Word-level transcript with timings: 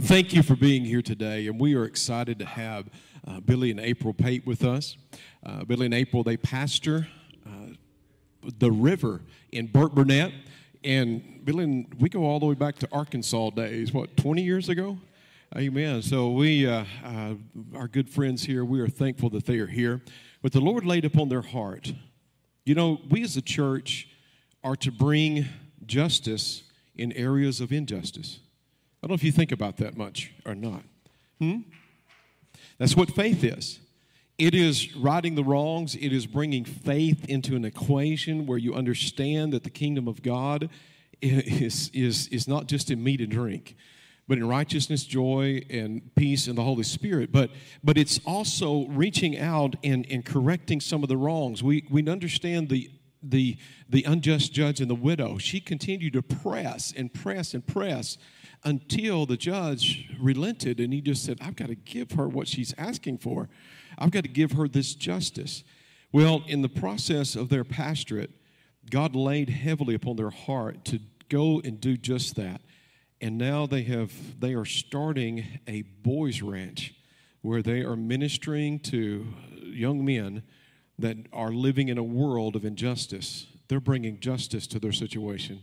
Thank 0.00 0.34
you 0.34 0.42
for 0.42 0.56
being 0.56 0.84
here 0.84 1.00
today, 1.00 1.46
and 1.46 1.58
we 1.58 1.74
are 1.74 1.84
excited 1.84 2.38
to 2.40 2.44
have 2.44 2.90
uh, 3.26 3.40
Billy 3.40 3.70
and 3.70 3.80
April 3.80 4.12
Pate 4.12 4.46
with 4.46 4.62
us. 4.62 4.98
Uh, 5.44 5.64
Billy 5.64 5.86
and 5.86 5.94
April, 5.94 6.22
they 6.22 6.36
pastor 6.36 7.08
uh, 7.46 7.72
the 8.58 8.70
river 8.70 9.22
in 9.52 9.68
Burkburnett, 9.68 10.34
and 10.84 11.42
Billy 11.44 11.64
and 11.64 11.94
we 11.98 12.10
go 12.10 12.24
all 12.24 12.38
the 12.38 12.44
way 12.44 12.54
back 12.54 12.76
to 12.80 12.88
Arkansas 12.92 13.50
days. 13.50 13.94
What, 13.94 14.18
20 14.18 14.42
years 14.42 14.68
ago? 14.68 14.98
Amen. 15.56 16.02
So 16.02 16.30
we, 16.30 16.66
uh, 16.66 16.84
uh, 17.02 17.34
our 17.74 17.88
good 17.88 18.10
friends 18.10 18.44
here, 18.44 18.66
we 18.66 18.80
are 18.80 18.88
thankful 18.88 19.30
that 19.30 19.46
they 19.46 19.58
are 19.60 19.66
here. 19.66 20.02
But 20.42 20.52
the 20.52 20.60
Lord 20.60 20.84
laid 20.84 21.06
upon 21.06 21.30
their 21.30 21.42
heart. 21.42 21.94
You 22.66 22.74
know, 22.74 23.00
we 23.08 23.22
as 23.22 23.38
a 23.38 23.42
church 23.42 24.08
are 24.62 24.76
to 24.76 24.92
bring 24.92 25.46
justice 25.86 26.64
in 26.96 27.12
areas 27.12 27.62
of 27.62 27.72
injustice. 27.72 28.40
I 29.06 29.08
don't 29.08 29.12
know 29.12 29.20
if 29.20 29.24
you 29.24 29.30
think 29.30 29.52
about 29.52 29.76
that 29.76 29.96
much 29.96 30.32
or 30.44 30.56
not. 30.56 30.82
Hmm? 31.38 31.58
That's 32.76 32.96
what 32.96 33.08
faith 33.08 33.44
is. 33.44 33.78
It 34.36 34.52
is 34.52 34.96
righting 34.96 35.36
the 35.36 35.44
wrongs. 35.44 35.94
It 35.94 36.12
is 36.12 36.26
bringing 36.26 36.64
faith 36.64 37.24
into 37.28 37.54
an 37.54 37.64
equation 37.64 38.46
where 38.46 38.58
you 38.58 38.74
understand 38.74 39.52
that 39.52 39.62
the 39.62 39.70
kingdom 39.70 40.08
of 40.08 40.24
God 40.24 40.70
is, 41.22 41.88
is, 41.94 42.26
is 42.32 42.48
not 42.48 42.66
just 42.66 42.90
in 42.90 43.04
meat 43.04 43.20
and 43.20 43.30
drink, 43.30 43.76
but 44.26 44.38
in 44.38 44.48
righteousness, 44.48 45.04
joy, 45.04 45.62
and 45.70 46.12
peace 46.16 46.48
in 46.48 46.56
the 46.56 46.64
Holy 46.64 46.82
Spirit. 46.82 47.30
But, 47.30 47.52
but 47.84 47.96
it's 47.96 48.18
also 48.26 48.86
reaching 48.88 49.38
out 49.38 49.76
and, 49.84 50.04
and 50.10 50.24
correcting 50.24 50.80
some 50.80 51.04
of 51.04 51.08
the 51.08 51.16
wrongs. 51.16 51.62
We, 51.62 51.86
we 51.88 52.04
understand 52.08 52.70
the 52.70 52.90
the, 53.22 53.56
the 53.88 54.04
unjust 54.04 54.52
judge 54.52 54.80
and 54.80 54.90
the 54.90 54.94
widow, 54.94 55.38
she 55.38 55.60
continued 55.60 56.12
to 56.14 56.22
press 56.22 56.92
and 56.96 57.12
press 57.12 57.54
and 57.54 57.66
press 57.66 58.18
until 58.66 59.26
the 59.26 59.36
judge 59.36 60.10
relented 60.20 60.80
and 60.80 60.92
he 60.92 61.00
just 61.00 61.24
said, 61.24 61.38
I've 61.40 61.54
got 61.54 61.68
to 61.68 61.76
give 61.76 62.10
her 62.12 62.28
what 62.28 62.48
she's 62.48 62.74
asking 62.76 63.18
for. 63.18 63.48
I've 63.96 64.10
got 64.10 64.24
to 64.24 64.28
give 64.28 64.52
her 64.52 64.66
this 64.66 64.94
justice. 64.94 65.62
Well, 66.12 66.42
in 66.48 66.62
the 66.62 66.68
process 66.68 67.36
of 67.36 67.48
their 67.48 67.62
pastorate, 67.62 68.30
God 68.90 69.14
laid 69.14 69.50
heavily 69.50 69.94
upon 69.94 70.16
their 70.16 70.30
heart 70.30 70.84
to 70.86 70.98
go 71.28 71.60
and 71.64 71.80
do 71.80 71.96
just 71.96 72.34
that. 72.36 72.60
And 73.20 73.38
now 73.38 73.66
they 73.66 73.84
have 73.84 74.40
they 74.40 74.54
are 74.54 74.64
starting 74.64 75.60
a 75.66 75.82
boys 75.82 76.42
ranch 76.42 76.94
where 77.42 77.62
they 77.62 77.82
are 77.82 77.96
ministering 77.96 78.80
to 78.80 79.26
young 79.62 80.04
men 80.04 80.42
that 80.98 81.16
are 81.32 81.52
living 81.52 81.88
in 81.88 81.98
a 81.98 82.02
world 82.02 82.56
of 82.56 82.64
injustice. 82.64 83.46
They're 83.68 83.80
bringing 83.80 84.18
justice 84.18 84.66
to 84.68 84.80
their 84.80 84.92
situation. 84.92 85.62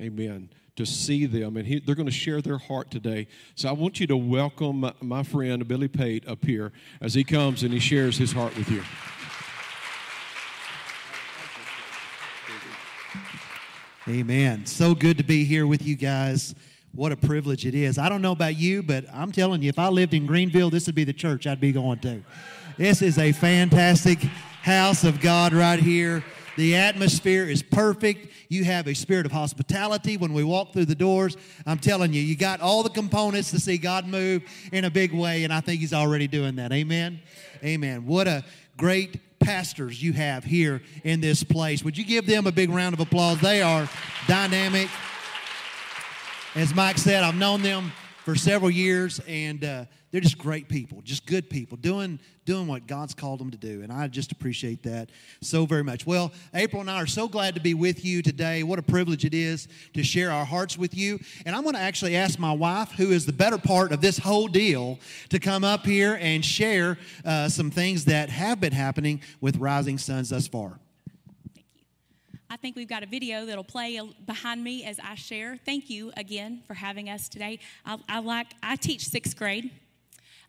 Amen. 0.00 0.50
To 0.78 0.86
see 0.86 1.26
them, 1.26 1.56
and 1.56 1.66
he, 1.66 1.80
they're 1.80 1.96
going 1.96 2.06
to 2.06 2.12
share 2.12 2.40
their 2.40 2.56
heart 2.56 2.88
today. 2.88 3.26
So 3.56 3.68
I 3.68 3.72
want 3.72 3.98
you 3.98 4.06
to 4.06 4.16
welcome 4.16 4.78
my, 4.78 4.92
my 5.00 5.24
friend 5.24 5.66
Billy 5.66 5.88
Pate 5.88 6.28
up 6.28 6.44
here 6.44 6.70
as 7.00 7.14
he 7.14 7.24
comes 7.24 7.64
and 7.64 7.72
he 7.72 7.80
shares 7.80 8.16
his 8.16 8.30
heart 8.30 8.56
with 8.56 8.70
you. 8.70 8.84
Amen. 14.06 14.66
So 14.66 14.94
good 14.94 15.18
to 15.18 15.24
be 15.24 15.44
here 15.44 15.66
with 15.66 15.84
you 15.84 15.96
guys. 15.96 16.54
What 16.94 17.10
a 17.10 17.16
privilege 17.16 17.66
it 17.66 17.74
is. 17.74 17.98
I 17.98 18.08
don't 18.08 18.22
know 18.22 18.30
about 18.30 18.56
you, 18.56 18.84
but 18.84 19.04
I'm 19.12 19.32
telling 19.32 19.60
you, 19.62 19.70
if 19.70 19.80
I 19.80 19.88
lived 19.88 20.14
in 20.14 20.26
Greenville, 20.26 20.70
this 20.70 20.86
would 20.86 20.94
be 20.94 21.02
the 21.02 21.12
church 21.12 21.48
I'd 21.48 21.60
be 21.60 21.72
going 21.72 21.98
to. 22.00 22.22
This 22.76 23.02
is 23.02 23.18
a 23.18 23.32
fantastic 23.32 24.20
house 24.62 25.02
of 25.02 25.20
God 25.20 25.52
right 25.52 25.80
here. 25.80 26.22
The 26.58 26.74
atmosphere 26.74 27.44
is 27.44 27.62
perfect. 27.62 28.32
You 28.48 28.64
have 28.64 28.88
a 28.88 28.94
spirit 28.94 29.26
of 29.26 29.30
hospitality 29.30 30.16
when 30.16 30.32
we 30.32 30.42
walk 30.42 30.72
through 30.72 30.86
the 30.86 30.96
doors. 30.96 31.36
I'm 31.64 31.78
telling 31.78 32.12
you, 32.12 32.20
you 32.20 32.34
got 32.34 32.60
all 32.60 32.82
the 32.82 32.90
components 32.90 33.52
to 33.52 33.60
see 33.60 33.78
God 33.78 34.08
move 34.08 34.42
in 34.72 34.84
a 34.84 34.90
big 34.90 35.14
way, 35.14 35.44
and 35.44 35.52
I 35.52 35.60
think 35.60 35.80
He's 35.80 35.92
already 35.92 36.26
doing 36.26 36.56
that. 36.56 36.72
Amen. 36.72 37.20
Amen. 37.62 38.06
What 38.06 38.26
a 38.26 38.44
great 38.76 39.38
pastors 39.38 40.02
you 40.02 40.12
have 40.14 40.42
here 40.42 40.82
in 41.04 41.20
this 41.20 41.44
place. 41.44 41.84
Would 41.84 41.96
you 41.96 42.04
give 42.04 42.26
them 42.26 42.48
a 42.48 42.52
big 42.52 42.70
round 42.70 42.92
of 42.92 42.98
applause? 42.98 43.40
They 43.40 43.62
are 43.62 43.88
dynamic. 44.26 44.88
As 46.56 46.74
Mike 46.74 46.98
said, 46.98 47.22
I've 47.22 47.36
known 47.36 47.62
them 47.62 47.92
for 48.28 48.34
several 48.34 48.70
years, 48.70 49.22
and 49.26 49.64
uh, 49.64 49.86
they're 50.10 50.20
just 50.20 50.36
great 50.36 50.68
people, 50.68 51.00
just 51.00 51.24
good 51.24 51.48
people, 51.48 51.78
doing, 51.78 52.18
doing 52.44 52.66
what 52.66 52.86
God's 52.86 53.14
called 53.14 53.40
them 53.40 53.50
to 53.50 53.56
do. 53.56 53.80
And 53.80 53.90
I 53.90 54.06
just 54.06 54.32
appreciate 54.32 54.82
that 54.82 55.08
so 55.40 55.64
very 55.64 55.82
much. 55.82 56.06
Well, 56.06 56.30
April 56.52 56.82
and 56.82 56.90
I 56.90 56.96
are 56.96 57.06
so 57.06 57.26
glad 57.26 57.54
to 57.54 57.60
be 57.62 57.72
with 57.72 58.04
you 58.04 58.20
today. 58.20 58.64
What 58.64 58.78
a 58.78 58.82
privilege 58.82 59.24
it 59.24 59.32
is 59.32 59.66
to 59.94 60.02
share 60.02 60.30
our 60.30 60.44
hearts 60.44 60.76
with 60.76 60.94
you. 60.94 61.18
And 61.46 61.56
I'm 61.56 61.62
going 61.62 61.74
to 61.74 61.80
actually 61.80 62.16
ask 62.16 62.38
my 62.38 62.52
wife, 62.52 62.90
who 62.90 63.12
is 63.12 63.24
the 63.24 63.32
better 63.32 63.56
part 63.56 63.92
of 63.92 64.02
this 64.02 64.18
whole 64.18 64.46
deal, 64.46 64.98
to 65.30 65.38
come 65.38 65.64
up 65.64 65.86
here 65.86 66.18
and 66.20 66.44
share 66.44 66.98
uh, 67.24 67.48
some 67.48 67.70
things 67.70 68.04
that 68.04 68.28
have 68.28 68.60
been 68.60 68.74
happening 68.74 69.22
with 69.40 69.56
Rising 69.56 69.96
Sons 69.96 70.28
thus 70.28 70.46
far. 70.46 70.78
I 72.50 72.56
think 72.56 72.76
we've 72.76 72.88
got 72.88 73.02
a 73.02 73.06
video 73.06 73.44
that'll 73.44 73.62
play 73.62 74.00
behind 74.24 74.64
me 74.64 74.84
as 74.84 74.98
I 74.98 75.14
share. 75.16 75.58
Thank 75.64 75.90
you 75.90 76.12
again 76.16 76.62
for 76.66 76.74
having 76.74 77.10
us 77.10 77.28
today. 77.28 77.58
I, 77.84 77.98
I 78.08 78.18
like 78.20 78.46
I 78.62 78.76
teach 78.76 79.06
sixth 79.06 79.36
grade, 79.36 79.70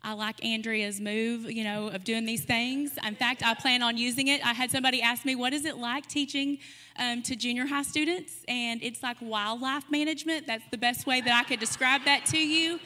I 0.02 0.14
like 0.14 0.42
Andrea's 0.42 0.98
move, 0.98 1.50
you 1.50 1.62
know, 1.62 1.88
of 1.88 2.04
doing 2.04 2.24
these 2.24 2.42
things. 2.42 2.98
In 3.06 3.14
fact, 3.14 3.42
I 3.44 3.52
plan 3.52 3.82
on 3.82 3.98
using 3.98 4.28
it. 4.28 4.44
I 4.44 4.54
had 4.54 4.70
somebody 4.70 5.02
ask 5.02 5.26
me, 5.26 5.34
what 5.34 5.52
is 5.52 5.66
it 5.66 5.76
like 5.76 6.06
teaching 6.06 6.58
um, 6.98 7.22
to 7.22 7.36
junior 7.36 7.66
high 7.66 7.82
students? 7.82 8.32
And 8.48 8.82
it's 8.82 9.02
like 9.02 9.18
wildlife 9.20 9.90
management. 9.90 10.46
That's 10.46 10.64
the 10.70 10.78
best 10.78 11.06
way 11.06 11.20
that 11.20 11.32
I 11.38 11.46
could 11.46 11.60
describe 11.60 12.04
that 12.06 12.24
to 12.26 12.38
you. 12.38 12.80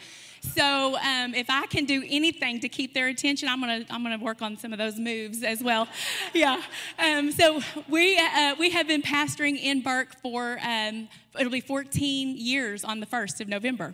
So 0.53 0.97
um, 0.97 1.33
if 1.33 1.49
I 1.49 1.65
can 1.67 1.85
do 1.85 2.03
anything 2.07 2.59
to 2.61 2.69
keep 2.69 2.93
their 2.93 3.07
attention, 3.07 3.49
I'm 3.49 3.59
gonna 3.59 3.85
I'm 3.89 4.03
gonna 4.03 4.17
work 4.17 4.41
on 4.41 4.57
some 4.57 4.71
of 4.71 4.79
those 4.79 4.97
moves 4.97 5.43
as 5.43 5.63
well. 5.63 5.87
Yeah. 6.33 6.61
Um, 6.99 7.31
so 7.31 7.61
we 7.87 8.17
uh, 8.17 8.55
we 8.59 8.69
have 8.71 8.87
been 8.87 9.01
pastoring 9.01 9.57
in 9.57 9.81
Burke 9.81 10.15
for 10.21 10.59
um, 10.61 11.07
it'll 11.39 11.51
be 11.51 11.61
14 11.61 12.35
years 12.37 12.83
on 12.83 12.99
the 12.99 13.05
first 13.05 13.39
of 13.39 13.47
November. 13.47 13.93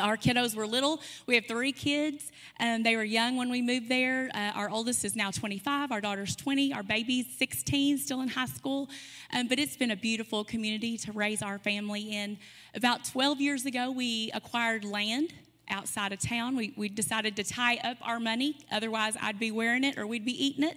Our 0.00 0.16
kiddos 0.16 0.54
were 0.54 0.66
little. 0.66 1.00
We 1.26 1.34
have 1.36 1.46
three 1.46 1.72
kids. 1.72 2.30
and 2.58 2.84
they 2.84 2.96
were 2.96 3.04
young 3.04 3.36
when 3.36 3.50
we 3.50 3.60
moved 3.62 3.88
there. 3.88 4.30
Uh, 4.34 4.52
our 4.54 4.70
oldest 4.70 5.04
is 5.04 5.16
now 5.16 5.30
25. 5.30 5.92
Our 5.92 6.00
daughter's 6.00 6.36
20. 6.36 6.72
Our 6.72 6.82
baby's 6.82 7.26
16, 7.38 7.98
still 7.98 8.20
in 8.20 8.28
high 8.28 8.46
school. 8.46 8.88
Um, 9.34 9.48
but 9.48 9.58
it's 9.58 9.76
been 9.76 9.90
a 9.90 9.96
beautiful 9.96 10.44
community 10.44 10.96
to 10.98 11.12
raise 11.12 11.42
our 11.42 11.58
family 11.58 12.12
in. 12.12 12.38
About 12.74 13.04
12 13.04 13.40
years 13.40 13.66
ago, 13.66 13.90
we 13.90 14.30
acquired 14.34 14.84
land 14.84 15.32
outside 15.68 16.12
of 16.12 16.18
town. 16.18 16.56
We, 16.56 16.72
we 16.76 16.88
decided 16.88 17.36
to 17.36 17.44
tie 17.44 17.76
up 17.78 17.96
our 18.02 18.20
money. 18.20 18.58
Otherwise, 18.70 19.16
I'd 19.20 19.38
be 19.38 19.50
wearing 19.50 19.84
it 19.84 19.98
or 19.98 20.06
we'd 20.06 20.24
be 20.24 20.44
eating 20.44 20.64
it. 20.64 20.76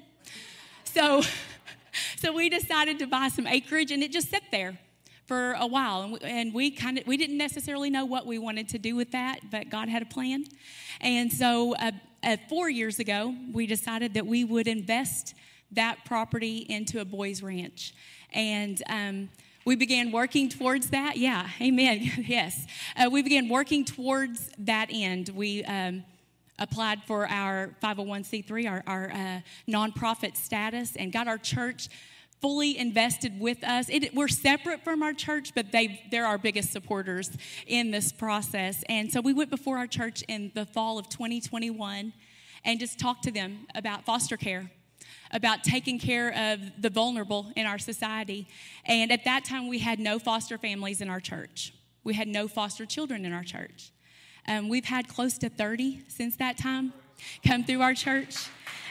So, 0.84 1.22
so 2.18 2.34
we 2.34 2.50
decided 2.50 3.00
to 3.00 3.08
buy 3.08 3.30
some 3.30 3.48
acreage, 3.48 3.92
and 3.92 4.04
it 4.04 4.12
just 4.12 4.30
sat 4.30 4.44
there 4.52 4.80
for 5.30 5.54
a 5.60 5.68
while 5.68 6.02
and 6.02 6.12
we, 6.12 6.20
and 6.24 6.54
we 6.56 6.72
kind 6.72 6.98
of 6.98 7.06
we 7.06 7.16
didn't 7.16 7.38
necessarily 7.38 7.92
know 7.92 8.04
what 8.04 8.26
we 8.26 8.40
wanted 8.40 8.68
to 8.68 8.80
do 8.80 8.96
with 8.96 9.12
that 9.12 9.40
but 9.52 9.70
god 9.70 9.88
had 9.88 10.02
a 10.02 10.06
plan 10.08 10.44
and 11.02 11.32
so 11.32 11.76
uh, 11.76 11.92
uh, 12.24 12.36
four 12.50 12.68
years 12.68 12.98
ago 12.98 13.36
we 13.54 13.68
decided 13.68 14.16
that 14.16 14.26
we 14.26 14.44
would 14.44 14.68
invest 14.68 15.36
that 15.72 16.04
property 16.04 16.66
into 16.68 17.00
a 17.00 17.06
boys 17.06 17.44
ranch 17.44 17.94
and 18.34 18.82
um, 18.90 19.30
we 19.66 19.76
began 19.76 20.12
working 20.12 20.50
towards 20.50 20.90
that. 20.90 21.18
Yeah 21.18 21.50
amen. 21.62 22.12
Yes. 22.30 22.66
Uh, 22.96 23.10
we 23.10 23.22
began 23.24 23.50
working 23.50 23.86
towards 23.86 24.52
that 24.60 24.90
end. 24.92 25.30
We 25.30 25.64
um, 25.64 26.04
applied 26.60 27.02
for 27.04 27.28
our 27.28 27.76
501c3 27.82 28.70
our, 28.70 28.84
our 28.86 29.12
uh, 29.12 29.40
nonprofit 29.68 30.36
status 30.36 30.96
and 30.96 31.12
got 31.12 31.28
our 31.28 31.38
church 31.38 31.90
fully 32.42 32.78
invested 32.78 33.40
with 33.40 33.64
us. 33.64 33.90
It, 33.90 34.14
we're 34.14 34.30
separate 34.30 34.84
from 34.84 35.04
our 35.04 35.14
church, 35.14 35.54
but 35.54 35.72
they, 35.72 36.02
they're 36.10 36.26
our 36.26 36.38
biggest 36.38 36.72
supporters 36.72 37.32
in 37.68 37.92
this 37.92 38.12
process. 38.12 38.84
And 38.88 39.12
so 39.12 39.20
we 39.20 39.34
went 39.34 39.50
before 39.50 39.78
our 39.78 39.88
church 39.88 40.24
in 40.28 40.52
the 40.56 40.66
fall 40.66 40.98
of 40.98 41.10
2021 41.10 42.14
and 42.64 42.80
just 42.80 43.00
talked 43.00 43.24
to 43.24 43.32
them 43.32 43.68
about 43.76 44.06
foster 44.06 44.38
care, 44.38 44.72
about 45.32 45.64
taking 45.64 46.00
care 46.00 46.30
of 46.54 46.82
the 46.82 46.90
vulnerable 46.90 47.52
in 47.56 47.66
our 47.66 47.78
society. 47.78 48.48
And 48.86 49.12
at 49.12 49.26
that 49.26 49.46
time, 49.46 49.68
we 49.68 49.80
had 49.80 50.00
no 50.00 50.20
foster 50.20 50.58
families 50.58 51.02
in 51.02 51.10
our 51.10 51.20
church, 51.20 51.74
we 52.04 52.14
had 52.14 52.28
no 52.28 52.48
foster 52.48 52.86
children 52.86 53.26
in 53.26 53.34
our 53.34 53.44
church. 53.44 53.92
Um, 54.48 54.68
we've 54.70 54.86
had 54.86 55.08
close 55.08 55.38
to 55.40 55.50
30 55.50 56.02
since 56.08 56.36
that 56.38 56.58
time 56.58 56.94
come 57.46 57.64
through 57.64 57.82
our 57.82 57.94
church. 57.94 58.48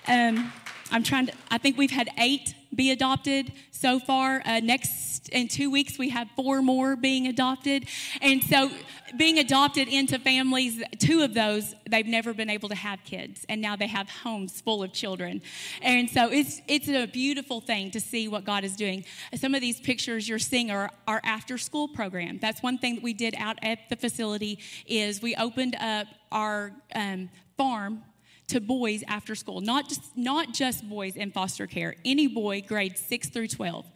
Um, 0.06 0.52
I'm 0.90 1.02
trying 1.02 1.26
to, 1.26 1.32
I 1.50 1.58
think 1.58 1.76
we've 1.76 1.90
had 1.90 2.08
eight 2.18 2.54
be 2.74 2.90
adopted 2.90 3.52
so 3.70 3.98
far. 3.98 4.42
Uh, 4.44 4.60
next, 4.60 5.28
in 5.30 5.48
two 5.48 5.70
weeks, 5.70 5.98
we 5.98 6.10
have 6.10 6.28
four 6.36 6.62
more 6.62 6.96
being 6.96 7.26
adopted. 7.26 7.86
And 8.20 8.42
so, 8.42 8.70
being 9.16 9.38
adopted 9.38 9.88
into 9.88 10.18
families, 10.18 10.82
two 10.98 11.22
of 11.22 11.32
those, 11.32 11.74
they've 11.88 12.06
never 12.06 12.34
been 12.34 12.50
able 12.50 12.68
to 12.68 12.74
have 12.74 13.02
kids. 13.04 13.46
And 13.48 13.62
now 13.62 13.74
they 13.74 13.86
have 13.86 14.10
homes 14.10 14.60
full 14.60 14.82
of 14.82 14.92
children. 14.92 15.40
And 15.80 16.10
so, 16.10 16.30
it's, 16.30 16.60
it's 16.68 16.88
a 16.88 17.06
beautiful 17.06 17.60
thing 17.60 17.90
to 17.92 18.00
see 18.00 18.28
what 18.28 18.44
God 18.44 18.64
is 18.64 18.76
doing. 18.76 19.04
Some 19.34 19.54
of 19.54 19.60
these 19.60 19.80
pictures 19.80 20.28
you're 20.28 20.38
seeing 20.38 20.70
are 20.70 20.90
our 21.06 21.20
after 21.24 21.56
school 21.56 21.88
program. 21.88 22.38
That's 22.38 22.62
one 22.62 22.78
thing 22.78 22.96
that 22.96 23.04
we 23.04 23.14
did 23.14 23.34
out 23.38 23.58
at 23.62 23.88
the 23.88 23.96
facility 23.96 24.58
is 24.86 25.22
we 25.22 25.34
opened 25.36 25.76
up 25.76 26.06
our 26.30 26.72
um, 26.94 27.30
farm 27.56 28.02
to 28.48 28.60
boys 28.60 29.04
after 29.06 29.34
school, 29.34 29.60
not 29.60 29.88
just, 29.88 30.16
not 30.16 30.52
just 30.52 30.88
boys 30.88 31.16
in 31.16 31.30
foster 31.30 31.66
care, 31.66 31.94
any 32.04 32.26
boy 32.26 32.62
grades 32.66 33.00
6 33.00 33.28
through 33.28 33.48
12. 33.48 33.86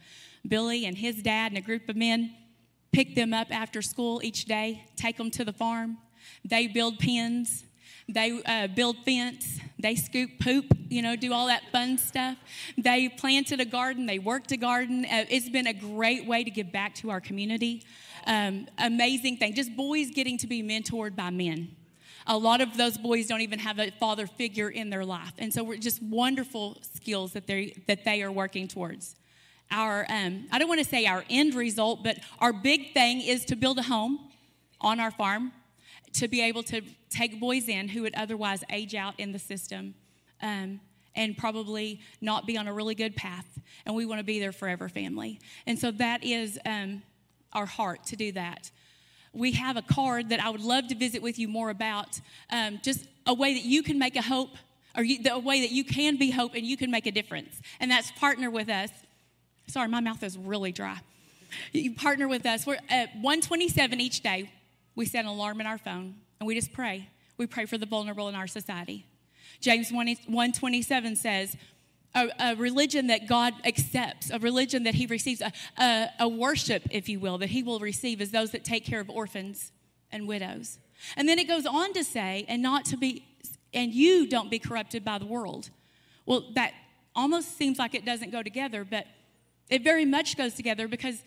Billy 0.47 0.85
and 0.85 0.97
his 0.97 1.21
dad 1.21 1.51
and 1.51 1.57
a 1.57 1.61
group 1.61 1.89
of 1.89 1.95
men 1.95 2.33
pick 2.91 3.15
them 3.15 3.33
up 3.33 3.47
after 3.51 3.81
school 3.81 4.21
each 4.23 4.45
day, 4.45 4.85
take 4.95 5.17
them 5.17 5.31
to 5.31 5.43
the 5.43 5.53
farm. 5.53 5.97
They 6.45 6.67
build 6.67 6.99
pens, 6.99 7.63
they 8.07 8.41
uh, 8.45 8.67
build 8.67 8.97
fence, 9.03 9.59
they 9.79 9.95
scoop 9.95 10.29
poop, 10.39 10.65
you 10.89 11.01
know, 11.01 11.15
do 11.15 11.33
all 11.33 11.47
that 11.47 11.63
fun 11.71 11.97
stuff. 11.97 12.37
They 12.77 13.09
planted 13.09 13.59
a 13.59 13.65
garden, 13.65 14.05
they 14.05 14.19
worked 14.19 14.51
a 14.51 14.57
garden. 14.57 15.05
Uh, 15.05 15.25
it's 15.29 15.49
been 15.49 15.67
a 15.67 15.73
great 15.73 16.27
way 16.27 16.43
to 16.43 16.51
give 16.51 16.71
back 16.71 16.93
to 16.95 17.09
our 17.09 17.21
community. 17.21 17.83
Um, 18.27 18.67
amazing 18.77 19.37
thing, 19.37 19.55
just 19.55 19.75
boys 19.75 20.11
getting 20.11 20.37
to 20.39 20.47
be 20.47 20.61
mentored 20.61 21.15
by 21.15 21.29
men 21.29 21.75
a 22.27 22.37
lot 22.37 22.61
of 22.61 22.77
those 22.77 22.97
boys 22.97 23.27
don't 23.27 23.41
even 23.41 23.59
have 23.59 23.79
a 23.79 23.91
father 23.91 24.27
figure 24.27 24.69
in 24.69 24.89
their 24.89 25.05
life. 25.05 25.33
And 25.37 25.53
so 25.53 25.63
we're 25.63 25.77
just 25.77 26.01
wonderful 26.01 26.77
skills 26.95 27.33
that 27.33 27.47
they 27.47 27.83
that 27.87 28.05
they 28.05 28.23
are 28.23 28.31
working 28.31 28.67
towards. 28.67 29.15
Our 29.71 30.05
um, 30.09 30.47
I 30.51 30.59
don't 30.59 30.67
want 30.67 30.79
to 30.79 30.87
say 30.87 31.05
our 31.05 31.23
end 31.29 31.55
result, 31.55 32.03
but 32.03 32.17
our 32.39 32.53
big 32.53 32.93
thing 32.93 33.21
is 33.21 33.45
to 33.45 33.55
build 33.55 33.79
a 33.79 33.83
home 33.83 34.19
on 34.81 34.99
our 34.99 35.11
farm 35.11 35.51
to 36.13 36.27
be 36.27 36.41
able 36.41 36.63
to 36.63 36.81
take 37.09 37.39
boys 37.39 37.67
in 37.67 37.87
who 37.87 38.03
would 38.03 38.15
otherwise 38.15 38.63
age 38.69 38.93
out 38.93 39.19
in 39.19 39.31
the 39.31 39.39
system. 39.39 39.95
Um, 40.41 40.79
and 41.15 41.37
probably 41.37 42.01
not 42.21 42.47
be 42.47 42.57
on 42.57 42.67
a 42.67 42.73
really 42.73 42.95
good 42.95 43.15
path. 43.15 43.45
And 43.85 43.95
we 43.95 44.05
want 44.05 44.19
to 44.19 44.23
be 44.23 44.39
their 44.39 44.51
forever 44.51 44.89
family. 44.89 45.39
And 45.67 45.77
so 45.77 45.91
that 45.91 46.23
is 46.23 46.59
um, 46.65 47.03
our 47.53 47.67
heart 47.67 48.03
to 48.07 48.15
do 48.15 48.31
that 48.31 48.71
we 49.33 49.51
have 49.53 49.77
a 49.77 49.81
card 49.81 50.29
that 50.29 50.39
I 50.39 50.49
would 50.49 50.61
love 50.61 50.87
to 50.87 50.95
visit 50.95 51.21
with 51.21 51.39
you 51.39 51.47
more 51.47 51.69
about. 51.69 52.19
Um, 52.49 52.79
just 52.83 53.07
a 53.25 53.33
way 53.33 53.55
that 53.55 53.63
you 53.63 53.83
can 53.83 53.97
make 53.97 54.15
a 54.15 54.21
hope, 54.21 54.51
or 54.95 55.03
you, 55.03 55.21
the 55.23 55.33
a 55.33 55.39
way 55.39 55.61
that 55.61 55.71
you 55.71 55.83
can 55.83 56.17
be 56.17 56.29
hope 56.29 56.53
and 56.53 56.65
you 56.65 56.77
can 56.77 56.91
make 56.91 57.07
a 57.07 57.11
difference. 57.11 57.59
And 57.79 57.89
that's 57.89 58.11
partner 58.11 58.49
with 58.51 58.69
us. 58.69 58.89
Sorry, 59.67 59.87
my 59.87 60.01
mouth 60.01 60.21
is 60.23 60.37
really 60.37 60.71
dry. 60.71 60.99
You 61.71 61.93
partner 61.93 62.27
with 62.27 62.45
us. 62.45 62.65
We're 62.65 62.79
at 62.89 63.09
127 63.15 63.99
each 63.99 64.21
day. 64.21 64.51
We 64.95 65.05
set 65.05 65.25
an 65.25 65.27
alarm 65.27 65.61
in 65.61 65.67
our 65.67 65.77
phone 65.77 66.15
and 66.39 66.47
we 66.47 66.55
just 66.55 66.73
pray. 66.73 67.09
We 67.37 67.47
pray 67.47 67.65
for 67.65 67.77
the 67.77 67.85
vulnerable 67.85 68.29
in 68.29 68.35
our 68.35 68.47
society. 68.47 69.05
James 69.59 69.91
1, 69.91 70.07
127 70.27 71.15
says, 71.15 71.55
a, 72.15 72.29
a, 72.39 72.55
religion 72.55 73.07
that 73.07 73.27
God 73.27 73.53
accepts, 73.65 74.29
a 74.29 74.39
religion 74.39 74.83
that 74.83 74.95
He 74.95 75.05
receives, 75.05 75.41
a, 75.41 75.51
a, 75.77 76.09
a, 76.19 76.27
worship, 76.27 76.83
if 76.91 77.09
you 77.09 77.19
will, 77.19 77.37
that 77.39 77.49
He 77.49 77.63
will 77.63 77.79
receive 77.79 78.21
is 78.21 78.31
those 78.31 78.51
that 78.51 78.63
take 78.63 78.85
care 78.85 78.99
of 78.99 79.09
orphans 79.09 79.71
and 80.11 80.27
widows. 80.27 80.79
And 81.17 81.27
then 81.27 81.39
it 81.39 81.47
goes 81.47 81.65
on 81.65 81.93
to 81.93 82.03
say, 82.03 82.45
and 82.47 82.61
not 82.61 82.85
to 82.85 82.97
be, 82.97 83.25
and 83.73 83.93
you 83.93 84.27
don't 84.27 84.49
be 84.49 84.59
corrupted 84.59 85.03
by 85.03 85.17
the 85.17 85.25
world. 85.25 85.69
Well, 86.25 86.45
that 86.55 86.73
almost 87.15 87.57
seems 87.57 87.79
like 87.79 87.95
it 87.95 88.05
doesn't 88.05 88.31
go 88.31 88.43
together, 88.43 88.85
but 88.85 89.05
it 89.69 89.83
very 89.83 90.05
much 90.05 90.37
goes 90.37 90.53
together 90.53 90.87
because 90.87 91.23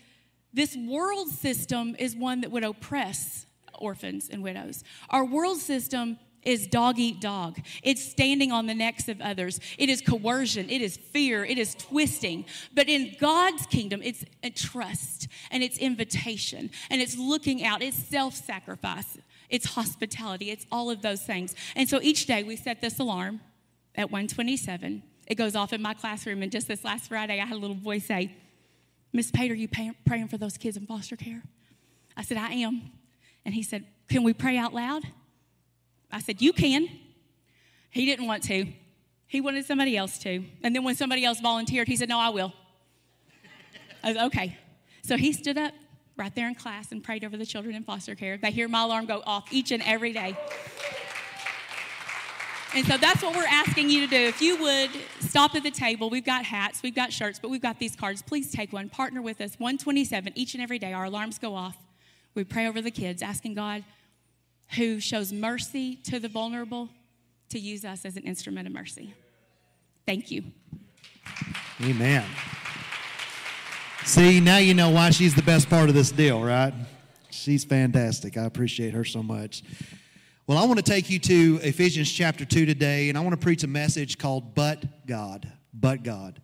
this 0.53 0.75
world 0.75 1.29
system 1.29 1.95
is 1.99 2.15
one 2.15 2.41
that 2.41 2.51
would 2.51 2.63
oppress 2.63 3.45
orphans 3.79 4.29
and 4.29 4.41
widows. 4.41 4.83
Our 5.09 5.25
world 5.25 5.59
system 5.59 6.17
is 6.47 6.65
dog 6.65 6.97
eat 6.97 7.19
dog. 7.19 7.59
It's 7.83 8.01
standing 8.01 8.51
on 8.51 8.67
the 8.67 8.73
necks 8.73 9.09
of 9.09 9.19
others. 9.19 9.59
It 9.77 9.89
is 9.89 10.01
coercion. 10.01 10.69
It 10.69 10.81
is 10.81 10.95
fear. 10.95 11.43
It 11.43 11.57
is 11.57 11.75
twisting. 11.75 12.45
But 12.73 12.87
in 12.87 13.15
God's 13.19 13.65
kingdom, 13.67 14.01
it's 14.01 14.23
a 14.41 14.49
trust 14.49 15.27
and 15.51 15.61
it's 15.61 15.77
invitation 15.77 16.71
and 16.89 17.01
it's 17.01 17.17
looking 17.17 17.65
out. 17.65 17.81
It's 17.81 17.97
self 17.97 18.33
sacrifice. 18.33 19.17
It's 19.49 19.65
hospitality. 19.65 20.49
It's 20.49 20.65
all 20.71 20.89
of 20.89 21.01
those 21.01 21.21
things. 21.21 21.53
And 21.75 21.87
so 21.89 21.99
each 22.01 22.25
day 22.25 22.43
we 22.43 22.55
set 22.55 22.81
this 22.81 22.99
alarm 22.99 23.41
at 23.95 24.09
127. 24.11 25.03
It 25.27 25.35
goes 25.35 25.55
off 25.55 25.73
in 25.73 25.81
my 25.81 25.93
classroom. 25.93 26.43
And 26.43 26.51
just 26.51 26.67
this 26.67 26.83
last 26.85 27.09
Friday, 27.09 27.41
I 27.41 27.45
had 27.45 27.57
a 27.57 27.59
little 27.59 27.75
boy 27.75 27.99
say, 27.99 28.35
Miss 29.11 29.31
Pate, 29.31 29.51
are 29.51 29.55
you 29.55 29.67
pay- 29.67 29.91
praying 30.05 30.29
for 30.29 30.37
those 30.37 30.57
kids 30.57 30.77
in 30.77 30.85
foster 30.85 31.15
care? 31.17 31.43
I 32.15 32.23
said, 32.23 32.37
I 32.37 32.51
am. 32.53 32.91
And 33.45 33.53
he 33.53 33.63
said, 33.63 33.85
Can 34.09 34.23
we 34.23 34.33
pray 34.33 34.57
out 34.57 34.73
loud? 34.73 35.03
I 36.11 36.19
said, 36.19 36.41
You 36.41 36.53
can. 36.53 36.87
He 37.89 38.05
didn't 38.05 38.27
want 38.27 38.43
to. 38.43 38.65
He 39.27 39.41
wanted 39.41 39.65
somebody 39.65 39.97
else 39.97 40.17
to. 40.19 40.43
And 40.63 40.75
then 40.75 40.83
when 40.83 40.95
somebody 40.95 41.25
else 41.25 41.39
volunteered, 41.39 41.87
he 41.87 41.95
said, 41.95 42.09
No, 42.09 42.19
I 42.19 42.29
will. 42.29 42.53
I 44.03 44.13
was 44.13 44.17
okay. 44.27 44.57
So 45.01 45.17
he 45.17 45.33
stood 45.33 45.57
up 45.57 45.73
right 46.17 46.33
there 46.33 46.47
in 46.47 46.55
class 46.55 46.91
and 46.91 47.03
prayed 47.03 47.23
over 47.23 47.37
the 47.37 47.45
children 47.45 47.75
in 47.75 47.83
foster 47.83 48.15
care. 48.15 48.37
They 48.37 48.51
hear 48.51 48.67
my 48.67 48.83
alarm 48.83 49.05
go 49.05 49.21
off 49.25 49.51
each 49.51 49.71
and 49.71 49.83
every 49.83 50.13
day. 50.13 50.37
And 52.75 52.85
so 52.85 52.97
that's 52.97 53.23
what 53.23 53.35
we're 53.35 53.45
asking 53.45 53.89
you 53.89 54.01
to 54.01 54.07
do. 54.07 54.17
If 54.17 54.41
you 54.41 54.57
would 54.61 54.89
stop 55.21 55.55
at 55.55 55.63
the 55.63 55.71
table, 55.71 56.09
we've 56.09 56.25
got 56.25 56.43
hats, 56.43 56.83
we've 56.83 56.93
got 56.93 57.13
shirts, 57.13 57.39
but 57.39 57.49
we've 57.49 57.61
got 57.61 57.79
these 57.79 57.95
cards. 57.95 58.21
Please 58.21 58.51
take 58.51 58.73
one. 58.73 58.89
Partner 58.89 59.21
with 59.21 59.39
us. 59.39 59.53
127 59.57 60.33
each 60.35 60.53
and 60.53 60.61
every 60.61 60.77
day. 60.77 60.93
Our 60.93 61.05
alarms 61.05 61.39
go 61.39 61.55
off. 61.55 61.77
We 62.35 62.43
pray 62.43 62.67
over 62.67 62.81
the 62.81 62.91
kids, 62.91 63.21
asking 63.21 63.55
God 63.55 63.83
who 64.75 64.99
shows 64.99 65.31
mercy 65.31 65.95
to 65.95 66.19
the 66.19 66.27
vulnerable 66.27 66.89
to 67.49 67.59
use 67.59 67.85
us 67.85 68.05
as 68.05 68.17
an 68.17 68.23
instrument 68.23 68.67
of 68.67 68.73
mercy. 68.73 69.13
Thank 70.05 70.31
you. 70.31 70.43
Amen. 71.81 72.25
See, 74.03 74.39
now 74.39 74.57
you 74.57 74.73
know 74.73 74.89
why 74.89 75.09
she's 75.09 75.35
the 75.35 75.41
best 75.41 75.69
part 75.69 75.89
of 75.89 75.95
this 75.95 76.11
deal, 76.11 76.41
right? 76.41 76.73
She's 77.29 77.65
fantastic. 77.65 78.37
I 78.37 78.45
appreciate 78.45 78.93
her 78.93 79.03
so 79.03 79.21
much. 79.21 79.63
Well, 80.47 80.57
I 80.57 80.63
want 80.65 80.77
to 80.77 80.91
take 80.91 81.09
you 81.09 81.19
to 81.19 81.59
Ephesians 81.61 82.09
chapter 82.11 82.45
2 82.45 82.65
today, 82.65 83.09
and 83.09 83.17
I 83.17 83.21
want 83.21 83.33
to 83.33 83.43
preach 83.43 83.63
a 83.63 83.67
message 83.67 84.17
called 84.17 84.55
But 84.55 85.05
God. 85.05 85.51
But 85.73 86.03
God. 86.03 86.41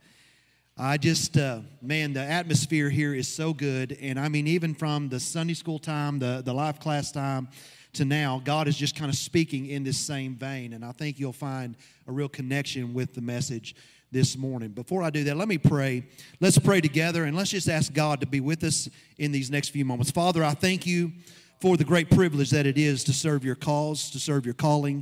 I 0.78 0.98
just, 0.98 1.38
uh, 1.38 1.62
man, 1.82 2.14
the 2.14 2.22
atmosphere 2.24 2.90
here 2.90 3.14
is 3.14 3.28
so 3.28 3.54
good. 3.54 3.98
And 4.02 4.20
I 4.20 4.28
mean, 4.28 4.48
even 4.48 4.74
from 4.74 5.08
the 5.08 5.20
Sunday 5.20 5.54
school 5.54 5.80
time, 5.80 6.20
the, 6.20 6.42
the 6.44 6.54
life 6.54 6.80
class 6.80 7.12
time, 7.12 7.48
to 7.94 8.06
now, 8.06 8.42
God 8.44 8.68
is 8.68 8.76
just 8.76 8.96
kind 8.96 9.10
of 9.10 9.16
speaking 9.16 9.68
in 9.68 9.84
this 9.84 9.98
same 9.98 10.36
vein. 10.36 10.74
And 10.74 10.84
I 10.84 10.92
think 10.92 11.20
you'll 11.20 11.34
find 11.34 11.76
a 12.08 12.12
real 12.12 12.30
connection 12.30 12.94
with 12.94 13.14
the 13.14 13.22
message 13.22 13.76
this 14.12 14.38
morning. 14.38 14.70
Before 14.70 15.02
I 15.02 15.10
do 15.10 15.24
that, 15.26 15.38
let 15.38 15.48
me 15.48 15.58
pray. 15.58 16.06
Let's 16.40 16.60
pray 16.60 16.82
together 16.82 17.26
and 17.26 17.36
let's 17.36 17.50
just 17.50 17.68
ask 17.68 17.94
God 17.94 18.20
to 18.22 18.28
be 18.28 18.40
with 18.40 18.64
us 18.64 18.90
in 19.18 19.32
these 19.32 19.50
next 19.50 19.70
few 19.70 19.86
moments. 19.86 20.12
Father, 20.12 20.44
I 20.44 20.54
thank 20.54 20.86
you 20.86 21.12
for 21.64 21.78
the 21.78 21.84
great 21.86 22.10
privilege 22.10 22.50
that 22.50 22.66
it 22.66 22.78
is 22.78 23.06
to 23.06 23.14
serve 23.14 23.46
your 23.46 23.56
cause, 23.56 24.10
to 24.10 24.20
serve 24.20 24.44
your 24.44 24.54
calling. 24.54 25.02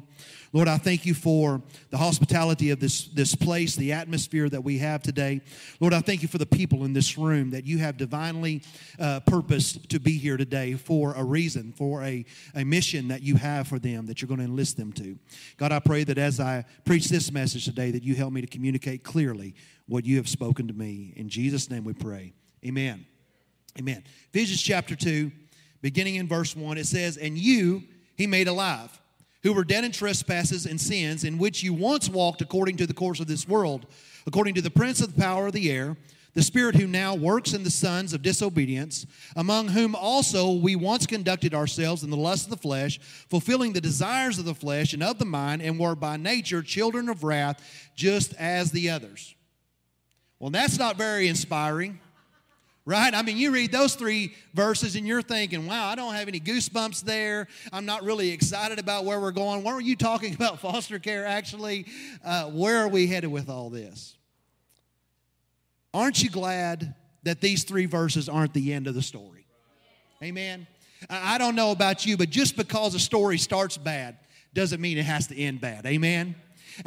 Lord, 0.54 0.68
I 0.68 0.78
thank 0.78 1.08
you 1.08 1.16
for 1.16 1.60
the 1.90 1.98
hospitality 1.98 2.70
of 2.70 2.80
this, 2.80 3.06
this 3.06 3.34
place, 3.34 3.76
the 3.76 3.94
atmosphere 3.94 4.48
that 4.48 4.64
we 4.64 4.78
have 4.78 5.02
today. 5.02 5.42
Lord, 5.80 5.92
I 5.92 6.02
thank 6.02 6.22
you 6.22 6.28
for 6.28 6.38
the 6.38 6.46
people 6.46 6.86
in 6.86 6.94
this 6.94 7.18
room 7.18 7.50
that 7.50 7.66
you 7.66 7.80
have 7.80 7.98
divinely 7.98 8.62
uh, 9.00 9.22
purposed 9.22 9.90
to 9.90 10.00
be 10.00 10.20
here 10.20 10.38
today 10.38 10.76
for 10.76 11.16
a 11.16 11.24
reason, 11.24 11.74
for 11.74 12.04
a, 12.04 12.24
a 12.54 12.64
mission 12.64 13.08
that 13.08 13.24
you 13.24 13.38
have 13.38 13.68
for 13.68 13.80
them, 13.80 14.06
that 14.06 14.22
you're 14.22 14.30
going 14.30 14.38
to 14.38 14.46
enlist 14.46 14.78
them 14.78 14.94
to. 14.94 15.18
God, 15.58 15.72
I 15.72 15.80
pray 15.80 16.04
that 16.04 16.20
as 16.20 16.40
I 16.40 16.66
preach 16.86 17.08
this 17.08 17.32
message 17.32 17.66
today, 17.66 17.90
that 17.90 18.04
you 18.04 18.14
help 18.14 18.34
me 18.34 18.42
to 18.42 18.46
communicate 18.46 19.04
clearly 19.04 19.56
what 19.88 20.06
you 20.06 20.18
have 20.18 20.30
spoken 20.30 20.68
to 20.68 20.76
me. 20.76 21.12
In 21.16 21.28
Jesus' 21.28 21.72
name 21.72 21.86
we 21.86 21.94
pray. 21.94 22.34
Amen. 22.64 23.08
Amen. 23.80 24.04
Ephesians 24.30 24.62
chapter 24.62 24.96
2, 24.96 25.32
beginning 25.82 26.16
in 26.16 26.28
verse 26.28 26.56
1, 26.56 26.78
it 26.78 26.86
says, 26.86 27.18
And 27.18 27.38
you 27.38 27.84
he 28.16 28.28
made 28.28 28.48
alive 28.48 29.02
who 29.44 29.54
were 29.54 29.64
dead 29.64 29.84
in 29.84 29.92
trespasses 29.92 30.66
and 30.66 30.80
sins, 30.80 31.24
in 31.24 31.38
which 31.38 31.64
you 31.64 31.74
once 31.74 32.10
walked 32.10 32.42
according 32.42 32.78
to 32.78 32.88
the 32.88 32.94
course 32.94 33.20
of 33.20 33.28
this 33.28 33.48
world, 33.48 33.86
according 34.28 34.54
to 34.54 34.62
the 34.62 34.70
prince 34.70 35.02
of 35.02 35.16
the 35.16 35.22
power 35.22 35.48
of 35.48 35.54
the 35.54 35.72
air, 35.72 35.98
the 36.34 36.44
spirit 36.44 36.76
who 36.76 36.88
now 36.88 37.14
works 37.14 37.54
in 37.54 37.64
the 37.64 37.72
sons 37.72 38.14
of 38.14 38.22
disobedience, 38.22 39.06
among 39.36 39.68
whom 39.68 39.96
also 39.96 40.54
we 40.54 40.76
once 40.76 41.06
conducted 41.06 41.54
ourselves 41.54 42.04
in 42.04 42.10
the 42.10 42.16
lust 42.16 42.46
of 42.46 42.52
the 42.52 42.58
flesh, 42.58 43.00
fulfilling 43.30 43.74
the 43.74 43.82
desires 43.82 44.40
of 44.40 44.46
the 44.46 44.56
flesh 44.56 44.94
and 44.94 45.04
of 45.04 45.20
the 45.20 45.26
mind, 45.26 45.62
and 45.62 45.78
were 45.78 45.96
by 45.96 46.16
nature 46.16 46.62
children 46.62 47.10
of 47.10 47.24
wrath, 47.24 47.62
just 47.96 48.34
as 48.36 48.72
the 48.72 48.90
others. 48.90 49.36
Well, 50.40 50.52
that's 50.52 50.80
not 50.80 50.96
very 50.96 51.28
inspiring 51.28 52.00
right? 52.86 53.14
I 53.14 53.22
mean, 53.22 53.38
you 53.38 53.52
read 53.52 53.72
those 53.72 53.96
three 53.96 54.34
verses 54.54 54.96
and 54.96 55.06
you're 55.06 55.22
thinking, 55.22 55.68
wow, 55.68 55.88
I 55.88 55.96
don't 55.96 56.14
have 56.14 56.28
any 56.28 56.40
goosebumps 56.40 57.04
there. 57.04 57.48
I'm 57.72 57.86
not 57.86 58.04
really 58.04 58.32
excited 58.32 58.80
about 58.80 59.06
where 59.06 59.20
we're 59.20 59.32
going. 59.32 59.64
What 59.64 59.76
were 59.76 59.82
you 59.82 59.96
talking 59.96 60.34
about 60.36 60.60
foster 60.60 61.00
care 61.00 61.26
actually? 61.26 61.86
Uh, 62.24 62.46
where 62.50 62.78
are 62.78 62.88
we 62.88 63.08
headed 63.08 63.32
with 63.32 63.50
all 63.50 63.70
this? 63.70 64.16
Aren't 65.94 66.24
you 66.24 66.30
glad 66.30 66.96
that 67.24 67.42
these 67.42 67.64
three 67.64 67.86
verses 67.86 68.30
aren't 68.30 68.54
the 68.54 68.74
end 68.74 68.88
of 68.88 68.96
the 68.96 69.02
story? 69.02 69.46
Amen. 70.24 70.68
I 71.10 71.38
don't 71.38 71.56
know 71.56 71.72
about 71.72 72.06
you, 72.06 72.16
but 72.16 72.30
just 72.30 72.56
because 72.56 72.94
a 72.96 73.00
story 73.00 73.38
starts 73.38 73.78
bad 73.78 74.18
doesn't 74.54 74.80
mean 74.80 74.98
it 74.98 75.06
has 75.06 75.28
to 75.28 75.38
end 75.38 75.62
bad. 75.62 75.86
Amen. 75.86 76.36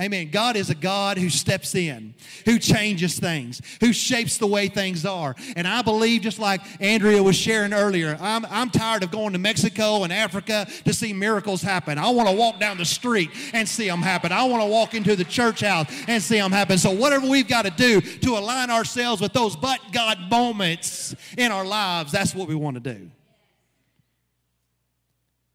Amen. 0.01 0.31
God 0.31 0.57
is 0.57 0.71
a 0.71 0.75
God 0.75 1.19
who 1.19 1.29
steps 1.31 1.75
in, 1.75 2.15
who 2.45 2.59
changes 2.59 3.19
things, 3.19 3.61
who 3.81 3.93
shapes 3.93 4.39
the 4.39 4.47
way 4.47 4.69
things 4.69 5.05
are. 5.05 5.35
And 5.57 5.67
I 5.69 5.83
believe, 5.83 6.23
just 6.23 6.39
like 6.39 6.61
Andrea 6.81 7.23
was 7.23 7.37
sharing 7.37 7.73
earlier, 7.73 8.17
I'm, 8.21 8.45
I'm 8.47 8.71
tired 8.71 9.03
of 9.03 9.11
going 9.11 9.33
to 9.35 9.39
Mexico 9.39 10.05
and 10.05 10.13
Africa 10.13 10.67
to 10.85 10.93
see 10.93 11.13
miracles 11.13 11.63
happen. 11.63 11.99
I 11.99 12.11
want 12.11 12.29
to 12.29 12.35
walk 12.35 12.59
down 12.59 12.79
the 12.79 12.85
street 12.85 13.31
and 13.53 13.69
see 13.69 13.89
them 13.89 14.03
happen. 14.03 14.33
I 14.33 14.45
want 14.45 14.63
to 14.63 14.69
walk 14.69 14.95
into 14.95 15.17
the 15.17 15.25
church 15.25 15.61
house 15.61 15.87
and 16.09 16.23
see 16.23 16.39
them 16.39 16.53
happen. 16.53 16.79
So, 16.79 16.91
whatever 16.91 17.29
we've 17.29 17.49
got 17.49 17.65
to 17.65 17.71
do 17.71 18.01
to 18.01 18.31
align 18.31 18.71
ourselves 18.71 19.21
with 19.21 19.33
those 19.33 19.57
but 19.57 19.81
God 19.93 20.19
moments 20.31 21.15
in 21.37 21.53
our 21.53 21.65
lives, 21.65 22.13
that's 22.13 22.35
what 22.35 22.49
we 22.49 22.55
want 22.55 22.83
to 22.83 22.95
do. 22.95 23.11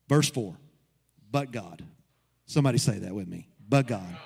Verse 0.07 0.29
4 0.29 0.57
But 1.31 1.51
God. 1.51 1.83
Somebody 2.45 2.79
say 2.79 2.97
that 2.97 3.13
with 3.13 3.27
me 3.27 3.47
but 3.69 3.87
God, 3.87 4.17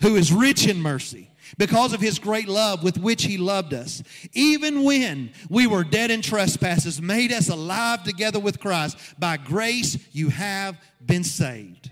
who 0.00 0.16
is 0.16 0.32
rich 0.32 0.66
in 0.66 0.80
mercy 0.80 1.28
because 1.58 1.92
of 1.92 2.00
his 2.00 2.18
great 2.18 2.48
love 2.48 2.82
with 2.82 2.98
which 2.98 3.24
he 3.24 3.36
loved 3.36 3.74
us, 3.74 4.02
even 4.32 4.84
when 4.84 5.32
we 5.50 5.66
were 5.66 5.84
dead 5.84 6.10
in 6.10 6.22
trespasses, 6.22 7.02
made 7.02 7.32
us 7.32 7.48
alive 7.48 8.04
together 8.04 8.38
with 8.38 8.60
Christ. 8.60 8.96
By 9.18 9.36
grace 9.36 9.98
you 10.12 10.28
have 10.30 10.78
been 11.04 11.24
saved. 11.24 11.90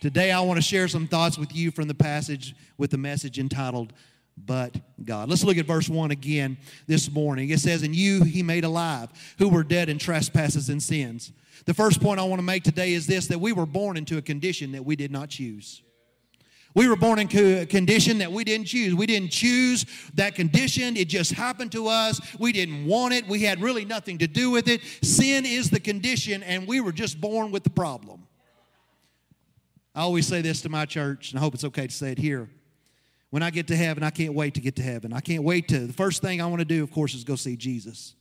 Today 0.00 0.30
I 0.30 0.40
want 0.40 0.58
to 0.58 0.62
share 0.62 0.88
some 0.88 1.06
thoughts 1.06 1.38
with 1.38 1.54
you 1.54 1.70
from 1.70 1.88
the 1.88 1.94
passage 1.94 2.54
with 2.78 2.90
the 2.90 2.98
message 2.98 3.38
entitled, 3.38 3.92
But 4.36 4.76
God. 5.02 5.28
Let's 5.28 5.44
look 5.44 5.56
at 5.56 5.66
verse 5.66 5.88
1 5.88 6.10
again 6.10 6.58
this 6.86 7.10
morning. 7.10 7.50
It 7.50 7.60
says, 7.60 7.82
And 7.82 7.94
you 7.94 8.22
he 8.22 8.42
made 8.42 8.64
alive 8.64 9.08
who 9.38 9.48
were 9.48 9.64
dead 9.64 9.88
in 9.88 9.98
trespasses 9.98 10.68
and 10.68 10.82
sins. 10.82 11.32
The 11.66 11.74
first 11.74 12.00
point 12.02 12.20
I 12.20 12.24
want 12.24 12.38
to 12.38 12.44
make 12.44 12.64
today 12.64 12.92
is 12.92 13.06
this 13.06 13.26
that 13.28 13.40
we 13.40 13.52
were 13.52 13.66
born 13.66 13.96
into 13.96 14.18
a 14.18 14.22
condition 14.22 14.72
that 14.72 14.84
we 14.84 14.96
did 14.96 15.10
not 15.10 15.30
choose. 15.30 15.82
We 16.74 16.88
were 16.88 16.96
born 16.96 17.20
into 17.20 17.62
a 17.62 17.66
condition 17.66 18.18
that 18.18 18.32
we 18.32 18.42
didn't 18.42 18.66
choose. 18.66 18.94
We 18.94 19.06
didn't 19.06 19.30
choose 19.30 19.86
that 20.14 20.34
condition. 20.34 20.96
It 20.96 21.08
just 21.08 21.30
happened 21.30 21.70
to 21.72 21.86
us. 21.86 22.20
We 22.38 22.52
didn't 22.52 22.84
want 22.84 23.14
it. 23.14 23.28
We 23.28 23.42
had 23.44 23.62
really 23.62 23.84
nothing 23.84 24.18
to 24.18 24.26
do 24.26 24.50
with 24.50 24.66
it. 24.66 24.80
Sin 25.02 25.46
is 25.46 25.70
the 25.70 25.78
condition, 25.78 26.42
and 26.42 26.66
we 26.66 26.80
were 26.80 26.90
just 26.90 27.20
born 27.20 27.52
with 27.52 27.62
the 27.62 27.70
problem. 27.70 28.26
I 29.94 30.00
always 30.00 30.26
say 30.26 30.42
this 30.42 30.62
to 30.62 30.68
my 30.68 30.84
church, 30.84 31.30
and 31.30 31.38
I 31.38 31.42
hope 31.42 31.54
it's 31.54 31.62
okay 31.62 31.86
to 31.86 31.94
say 31.94 32.10
it 32.10 32.18
here. 32.18 32.50
When 33.30 33.44
I 33.44 33.50
get 33.50 33.68
to 33.68 33.76
heaven, 33.76 34.02
I 34.02 34.10
can't 34.10 34.34
wait 34.34 34.54
to 34.54 34.60
get 34.60 34.74
to 34.76 34.82
heaven. 34.82 35.12
I 35.12 35.20
can't 35.20 35.44
wait 35.44 35.68
to, 35.68 35.86
the 35.86 35.92
first 35.92 36.22
thing 36.22 36.40
I 36.40 36.46
want 36.46 36.58
to 36.58 36.64
do, 36.64 36.82
of 36.82 36.90
course, 36.90 37.14
is 37.14 37.22
go 37.22 37.36
see 37.36 37.56
Jesus. 37.56 38.16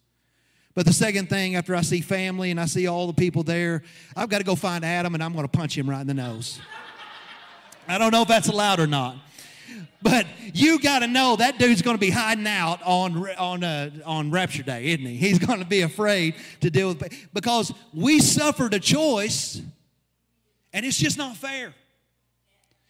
But 0.76 0.86
the 0.86 0.94
second 0.94 1.30
thing, 1.30 1.56
after 1.56 1.76
I 1.76 1.82
see 1.82 2.02
family 2.02 2.52
and 2.52 2.60
I 2.60 2.66
see 2.66 2.86
all 2.86 3.08
the 3.08 3.14
people 3.14 3.44
there, 3.44 3.84
I've 4.16 4.30
got 4.30 4.40
to 4.40 4.44
go 4.44 4.56
find 4.56 4.84
Adam 4.84 5.14
and 5.14 5.24
I'm 5.24 5.34
going 5.34 5.46
to 5.46 5.58
punch 5.58 5.78
him 5.78 5.90
right 5.90 6.02
in 6.02 6.08
the 6.08 6.16
nose. 6.16 6.60
I 7.88 7.98
don't 7.98 8.12
know 8.12 8.22
if 8.22 8.28
that's 8.28 8.48
allowed 8.48 8.80
or 8.80 8.88
not. 8.88 9.18
But 10.04 10.28
you 10.54 10.80
got 10.80 11.00
to 11.00 11.08
know 11.08 11.38
that 11.38 11.58
dude's 11.58 11.82
going 11.82 11.96
to 11.96 12.00
be 12.00 12.10
hiding 12.10 12.46
out 12.46 12.82
on 12.84 13.26
on 13.38 13.64
uh, 13.64 13.90
on 14.06 14.32
Rapture 14.32 14.64
Day, 14.64 14.88
isn't 14.88 15.06
he? 15.06 15.16
He's 15.16 15.40
going 15.40 15.60
to 15.60 15.66
be 15.66 15.82
afraid 15.82 16.36
to 16.60 16.70
deal 16.70 16.90
with 16.90 17.30
because 17.34 17.74
we 17.94 18.20
suffered 18.20 18.74
a 18.74 18.80
choice, 18.80 19.62
and 20.74 20.86
it's 20.86 20.98
just 20.98 21.18
not 21.18 21.38
fair. 21.38 21.74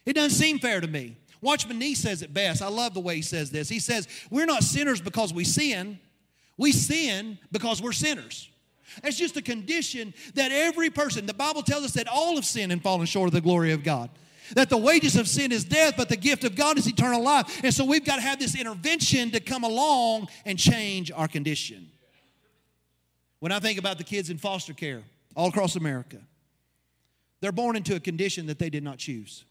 It 0.05 0.13
doesn't 0.13 0.31
seem 0.37 0.57
fair 0.57 0.81
to 0.81 0.87
me. 0.87 1.15
Watchman 1.39 1.77
Nee 1.77 1.93
says 1.93 2.23
it 2.23 2.33
best. 2.33 2.61
I 2.63 2.67
love 2.67 2.95
the 2.95 2.99
way 2.99 3.17
he 3.17 3.21
says 3.21 3.51
this. 3.51 3.69
He 3.69 3.79
says, 3.79 4.07
"We're 4.31 4.47
not 4.47 4.63
sinners 4.63 4.99
because 4.99 5.31
we 5.31 5.43
sin. 5.43 5.99
We 6.57 6.71
sin 6.71 7.37
because 7.51 7.79
we're 7.79 7.91
sinners." 7.91 8.49
It's 9.03 9.17
just 9.17 9.37
a 9.37 9.41
condition 9.41 10.15
that 10.33 10.51
every 10.51 10.89
person. 10.89 11.27
The 11.27 11.33
Bible 11.33 11.61
tells 11.61 11.83
us 11.83 11.91
that 11.93 12.07
all 12.07 12.35
have 12.35 12.45
sinned 12.45 12.71
and 12.71 12.81
fallen 12.81 13.05
short 13.05 13.27
of 13.27 13.33
the 13.33 13.41
glory 13.41 13.71
of 13.71 13.83
God 13.83 14.09
that 14.55 14.69
the 14.69 14.77
wages 14.77 15.15
of 15.15 15.27
sin 15.27 15.51
is 15.51 15.63
death, 15.63 15.95
but 15.97 16.09
the 16.09 16.17
gift 16.17 16.43
of 16.43 16.55
God 16.55 16.77
is 16.77 16.87
eternal 16.87 17.23
life. 17.23 17.61
And 17.63 17.73
so 17.73 17.85
we've 17.85 18.05
got 18.05 18.17
to 18.17 18.21
have 18.21 18.39
this 18.39 18.59
intervention 18.59 19.31
to 19.31 19.39
come 19.39 19.63
along 19.63 20.27
and 20.45 20.57
change 20.57 21.11
our 21.11 21.27
condition. 21.27 21.89
When 23.39 23.51
I 23.51 23.59
think 23.59 23.77
about 23.77 23.97
the 23.97 24.03
kids 24.03 24.29
in 24.29 24.37
foster 24.37 24.73
care 24.73 25.03
all 25.35 25.49
across 25.49 25.75
America, 25.75 26.17
they're 27.41 27.51
born 27.51 27.75
into 27.75 27.95
a 27.95 27.99
condition 27.99 28.47
that 28.47 28.57
they 28.57 28.69
did 28.69 28.83
not 28.83 28.97
choose. 28.97 29.43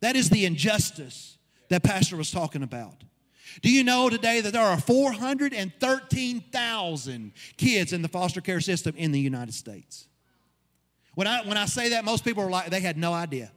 That 0.00 0.16
is 0.16 0.28
the 0.28 0.44
injustice 0.44 1.38
that 1.68 1.82
Pastor 1.82 2.16
was 2.16 2.30
talking 2.30 2.62
about. 2.62 3.02
Do 3.62 3.70
you 3.70 3.82
know 3.82 4.10
today 4.10 4.42
that 4.42 4.52
there 4.52 4.62
are 4.62 4.78
413,000 4.78 7.32
kids 7.56 7.92
in 7.92 8.02
the 8.02 8.08
foster 8.08 8.40
care 8.40 8.60
system 8.60 8.94
in 8.96 9.12
the 9.12 9.20
United 9.20 9.54
States? 9.54 10.06
When 11.14 11.26
I, 11.26 11.42
when 11.42 11.56
I 11.56 11.66
say 11.66 11.88
that, 11.90 12.04
most 12.04 12.24
people 12.24 12.44
are 12.44 12.50
like, 12.50 12.70
they 12.70 12.80
had 12.80 12.96
no 12.96 13.12
idea. 13.12 13.50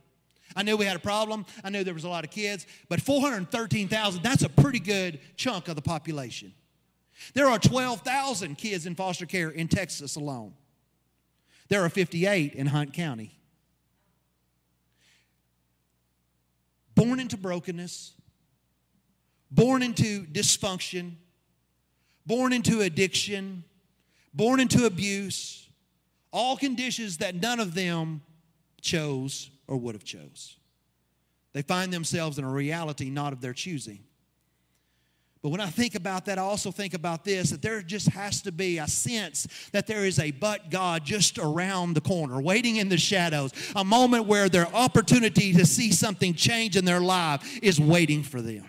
I 0.56 0.64
knew 0.64 0.78
we 0.78 0.86
had 0.86 0.96
a 0.96 1.00
problem. 1.00 1.46
I 1.64 1.70
knew 1.70 1.84
there 1.84 1.94
was 1.94 2.04
a 2.04 2.10
lot 2.10 2.24
of 2.24 2.32
kids, 2.32 2.66
but 2.90 3.02
413,000, 3.02 4.22
that's 4.22 4.44
a 4.44 4.50
pretty 4.50 4.80
good 4.80 5.20
chunk 5.36 5.68
of 5.68 5.76
the 5.76 5.82
population. 5.82 6.54
There 7.34 7.48
are 7.48 7.60
12,000 7.60 8.58
kids 8.58 8.86
in 8.86 8.96
foster 8.96 9.26
care 9.26 9.50
in 9.50 9.68
Texas 9.68 10.16
alone. 10.16 10.54
There 11.70 11.84
are 11.84 11.90
58 11.90 12.54
in 12.54 12.68
Hunt 12.68 12.94
County. 12.94 13.32
Born 16.96 17.20
into 17.20 17.38
brokenness, 17.38 18.14
born 19.50 19.82
into 19.82 20.26
dysfunction, 20.26 21.14
born 22.26 22.54
into 22.54 22.82
addiction, 22.82 23.64
born 24.34 24.60
into 24.60 24.86
abuse, 24.86 25.68
all 26.32 26.56
conditions 26.56 27.18
that 27.18 27.36
none 27.36 27.60
of 27.60 27.74
them 27.74 28.22
chose 28.82 29.50
or 29.68 29.78
would 29.78 29.96
have 29.96 30.04
chose. 30.04 30.58
They 31.54 31.62
find 31.62 31.94
themselves 31.94 32.38
in 32.38 32.46
a 32.46 32.52
reality 32.52 33.10
not 33.10 33.34
of 33.34 33.42
their 33.42 33.54
choosing. 33.54 34.04
But 35.44 35.50
when 35.50 35.60
I 35.60 35.68
think 35.68 35.96
about 35.96 36.26
that, 36.26 36.40
I 36.40 36.42
also 36.42 36.72
think 36.72 36.94
about 36.94 37.26
this 37.26 37.50
that 37.50 37.62
there 37.62 37.82
just 37.82 38.08
has 38.10 38.42
to 38.44 38.52
be 38.52 38.78
a 38.78 38.88
sense 38.88 39.46
that 39.74 39.88
there 39.88 40.06
is 40.06 40.18
a 40.18 40.32
but 40.32 40.72
God 40.72 41.04
just 41.04 41.38
around 41.38 41.96
the 41.96 42.02
corner, 42.02 42.42
waiting 42.42 42.78
in 42.78 42.88
the 42.88 42.98
shadows, 42.98 43.52
a 43.76 43.84
moment 43.84 44.26
where 44.26 44.48
their 44.48 44.74
opportunity 44.74 45.54
to 45.54 45.66
see 45.66 45.92
something 45.92 46.34
change 46.34 46.78
in 46.78 46.86
their 46.86 47.02
life 47.02 47.60
is 47.62 47.78
waiting 47.78 48.24
for 48.24 48.42
them. 48.42 48.64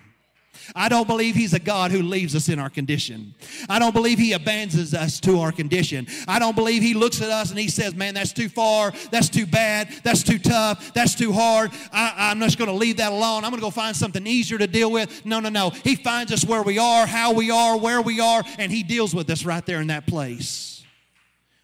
I 0.75 0.89
don't 0.89 1.07
believe 1.07 1.35
He's 1.35 1.55
a 1.55 1.59
God 1.59 1.91
who 1.91 2.03
leaves 2.03 2.35
us 2.35 2.49
in 2.49 2.59
our 2.59 2.71
condition. 2.71 3.35
I 3.69 3.79
don't 3.79 3.95
believe 3.95 4.19
He 4.19 4.33
abandons 4.33 4.95
us 4.95 5.21
to 5.21 5.41
our 5.41 5.53
condition. 5.53 6.07
I 6.29 6.39
don't 6.39 6.55
believe 6.55 6.83
He 6.83 6.95
looks 6.95 7.21
at 7.21 7.31
us 7.31 7.51
and 7.51 7.59
He 7.59 7.69
says, 7.69 7.95
Man, 7.95 8.15
that's 8.15 8.33
too 8.33 8.49
far. 8.49 8.93
That's 9.11 9.29
too 9.29 9.47
bad. 9.47 9.89
That's 10.03 10.23
too 10.23 10.39
tough. 10.39 10.93
That's 10.95 11.15
too 11.15 11.33
hard. 11.33 11.73
I, 11.93 12.31
am 12.31 12.41
just 12.41 12.59
going 12.59 12.71
to 12.71 12.77
leave 12.77 12.99
that 12.99 13.13
alone. 13.13 13.45
I'm 13.45 13.51
going 13.51 13.61
to 13.61 13.67
go 13.67 13.71
find 13.71 13.97
something 13.97 14.27
easier 14.27 14.59
to 14.59 14.67
deal 14.67 14.91
with. 14.91 15.25
No, 15.25 15.41
no, 15.41 15.49
no. 15.49 15.71
He 15.71 15.97
finds 15.97 16.33
us 16.33 16.45
where 16.45 16.63
we 16.63 16.79
are, 16.79 17.07
how 17.07 17.33
we 17.33 17.51
are, 17.51 17.79
where 17.79 18.03
we 18.03 18.21
are, 18.21 18.43
and 18.59 18.71
He 18.71 18.83
deals 18.83 19.15
with 19.15 19.29
us 19.31 19.45
right 19.45 19.65
there 19.65 19.81
in 19.81 19.89
that 19.89 20.07
place. 20.07 20.85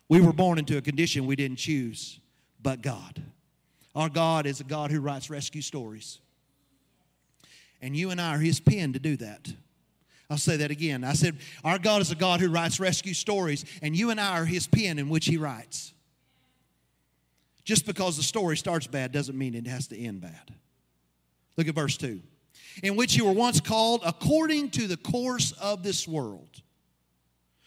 We 0.08 0.20
were 0.20 0.32
born 0.32 0.58
into 0.58 0.76
a 0.76 0.82
condition 0.82 1.26
we 1.26 1.36
didn't 1.36 1.58
choose, 1.58 2.18
but 2.60 2.82
God. 2.82 3.22
Our 3.94 4.08
God 4.08 4.46
is 4.46 4.60
a 4.60 4.64
God 4.64 4.90
who 4.90 5.00
writes 5.00 5.30
rescue 5.30 5.62
stories. 5.62 6.18
And 7.80 7.96
you 7.96 8.10
and 8.10 8.20
I 8.20 8.34
are 8.34 8.38
his 8.38 8.60
pen 8.60 8.92
to 8.92 8.98
do 8.98 9.16
that. 9.16 9.52
I'll 10.28 10.38
say 10.38 10.58
that 10.58 10.70
again. 10.70 11.02
I 11.02 11.14
said, 11.14 11.38
Our 11.64 11.78
God 11.78 12.02
is 12.02 12.12
a 12.12 12.14
God 12.14 12.40
who 12.40 12.50
writes 12.50 12.78
rescue 12.78 13.14
stories, 13.14 13.64
and 13.82 13.96
you 13.96 14.10
and 14.10 14.20
I 14.20 14.38
are 14.38 14.44
his 14.44 14.66
pen 14.66 14.98
in 14.98 15.08
which 15.08 15.26
he 15.26 15.36
writes. 15.36 15.92
Just 17.64 17.84
because 17.84 18.16
the 18.16 18.22
story 18.22 18.56
starts 18.56 18.86
bad 18.86 19.12
doesn't 19.12 19.36
mean 19.36 19.54
it 19.54 19.66
has 19.66 19.88
to 19.88 19.98
end 19.98 20.20
bad. 20.20 20.54
Look 21.56 21.68
at 21.68 21.74
verse 21.74 21.96
2. 21.96 22.20
In 22.82 22.96
which 22.96 23.16
you 23.16 23.24
were 23.24 23.32
once 23.32 23.60
called 23.60 24.02
according 24.04 24.70
to 24.70 24.86
the 24.86 24.96
course 24.96 25.52
of 25.52 25.82
this 25.82 26.06
world. 26.06 26.62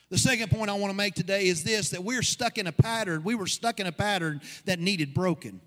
The 0.10 0.17
second 0.17 0.51
point 0.51 0.70
I 0.70 0.74
want 0.74 0.91
to 0.91 0.98
make 0.98 1.15
today 1.15 1.48
is 1.48 1.63
this 1.63 1.89
that 1.89 2.03
we're 2.03 2.22
stuck 2.22 2.58
in 2.58 2.67
a 2.67 2.72
pattern. 2.72 3.24
We 3.24 3.36
were 3.36 3.48
stuck 3.48 3.79
in 3.79 3.88
a 3.88 3.91
pattern 3.91 4.41
that 4.65 4.79
needed 4.79 5.13
broken. 5.13 5.60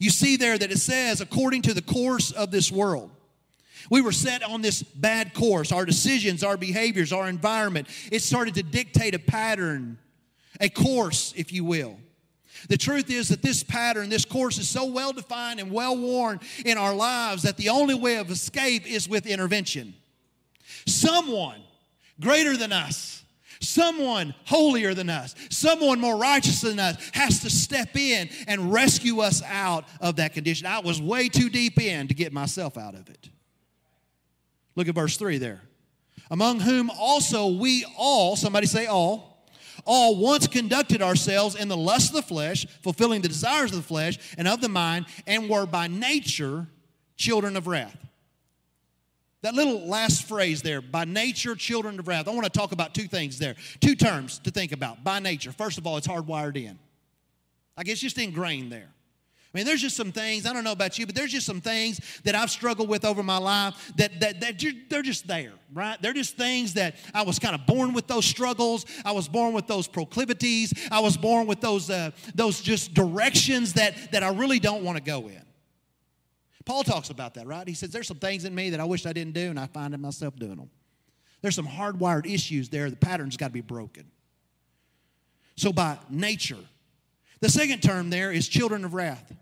You 0.00 0.10
see 0.10 0.36
there 0.36 0.56
that 0.58 0.72
it 0.72 0.78
says, 0.78 1.20
according 1.20 1.62
to 1.62 1.74
the 1.74 1.82
course 1.82 2.32
of 2.32 2.50
this 2.50 2.72
world. 2.72 3.10
We 3.90 4.00
were 4.00 4.12
set 4.12 4.42
on 4.42 4.62
this 4.62 4.82
bad 4.82 5.34
course. 5.34 5.72
Our 5.72 5.84
decisions, 5.84 6.42
our 6.42 6.56
behaviors, 6.56 7.12
our 7.12 7.28
environment, 7.28 7.86
it 8.10 8.22
started 8.22 8.54
to 8.54 8.62
dictate 8.62 9.14
a 9.14 9.18
pattern, 9.18 9.98
a 10.58 10.70
course, 10.70 11.34
if 11.36 11.52
you 11.52 11.64
will. 11.64 11.98
The 12.68 12.78
truth 12.78 13.10
is 13.10 13.28
that 13.28 13.42
this 13.42 13.62
pattern, 13.62 14.08
this 14.08 14.24
course 14.24 14.58
is 14.58 14.68
so 14.68 14.86
well 14.86 15.12
defined 15.12 15.60
and 15.60 15.70
well 15.70 15.96
worn 15.96 16.40
in 16.64 16.78
our 16.78 16.94
lives 16.94 17.42
that 17.42 17.58
the 17.58 17.68
only 17.68 17.94
way 17.94 18.16
of 18.16 18.30
escape 18.30 18.90
is 18.90 19.08
with 19.08 19.26
intervention. 19.26 19.94
Someone 20.86 21.60
greater 22.20 22.56
than 22.56 22.72
us 22.72 23.19
Someone 23.62 24.34
holier 24.46 24.94
than 24.94 25.10
us, 25.10 25.34
someone 25.50 26.00
more 26.00 26.16
righteous 26.16 26.62
than 26.62 26.78
us 26.78 26.96
has 27.12 27.40
to 27.40 27.50
step 27.50 27.94
in 27.94 28.30
and 28.48 28.72
rescue 28.72 29.20
us 29.20 29.42
out 29.42 29.84
of 30.00 30.16
that 30.16 30.32
condition. 30.32 30.66
I 30.66 30.78
was 30.78 31.00
way 31.00 31.28
too 31.28 31.50
deep 31.50 31.78
in 31.78 32.08
to 32.08 32.14
get 32.14 32.32
myself 32.32 32.78
out 32.78 32.94
of 32.94 33.10
it. 33.10 33.28
Look 34.76 34.88
at 34.88 34.94
verse 34.94 35.18
3 35.18 35.36
there. 35.38 35.60
among 36.30 36.60
whom 36.60 36.90
also 36.90 37.48
we 37.48 37.84
all, 37.96 38.36
somebody 38.36 38.66
say 38.66 38.86
all, 38.86 39.46
all 39.84 40.16
once 40.16 40.46
conducted 40.46 41.02
ourselves 41.02 41.54
in 41.54 41.68
the 41.68 41.76
lust 41.76 42.10
of 42.10 42.16
the 42.16 42.22
flesh, 42.22 42.66
fulfilling 42.82 43.22
the 43.22 43.28
desires 43.28 43.72
of 43.72 43.78
the 43.78 43.82
flesh 43.82 44.18
and 44.38 44.46
of 44.46 44.60
the 44.60 44.68
mind, 44.68 45.06
and 45.26 45.48
were 45.48 45.66
by 45.66 45.86
nature 45.88 46.68
children 47.16 47.56
of 47.56 47.66
wrath. 47.66 47.96
That 49.42 49.54
little 49.54 49.86
last 49.86 50.28
phrase 50.28 50.60
there, 50.60 50.82
by 50.82 51.06
nature, 51.06 51.54
children 51.54 51.98
of 51.98 52.06
wrath. 52.06 52.28
I 52.28 52.32
want 52.32 52.44
to 52.44 52.50
talk 52.50 52.72
about 52.72 52.94
two 52.94 53.08
things 53.08 53.38
there. 53.38 53.56
Two 53.80 53.94
terms 53.94 54.38
to 54.40 54.50
think 54.50 54.72
about. 54.72 55.02
By 55.02 55.18
nature. 55.18 55.50
First 55.50 55.78
of 55.78 55.86
all, 55.86 55.96
it's 55.96 56.06
hardwired 56.06 56.56
in. 56.56 56.78
I 57.76 57.82
guess 57.82 57.98
just 57.98 58.18
ingrained 58.18 58.70
there. 58.70 58.88
I 59.52 59.58
mean, 59.58 59.66
there's 59.66 59.80
just 59.80 59.96
some 59.96 60.12
things, 60.12 60.46
I 60.46 60.52
don't 60.52 60.62
know 60.62 60.70
about 60.70 60.96
you, 60.96 61.06
but 61.06 61.16
there's 61.16 61.32
just 61.32 61.44
some 61.44 61.60
things 61.60 62.00
that 62.22 62.36
I've 62.36 62.50
struggled 62.50 62.88
with 62.88 63.04
over 63.04 63.20
my 63.20 63.38
life 63.38 63.92
that, 63.96 64.20
that, 64.20 64.40
that 64.40 64.62
they're 64.88 65.02
just 65.02 65.26
there, 65.26 65.54
right? 65.72 66.00
They're 66.00 66.12
just 66.12 66.36
things 66.36 66.74
that 66.74 66.94
I 67.12 67.22
was 67.22 67.40
kind 67.40 67.56
of 67.56 67.66
born 67.66 67.92
with 67.92 68.06
those 68.06 68.24
struggles. 68.24 68.86
I 69.04 69.10
was 69.10 69.26
born 69.26 69.52
with 69.52 69.66
those 69.66 69.88
proclivities. 69.88 70.72
I 70.92 71.00
was 71.00 71.16
born 71.16 71.48
with 71.48 71.60
those, 71.60 71.90
uh, 71.90 72.12
those 72.32 72.60
just 72.60 72.94
directions 72.94 73.72
that, 73.72 74.12
that 74.12 74.22
I 74.22 74.28
really 74.28 74.60
don't 74.60 74.84
want 74.84 74.98
to 74.98 75.02
go 75.02 75.26
in. 75.26 75.42
Paul 76.64 76.84
talks 76.84 77.10
about 77.10 77.34
that, 77.34 77.46
right? 77.46 77.66
He 77.66 77.74
says, 77.74 77.90
There's 77.90 78.06
some 78.06 78.18
things 78.18 78.44
in 78.44 78.54
me 78.54 78.70
that 78.70 78.80
I 78.80 78.84
wish 78.84 79.06
I 79.06 79.12
didn't 79.12 79.34
do, 79.34 79.48
and 79.50 79.58
I 79.58 79.66
find 79.66 79.96
myself 79.98 80.36
doing 80.36 80.56
them. 80.56 80.70
There's 81.42 81.54
some 81.54 81.66
hardwired 81.66 82.26
issues 82.26 82.68
there. 82.68 82.90
The 82.90 82.96
pattern's 82.96 83.36
got 83.36 83.46
to 83.48 83.52
be 83.52 83.62
broken. 83.62 84.04
So, 85.56 85.72
by 85.72 85.98
nature, 86.08 86.58
the 87.40 87.48
second 87.48 87.82
term 87.82 88.10
there 88.10 88.30
is 88.30 88.48
children 88.48 88.84
of 88.84 88.94
wrath. 88.94 89.32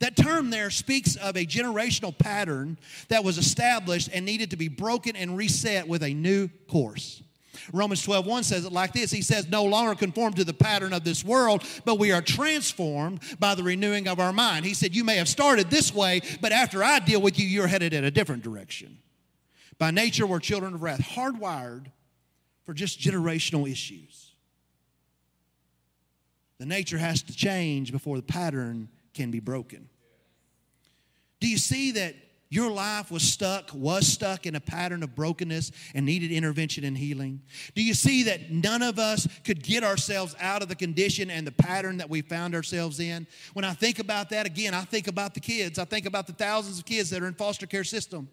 That 0.00 0.16
term 0.16 0.50
there 0.50 0.70
speaks 0.70 1.16
of 1.16 1.36
a 1.36 1.44
generational 1.44 2.16
pattern 2.16 2.78
that 3.08 3.22
was 3.22 3.36
established 3.36 4.08
and 4.12 4.24
needed 4.24 4.50
to 4.50 4.56
be 4.56 4.68
broken 4.68 5.14
and 5.14 5.36
reset 5.36 5.86
with 5.86 6.02
a 6.02 6.14
new 6.14 6.48
course. 6.68 7.22
Romans 7.72 8.02
12, 8.02 8.26
1 8.26 8.44
says 8.44 8.64
it 8.64 8.72
like 8.72 8.92
this. 8.92 9.10
He 9.10 9.22
says, 9.22 9.48
No 9.48 9.64
longer 9.64 9.94
conform 9.94 10.34
to 10.34 10.44
the 10.44 10.54
pattern 10.54 10.92
of 10.92 11.04
this 11.04 11.24
world, 11.24 11.64
but 11.84 11.98
we 11.98 12.12
are 12.12 12.22
transformed 12.22 13.20
by 13.38 13.54
the 13.54 13.62
renewing 13.62 14.08
of 14.08 14.20
our 14.20 14.32
mind. 14.32 14.64
He 14.64 14.74
said, 14.74 14.94
You 14.94 15.04
may 15.04 15.16
have 15.16 15.28
started 15.28 15.70
this 15.70 15.94
way, 15.94 16.20
but 16.40 16.52
after 16.52 16.82
I 16.82 16.98
deal 16.98 17.20
with 17.20 17.38
you, 17.38 17.46
you're 17.46 17.66
headed 17.66 17.92
in 17.92 18.04
a 18.04 18.10
different 18.10 18.42
direction. 18.42 18.98
By 19.78 19.90
nature, 19.90 20.26
we're 20.26 20.40
children 20.40 20.74
of 20.74 20.82
wrath, 20.82 21.00
hardwired 21.00 21.86
for 22.64 22.74
just 22.74 23.00
generational 23.00 23.70
issues. 23.70 24.32
The 26.58 26.66
nature 26.66 26.98
has 26.98 27.22
to 27.22 27.34
change 27.34 27.90
before 27.90 28.16
the 28.16 28.22
pattern 28.22 28.90
can 29.14 29.30
be 29.30 29.40
broken. 29.40 29.88
Do 31.40 31.48
you 31.48 31.56
see 31.56 31.92
that 31.92 32.14
your 32.50 32.68
life 32.72 33.12
was 33.12 33.22
stuck, 33.22 33.72
was 33.72 34.08
stuck 34.08 34.44
in 34.44 34.56
a 34.56 34.60
pattern 34.60 35.04
of 35.04 35.14
brokenness 35.14 35.70
and 35.94 36.04
needed 36.04 36.32
intervention 36.32 36.82
and 36.82 36.98
healing? 36.98 37.40
Do 37.76 37.82
you 37.82 37.94
see 37.94 38.24
that 38.24 38.50
none 38.50 38.82
of 38.82 38.98
us 38.98 39.28
could 39.44 39.62
get 39.62 39.84
ourselves 39.84 40.34
out 40.40 40.60
of 40.60 40.68
the 40.68 40.74
condition 40.74 41.30
and 41.30 41.46
the 41.46 41.52
pattern 41.52 41.98
that 41.98 42.10
we 42.10 42.22
found 42.22 42.56
ourselves 42.56 42.98
in? 42.98 43.28
When 43.52 43.64
I 43.64 43.72
think 43.72 44.00
about 44.00 44.30
that, 44.30 44.46
again, 44.46 44.74
I 44.74 44.82
think 44.82 45.06
about 45.06 45.34
the 45.34 45.40
kids. 45.40 45.78
I 45.78 45.84
think 45.84 46.06
about 46.06 46.26
the 46.26 46.32
thousands 46.32 46.80
of 46.80 46.84
kids 46.84 47.10
that 47.10 47.22
are 47.22 47.28
in 47.28 47.34
foster 47.34 47.66
care 47.66 47.84
system. 47.84 48.28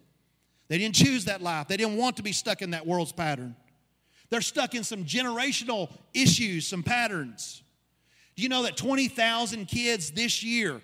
They 0.66 0.78
didn't 0.78 0.96
choose 0.96 1.26
that 1.26 1.40
life. 1.40 1.68
They 1.68 1.76
didn't 1.76 1.96
want 1.96 2.16
to 2.16 2.22
be 2.24 2.32
stuck 2.32 2.60
in 2.60 2.70
that 2.72 2.84
world's 2.84 3.12
pattern. 3.12 3.54
They're 4.30 4.40
stuck 4.40 4.74
in 4.74 4.82
some 4.82 5.04
generational 5.04 5.90
issues, 6.12 6.66
some 6.66 6.82
patterns. 6.82 7.62
Do 8.34 8.42
you 8.42 8.48
know 8.48 8.64
that 8.64 8.76
20,000 8.76 9.66
kids 9.66 10.10
this 10.10 10.42
year 10.42 10.82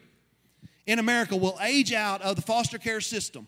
in 0.86 0.98
America 0.98 1.36
will 1.36 1.58
age 1.60 1.92
out 1.92 2.22
of 2.22 2.36
the 2.36 2.42
foster 2.42 2.78
care 2.78 3.00
system? 3.00 3.46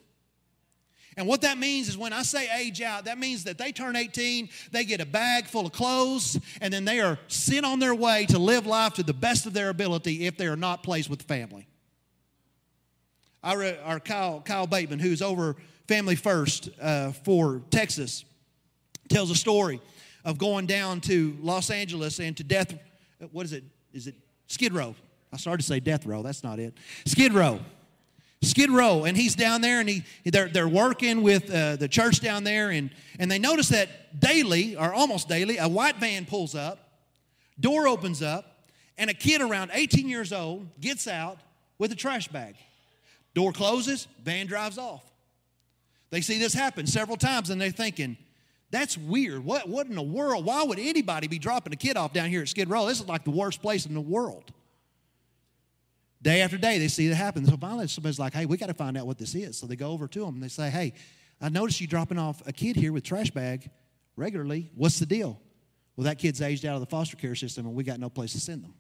And 1.16 1.26
what 1.26 1.40
that 1.42 1.56
means 1.56 1.88
is 1.88 1.96
when 1.96 2.12
I 2.12 2.22
say 2.22 2.46
age 2.58 2.82
out, 2.82 3.06
that 3.06 3.18
means 3.18 3.44
that 3.44 3.56
they 3.56 3.72
turn 3.72 3.96
18, 3.96 4.50
they 4.70 4.84
get 4.84 5.00
a 5.00 5.06
bag 5.06 5.46
full 5.46 5.64
of 5.64 5.72
clothes, 5.72 6.38
and 6.60 6.72
then 6.72 6.84
they 6.84 7.00
are 7.00 7.18
sent 7.28 7.64
on 7.64 7.78
their 7.78 7.94
way 7.94 8.26
to 8.26 8.38
live 8.38 8.66
life 8.66 8.94
to 8.94 9.02
the 9.02 9.14
best 9.14 9.46
of 9.46 9.54
their 9.54 9.70
ability 9.70 10.26
if 10.26 10.36
they 10.36 10.46
are 10.46 10.56
not 10.56 10.82
placed 10.82 11.08
with 11.08 11.22
family. 11.22 11.66
I 13.42 13.76
our 13.84 14.00
Kyle, 14.00 14.42
Kyle 14.42 14.66
Bateman, 14.66 14.98
who's 14.98 15.22
over 15.22 15.56
Family 15.88 16.16
First 16.16 16.68
uh, 16.80 17.12
for 17.12 17.62
Texas, 17.70 18.24
tells 19.08 19.30
a 19.30 19.36
story 19.36 19.80
of 20.24 20.36
going 20.36 20.66
down 20.66 21.00
to 21.02 21.36
Los 21.40 21.70
Angeles 21.70 22.18
and 22.18 22.36
to 22.36 22.44
death. 22.44 22.74
What 23.30 23.46
is 23.46 23.52
it? 23.52 23.64
is 23.92 24.06
it 24.08 24.16
Skid 24.48 24.74
Row? 24.74 24.94
I 25.32 25.36
started 25.36 25.62
to 25.62 25.66
say 25.66 25.80
Death 25.80 26.06
Row. 26.06 26.22
That's 26.22 26.42
not 26.44 26.58
it. 26.58 26.74
Skid 27.04 27.32
Row. 27.32 27.60
Skid 28.42 28.70
Row, 28.70 29.04
and 29.04 29.16
he's 29.16 29.34
down 29.34 29.60
there, 29.60 29.80
and 29.80 29.88
he 29.88 30.04
they're, 30.24 30.48
they're 30.48 30.68
working 30.68 31.22
with 31.22 31.50
uh, 31.52 31.76
the 31.76 31.88
church 31.88 32.20
down 32.20 32.44
there, 32.44 32.70
and 32.70 32.90
and 33.18 33.30
they 33.30 33.38
notice 33.38 33.70
that 33.70 34.20
daily 34.20 34.76
or 34.76 34.92
almost 34.92 35.28
daily, 35.28 35.56
a 35.58 35.68
white 35.68 35.96
van 35.96 36.26
pulls 36.26 36.54
up, 36.54 36.78
door 37.58 37.88
opens 37.88 38.22
up, 38.22 38.66
and 38.98 39.10
a 39.10 39.14
kid 39.14 39.40
around 39.40 39.70
18 39.72 40.08
years 40.08 40.32
old 40.32 40.68
gets 40.80 41.08
out 41.08 41.38
with 41.78 41.92
a 41.92 41.96
trash 41.96 42.28
bag. 42.28 42.56
Door 43.34 43.52
closes, 43.52 44.06
van 44.22 44.46
drives 44.46 44.78
off. 44.78 45.04
They 46.10 46.20
see 46.20 46.38
this 46.38 46.54
happen 46.54 46.86
several 46.86 47.16
times, 47.16 47.50
and 47.50 47.60
they're 47.60 47.70
thinking, 47.70 48.16
that's 48.70 48.96
weird. 48.96 49.44
What, 49.44 49.68
what 49.68 49.86
in 49.86 49.94
the 49.94 50.02
world? 50.02 50.44
Why 50.44 50.62
would 50.62 50.78
anybody 50.78 51.28
be 51.28 51.38
dropping 51.38 51.72
a 51.72 51.76
kid 51.76 51.96
off 51.96 52.12
down 52.12 52.28
here 52.28 52.42
at 52.42 52.48
Skid 52.48 52.68
Row? 52.68 52.86
This 52.86 53.00
is 53.00 53.06
like 53.06 53.24
the 53.24 53.30
worst 53.30 53.62
place 53.62 53.86
in 53.86 53.94
the 53.94 54.00
world. 54.00 54.52
Day 56.26 56.40
after 56.40 56.58
day, 56.58 56.78
they 56.78 56.88
see 56.88 57.06
it 57.06 57.14
happen. 57.14 57.46
So 57.46 57.56
finally, 57.56 57.86
somebody's 57.86 58.18
like, 58.18 58.34
hey, 58.34 58.46
we 58.46 58.56
got 58.56 58.66
to 58.66 58.74
find 58.74 58.98
out 58.98 59.06
what 59.06 59.16
this 59.16 59.36
is. 59.36 59.56
So 59.56 59.68
they 59.68 59.76
go 59.76 59.92
over 59.92 60.08
to 60.08 60.18
them 60.18 60.34
and 60.34 60.42
they 60.42 60.48
say, 60.48 60.70
hey, 60.70 60.92
I 61.40 61.50
noticed 61.50 61.80
you 61.80 61.86
dropping 61.86 62.18
off 62.18 62.42
a 62.48 62.52
kid 62.52 62.74
here 62.74 62.92
with 62.92 63.04
trash 63.04 63.30
bag 63.30 63.70
regularly. 64.16 64.68
What's 64.74 64.98
the 64.98 65.06
deal? 65.06 65.40
Well, 65.94 66.06
that 66.06 66.18
kid's 66.18 66.42
aged 66.42 66.66
out 66.66 66.74
of 66.74 66.80
the 66.80 66.86
foster 66.86 67.16
care 67.16 67.36
system 67.36 67.64
and 67.64 67.76
we 67.76 67.84
got 67.84 68.00
no 68.00 68.10
place 68.10 68.32
to 68.32 68.40
send 68.40 68.64
them. 68.64 68.74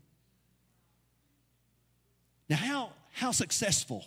Now, 2.48 2.56
how, 2.56 2.90
how 3.12 3.30
successful? 3.30 4.04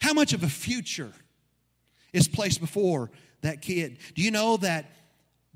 How 0.00 0.12
much 0.12 0.32
of 0.32 0.44
a 0.44 0.48
future 0.48 1.10
is 2.12 2.28
placed 2.28 2.60
before 2.60 3.10
that 3.40 3.62
kid. 3.62 3.98
Do 4.14 4.22
you 4.22 4.30
know 4.30 4.56
that 4.58 4.92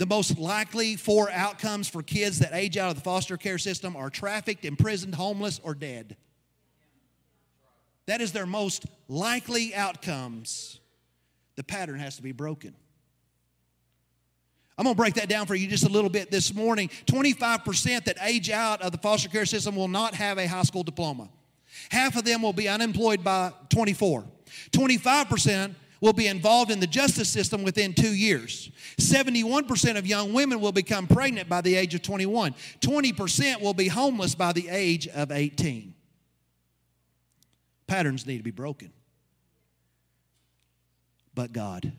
the 0.02 0.06
most 0.06 0.36
likely 0.36 0.96
four 0.96 1.30
outcomes 1.30 1.88
for 1.88 2.02
kids 2.02 2.40
that 2.40 2.52
age 2.52 2.76
out 2.76 2.90
of 2.90 2.96
the 2.96 3.02
foster 3.02 3.36
care 3.36 3.56
system 3.56 3.94
are 3.94 4.10
trafficked, 4.10 4.64
imprisoned, 4.64 5.14
homeless, 5.14 5.60
or 5.62 5.76
dead? 5.76 6.16
That 8.06 8.20
is 8.20 8.32
their 8.32 8.44
most 8.44 8.84
likely 9.06 9.72
outcomes. 9.76 10.80
The 11.54 11.62
pattern 11.62 12.00
has 12.00 12.16
to 12.16 12.22
be 12.22 12.32
broken. 12.32 12.74
I'm 14.76 14.82
going 14.82 14.96
to 14.96 15.00
break 15.00 15.14
that 15.14 15.28
down 15.28 15.46
for 15.46 15.54
you 15.54 15.68
just 15.68 15.84
a 15.84 15.88
little 15.88 16.10
bit 16.10 16.32
this 16.32 16.52
morning. 16.52 16.88
25% 17.06 18.02
that 18.06 18.16
age 18.22 18.50
out 18.50 18.82
of 18.82 18.90
the 18.90 18.98
foster 18.98 19.28
care 19.28 19.46
system 19.46 19.76
will 19.76 19.86
not 19.86 20.16
have 20.16 20.36
a 20.36 20.48
high 20.48 20.64
school 20.64 20.82
diploma. 20.82 21.28
Half 21.92 22.16
of 22.16 22.24
them 22.24 22.42
will 22.42 22.52
be 22.52 22.68
unemployed 22.68 23.22
by 23.22 23.52
24. 23.68 24.24
25% 24.72 25.76
will 26.02 26.12
be 26.12 26.26
involved 26.26 26.70
in 26.72 26.80
the 26.80 26.86
justice 26.86 27.28
system 27.28 27.62
within 27.62 27.94
two 27.94 28.12
years. 28.12 28.70
71% 28.98 29.96
of 29.96 30.04
young 30.04 30.32
women 30.32 30.60
will 30.60 30.72
become 30.72 31.06
pregnant 31.06 31.48
by 31.48 31.60
the 31.60 31.76
age 31.76 31.94
of 31.94 32.02
21. 32.02 32.54
20% 32.80 33.60
will 33.62 33.72
be 33.72 33.86
homeless 33.86 34.34
by 34.34 34.52
the 34.52 34.68
age 34.68 35.06
of 35.06 35.30
18. 35.30 35.94
Patterns 37.86 38.26
need 38.26 38.38
to 38.38 38.42
be 38.42 38.50
broken. 38.50 38.92
But 41.34 41.52
God. 41.52 41.92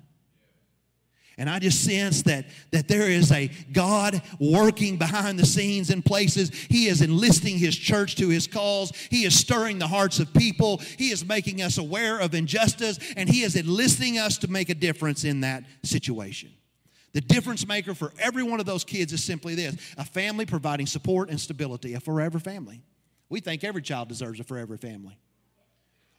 And 1.38 1.50
I 1.50 1.58
just 1.58 1.84
sense 1.84 2.22
that, 2.24 2.46
that 2.72 2.88
there 2.88 3.10
is 3.10 3.32
a 3.32 3.50
God 3.72 4.22
working 4.40 4.98
behind 4.98 5.40
the 5.40 5.46
scenes 5.46 5.90
in 5.90 6.04
places. 6.04 6.50
He 6.70 6.88
is 6.88 7.02
enlisting 7.02 7.58
His 7.58 7.76
church 7.76 8.16
to 8.18 8.30
His 8.30 8.46
cause. 8.46 8.92
He 9.10 9.26
is 9.26 9.38
stirring 9.38 9.80
the 9.80 9.88
hearts 9.88 10.20
of 10.20 10.32
people. 10.34 10.78
He 10.98 11.10
is 11.10 11.26
making 11.26 11.62
us 11.62 11.80
aware 11.80 12.20
of 12.20 12.36
injustice, 12.36 13.00
and 13.18 13.28
He 13.28 13.42
is 13.42 13.56
enlisting 13.56 14.20
us 14.20 14.38
to 14.40 14.48
make 14.48 14.70
a 14.70 14.76
difference 14.76 15.24
in 15.24 15.42
that 15.42 15.64
situation. 15.82 16.52
The 17.14 17.22
difference 17.22 17.68
maker 17.68 17.94
for 17.94 18.12
every 18.20 18.44
one 18.44 18.60
of 18.60 18.66
those 18.66 18.84
kids 18.84 19.14
is 19.14 19.24
simply 19.24 19.56
this 19.56 19.76
a 19.98 20.06
family 20.06 20.46
providing 20.46 20.86
support 20.86 21.30
and 21.30 21.40
stability, 21.40 21.96
a 21.96 22.00
forever 22.00 22.40
family. 22.40 22.84
We 23.30 23.40
think 23.40 23.64
every 23.64 23.82
child 23.82 24.10
deserves 24.10 24.40
a 24.40 24.44
forever 24.44 24.78
family. 24.78 25.18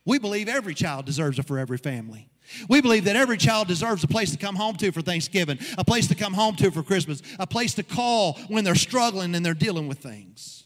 We 0.05 0.19
believe 0.19 0.49
every 0.49 0.75
child 0.75 1.07
deserves 1.07 1.39
a 1.39 1.43
forever 1.43 1.79
family. 1.79 2.29
We 2.69 2.81
believe 2.81 3.05
that 3.05 3.17
every 3.17 3.37
child 3.37 3.69
deserves 3.69 4.05
a 4.05 4.09
place 4.09 4.31
to 4.33 4.37
come 4.37 4.57
home 4.57 4.77
to 4.77 4.93
for 4.93 5.03
Thanksgiving, 5.03 5.59
a 5.79 5.85
place 5.85 6.07
to 6.09 6.15
come 6.15 6.35
home 6.35 6.57
to 6.57 6.71
for 6.71 6.83
Christmas, 6.83 7.23
a 7.39 7.47
place 7.47 7.75
to 7.75 7.83
call 7.83 8.35
when 8.49 8.65
they're 8.65 8.75
struggling 8.75 9.35
and 9.35 9.45
they're 9.45 9.55
dealing 9.55 9.89
with 9.89 9.99
things. 9.99 10.65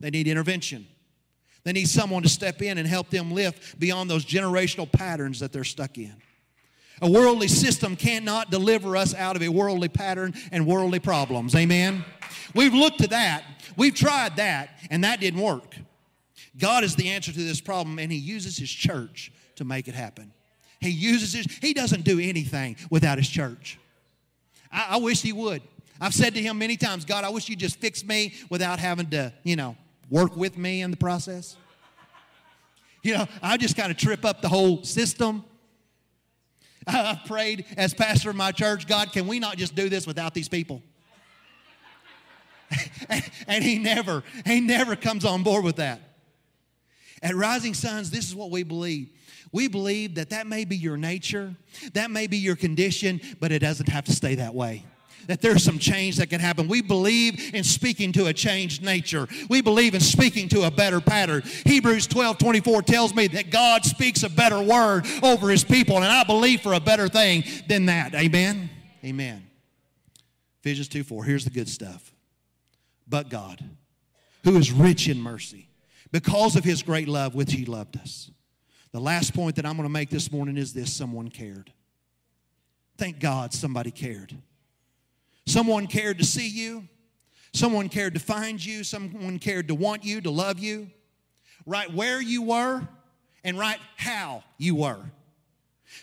They 0.00 0.10
need 0.10 0.28
intervention. 0.28 0.86
They 1.64 1.72
need 1.72 1.88
someone 1.88 2.22
to 2.22 2.28
step 2.28 2.62
in 2.62 2.78
and 2.78 2.86
help 2.86 3.10
them 3.10 3.32
lift 3.32 3.78
beyond 3.78 4.08
those 4.10 4.24
generational 4.24 4.90
patterns 4.90 5.40
that 5.40 5.52
they're 5.52 5.64
stuck 5.64 5.98
in. 5.98 6.14
A 7.02 7.10
worldly 7.10 7.48
system 7.48 7.96
cannot 7.96 8.50
deliver 8.50 8.96
us 8.96 9.14
out 9.14 9.36
of 9.36 9.42
a 9.42 9.48
worldly 9.48 9.88
pattern 9.88 10.34
and 10.50 10.66
worldly 10.66 10.98
problems. 10.98 11.54
Amen? 11.54 12.04
We've 12.54 12.72
looked 12.72 13.00
to 13.00 13.08
that, 13.08 13.44
we've 13.76 13.94
tried 13.94 14.36
that, 14.36 14.78
and 14.90 15.04
that 15.04 15.20
didn't 15.20 15.40
work. 15.40 15.76
God 16.56 16.84
is 16.84 16.96
the 16.96 17.10
answer 17.10 17.32
to 17.32 17.38
this 17.38 17.60
problem, 17.60 17.98
and 17.98 18.10
He 18.10 18.18
uses 18.18 18.56
His 18.56 18.70
church 18.70 19.30
to 19.56 19.64
make 19.64 19.88
it 19.88 19.94
happen. 19.94 20.32
He 20.80 20.90
uses 20.90 21.32
his, 21.32 21.46
he 21.60 21.72
doesn't 21.72 22.04
do 22.04 22.20
anything 22.20 22.76
without 22.90 23.18
his 23.18 23.28
church. 23.28 23.78
I, 24.70 24.86
I 24.90 24.96
wish 24.98 25.22
he 25.22 25.32
would. 25.32 25.62
I've 26.00 26.14
said 26.14 26.34
to 26.34 26.42
him 26.42 26.58
many 26.58 26.76
times, 26.76 27.04
God, 27.04 27.24
I 27.24 27.30
wish 27.30 27.48
you 27.48 27.56
just 27.56 27.78
fix 27.78 28.04
me 28.04 28.34
without 28.50 28.78
having 28.78 29.08
to, 29.10 29.32
you 29.42 29.56
know, 29.56 29.76
work 30.10 30.36
with 30.36 30.58
me 30.58 30.82
in 30.82 30.90
the 30.90 30.96
process. 30.96 31.56
You 33.02 33.14
know, 33.14 33.26
I 33.42 33.56
just 33.56 33.76
kind 33.76 33.90
of 33.90 33.96
trip 33.96 34.24
up 34.24 34.42
the 34.42 34.48
whole 34.48 34.82
system. 34.82 35.44
I've 36.86 37.24
prayed 37.24 37.64
as 37.76 37.94
pastor 37.94 38.30
of 38.30 38.36
my 38.36 38.52
church, 38.52 38.86
God, 38.86 39.12
can 39.12 39.26
we 39.26 39.38
not 39.38 39.56
just 39.56 39.74
do 39.74 39.88
this 39.88 40.06
without 40.06 40.34
these 40.34 40.48
people? 40.48 40.82
and 43.48 43.64
he 43.64 43.78
never, 43.78 44.22
he 44.44 44.60
never 44.60 44.96
comes 44.96 45.24
on 45.24 45.42
board 45.42 45.64
with 45.64 45.76
that. 45.76 46.00
At 47.22 47.34
Rising 47.34 47.74
Sons, 47.74 48.10
this 48.10 48.28
is 48.28 48.34
what 48.34 48.50
we 48.50 48.62
believe. 48.62 49.10
We 49.52 49.68
believe 49.68 50.16
that 50.16 50.30
that 50.30 50.46
may 50.46 50.64
be 50.64 50.76
your 50.76 50.96
nature, 50.96 51.54
that 51.94 52.10
may 52.10 52.26
be 52.26 52.36
your 52.36 52.56
condition, 52.56 53.20
but 53.40 53.52
it 53.52 53.60
doesn't 53.60 53.88
have 53.88 54.04
to 54.04 54.12
stay 54.12 54.36
that 54.36 54.54
way 54.54 54.84
that 55.26 55.40
there's 55.40 55.62
some 55.62 55.78
change 55.78 56.16
that 56.16 56.30
can 56.30 56.40
happen. 56.40 56.68
We 56.68 56.82
believe 56.82 57.54
in 57.54 57.64
speaking 57.64 58.12
to 58.12 58.26
a 58.26 58.32
changed 58.32 58.82
nature. 58.82 59.28
We 59.48 59.60
believe 59.60 59.94
in 59.94 60.00
speaking 60.00 60.48
to 60.50 60.62
a 60.62 60.70
better 60.70 61.00
pattern. 61.00 61.42
Hebrews 61.64 62.06
12 62.06 62.38
24 62.38 62.82
tells 62.82 63.14
me 63.14 63.26
that 63.28 63.50
God 63.50 63.84
speaks 63.84 64.22
a 64.22 64.30
better 64.30 64.60
word 64.60 65.06
over 65.22 65.50
his 65.50 65.64
people, 65.64 65.96
and 65.96 66.04
I 66.04 66.24
believe 66.24 66.60
for 66.60 66.74
a 66.74 66.80
better 66.80 67.08
thing 67.08 67.44
than 67.68 67.86
that. 67.86 68.14
Amen? 68.14 68.70
Amen. 69.04 69.46
Ephesians 70.60 70.88
2 70.88 71.04
4. 71.04 71.24
Here's 71.24 71.44
the 71.44 71.50
good 71.50 71.68
stuff. 71.68 72.12
But 73.08 73.28
God, 73.28 73.62
who 74.44 74.56
is 74.56 74.72
rich 74.72 75.08
in 75.08 75.20
mercy, 75.20 75.68
because 76.10 76.56
of 76.56 76.64
his 76.64 76.82
great 76.82 77.08
love 77.08 77.34
which 77.34 77.52
he 77.52 77.64
loved 77.64 77.96
us. 77.98 78.30
The 78.96 79.02
last 79.02 79.34
point 79.34 79.56
that 79.56 79.66
I'm 79.66 79.76
going 79.76 79.86
to 79.86 79.92
make 79.92 80.08
this 80.08 80.32
morning 80.32 80.56
is 80.56 80.72
this 80.72 80.90
someone 80.90 81.28
cared. 81.28 81.70
Thank 82.96 83.18
God 83.20 83.52
somebody 83.52 83.90
cared. 83.90 84.34
Someone 85.44 85.86
cared 85.86 86.16
to 86.16 86.24
see 86.24 86.48
you. 86.48 86.88
Someone 87.52 87.90
cared 87.90 88.14
to 88.14 88.20
find 88.20 88.64
you. 88.64 88.84
Someone 88.84 89.38
cared 89.38 89.68
to 89.68 89.74
want 89.74 90.02
you, 90.02 90.22
to 90.22 90.30
love 90.30 90.58
you. 90.58 90.90
Right 91.66 91.92
where 91.92 92.22
you 92.22 92.40
were 92.40 92.88
and 93.44 93.58
right 93.58 93.78
how 93.96 94.42
you 94.56 94.76
were. 94.76 95.02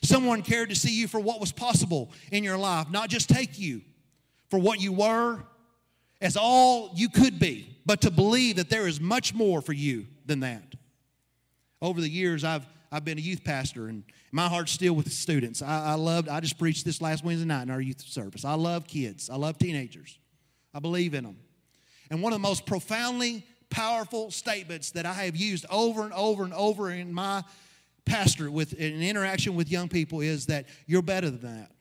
Someone 0.04 0.44
cared 0.44 0.70
to 0.70 0.76
see 0.76 0.96
you 0.96 1.08
for 1.08 1.20
what 1.20 1.40
was 1.40 1.52
possible 1.52 2.12
in 2.32 2.44
your 2.44 2.60
life, 2.60 2.92
not 2.92 3.10
just 3.10 3.28
take 3.28 3.58
you 3.58 3.82
for 4.52 4.60
what 4.60 4.80
you 4.80 4.94
were 4.94 5.44
as 6.22 6.38
all 6.38 6.92
you 6.94 7.10
could 7.10 7.40
be, 7.40 7.76
but 7.88 8.02
to 8.02 8.12
believe 8.12 8.58
that 8.58 8.70
there 8.70 8.88
is 8.88 9.02
much 9.02 9.34
more 9.34 9.64
for 9.64 9.74
you 9.74 10.06
than 10.28 10.42
that. 10.42 10.76
Over 11.82 12.00
the 12.00 12.10
years, 12.10 12.44
I've, 12.44 12.68
I've 12.94 13.04
been 13.04 13.18
a 13.18 13.22
youth 13.22 13.44
pastor, 13.44 13.88
and 13.88 14.04
my 14.32 14.48
heart's 14.48 14.72
still 14.72 14.94
with 14.94 15.06
the 15.06 15.12
students. 15.12 15.64
I, 15.64 15.84
I 15.86 15.94
loved, 15.96 16.30
I 16.30 16.40
just 16.40 16.60
preached 16.60 16.86
this 16.86 17.02
last 17.02 17.26
Wednesday 17.26 17.48
night 17.48 17.64
in 17.64 17.72
our 17.72 17.82
youth 17.82 18.02
service. 18.02 18.46
I 18.46 18.54
love 18.54 18.86
kids, 18.86 19.32
I 19.32 19.36
love 19.36 19.58
teenagers. 19.58 20.20
I 20.76 20.80
believe 20.80 21.16
in 21.16 21.24
them. 21.24 21.38
And 22.12 22.22
one 22.22 22.34
of 22.34 22.40
the 22.40 22.48
most 22.48 22.68
profoundly 22.68 23.48
powerful 23.72 24.30
statements 24.30 24.92
that 24.92 25.08
I 25.08 25.14
have 25.14 25.36
used 25.36 25.66
over 25.72 26.04
and 26.04 26.14
over 26.14 26.44
and 26.44 26.54
over 26.54 26.92
in 26.92 27.12
my 27.12 27.44
pastor 28.06 28.52
with 28.52 28.74
an 28.74 29.02
interaction 29.02 29.56
with 29.56 29.72
young 29.72 29.90
people 29.90 30.22
is 30.22 30.46
that 30.46 30.68
you're 30.86 31.02
better 31.02 31.32
than 31.32 31.42
that. 31.42 31.72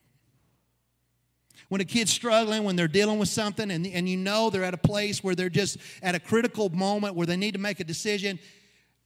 When 1.68 1.82
a 1.82 1.84
kid's 1.84 2.10
struggling, 2.10 2.64
when 2.64 2.76
they're 2.76 2.88
dealing 2.88 3.18
with 3.18 3.28
something, 3.28 3.70
and, 3.70 3.86
and 3.86 4.08
you 4.08 4.16
know 4.16 4.48
they're 4.48 4.64
at 4.64 4.74
a 4.74 4.78
place 4.78 5.22
where 5.22 5.34
they're 5.34 5.50
just 5.50 5.76
at 6.02 6.14
a 6.14 6.20
critical 6.20 6.70
moment 6.70 7.16
where 7.16 7.26
they 7.26 7.36
need 7.36 7.52
to 7.52 7.60
make 7.60 7.80
a 7.80 7.84
decision, 7.84 8.38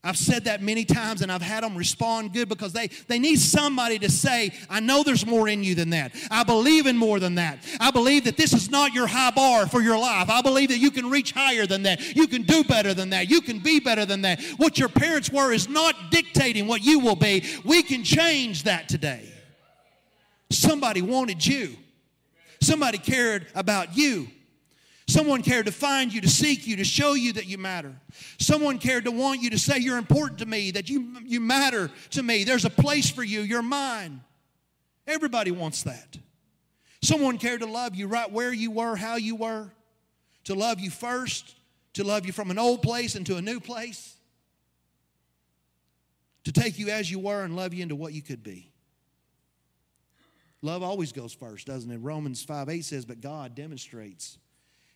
I've 0.03 0.17
said 0.17 0.45
that 0.45 0.61
many 0.61 0.85
times 0.85 1.21
and 1.21 1.31
I've 1.31 1.41
had 1.41 1.63
them 1.63 1.75
respond 1.75 2.31
good 2.31 2.47
because 2.47 2.71
they, 2.71 2.87
they 3.07 3.19
need 3.19 3.39
somebody 3.39 3.99
to 3.99 4.09
say, 4.09 4.51
I 4.69 4.79
know 4.79 5.03
there's 5.03 5.25
more 5.25 5.49
in 5.49 5.63
you 5.63 5.75
than 5.75 5.89
that. 5.89 6.15
I 6.29 6.43
believe 6.43 6.85
in 6.85 6.95
more 6.95 7.19
than 7.19 7.35
that. 7.35 7.59
I 7.79 7.91
believe 7.91 8.23
that 8.25 8.37
this 8.37 8.53
is 8.53 8.69
not 8.69 8.93
your 8.93 9.07
high 9.07 9.31
bar 9.31 9.67
for 9.67 9.81
your 9.81 9.97
life. 9.97 10.29
I 10.29 10.41
believe 10.41 10.69
that 10.69 10.77
you 10.77 10.91
can 10.91 11.09
reach 11.09 11.31
higher 11.31 11.65
than 11.65 11.83
that. 11.83 12.15
You 12.15 12.27
can 12.27 12.43
do 12.43 12.63
better 12.63 12.93
than 12.93 13.09
that. 13.09 13.29
You 13.29 13.41
can 13.41 13.59
be 13.59 13.79
better 13.79 14.05
than 14.05 14.21
that. 14.21 14.41
What 14.57 14.77
your 14.77 14.89
parents 14.89 15.31
were 15.31 15.51
is 15.51 15.67
not 15.67 15.95
dictating 16.11 16.67
what 16.67 16.83
you 16.83 16.99
will 16.99 17.15
be. 17.15 17.43
We 17.65 17.81
can 17.81 18.03
change 18.03 18.63
that 18.63 18.87
today. 18.87 19.27
Somebody 20.51 21.01
wanted 21.01 21.45
you, 21.45 21.75
somebody 22.61 22.97
cared 22.97 23.47
about 23.55 23.97
you. 23.97 24.27
Someone 25.07 25.41
cared 25.41 25.67
to 25.67 25.71
find 25.71 26.13
you, 26.13 26.19
to 26.19 26.29
seek 26.29 26.67
you, 26.67 26.75
to 26.77 26.83
show 26.83 27.13
you 27.13 27.33
that 27.33 27.47
you 27.47 27.57
matter. 27.57 27.95
Someone 28.39 28.77
cared 28.77 29.05
to 29.05 29.11
want 29.11 29.41
you 29.41 29.49
to 29.51 29.57
say, 29.57 29.77
You're 29.77 29.97
important 29.97 30.39
to 30.39 30.45
me, 30.45 30.71
that 30.71 30.89
you, 30.89 31.15
you 31.23 31.39
matter 31.39 31.89
to 32.11 32.23
me. 32.23 32.43
There's 32.43 32.65
a 32.65 32.69
place 32.69 33.09
for 33.09 33.23
you, 33.23 33.41
you're 33.41 33.61
mine. 33.61 34.21
Everybody 35.07 35.51
wants 35.51 35.83
that. 35.83 36.17
Someone 37.01 37.37
cared 37.37 37.61
to 37.61 37.67
love 37.67 37.95
you 37.95 38.07
right 38.07 38.29
where 38.29 38.51
you 38.51 38.69
were, 38.69 38.97
how 38.97 39.15
you 39.15 39.35
were, 39.35 39.71
to 40.43 40.55
love 40.55 40.81
you 40.81 40.89
first, 40.89 41.55
to 41.93 42.03
love 42.03 42.25
you 42.25 42.33
from 42.33 42.51
an 42.51 42.59
old 42.59 42.81
place 42.81 43.15
into 43.15 43.37
a 43.37 43.41
new 43.41 43.61
place, 43.61 44.13
to 46.43 46.51
take 46.51 46.77
you 46.77 46.89
as 46.89 47.09
you 47.09 47.19
were 47.19 47.43
and 47.43 47.55
love 47.55 47.73
you 47.73 47.81
into 47.81 47.95
what 47.95 48.11
you 48.11 48.21
could 48.21 48.43
be. 48.43 48.71
Love 50.61 50.83
always 50.83 51.13
goes 51.13 51.31
first, 51.31 51.65
doesn't 51.65 51.91
it? 51.91 51.97
Romans 51.97 52.43
5 52.43 52.67
8 52.67 52.83
says, 52.83 53.05
But 53.05 53.21
God 53.21 53.55
demonstrates 53.55 54.37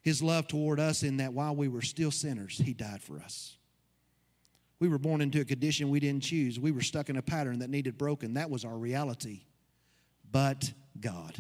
his 0.02 0.24
love 0.24 0.48
toward 0.48 0.80
us 0.80 1.04
in 1.04 1.18
that 1.18 1.34
while 1.34 1.56
we 1.56 1.68
were 1.68 1.82
still 1.82 2.12
sinners, 2.12 2.58
he 2.58 2.74
died 2.74 3.02
for 3.02 3.20
us. 3.20 3.56
We 4.80 4.88
were 4.88 4.98
born 4.98 5.22
into 5.22 5.40
a 5.40 5.46
condition 5.46 5.92
we 5.92 6.00
didn't 6.00 6.24
choose. 6.24 6.60
We 6.60 6.72
were 6.72 6.82
stuck 6.82 7.10
in 7.10 7.18
a 7.18 7.22
pattern 7.22 7.60
that 7.60 7.70
needed 7.70 8.00
broken. 8.00 8.34
That 8.34 8.50
was 8.50 8.66
our 8.66 8.76
reality. 8.76 9.42
But 10.32 10.74
God. 11.00 11.36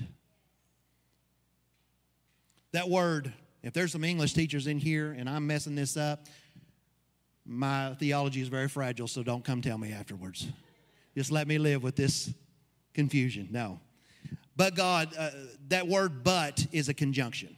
That 2.71 2.87
word, 2.87 3.33
if 3.63 3.73
there's 3.73 3.91
some 3.91 4.03
English 4.03 4.33
teachers 4.33 4.67
in 4.67 4.77
here 4.77 5.15
and 5.17 5.27
I'm 5.27 5.47
messing 5.47 5.73
this 5.73 5.97
up, 5.97 6.27
my 7.43 7.95
theology 7.95 8.41
is 8.41 8.47
very 8.47 8.69
fragile, 8.69 9.07
so 9.07 9.23
don't 9.23 9.43
come 9.43 9.63
tell 9.63 9.79
me 9.79 9.91
afterwards. 9.91 10.47
Just 11.17 11.31
let 11.31 11.47
me 11.47 11.57
live 11.57 11.81
with 11.81 11.95
this 11.95 12.31
confusion. 12.93 13.47
No. 13.49 13.79
But 14.55 14.75
God, 14.75 15.15
uh, 15.17 15.31
that 15.69 15.87
word 15.87 16.23
but 16.23 16.67
is 16.71 16.89
a 16.89 16.93
conjunction 16.93 17.57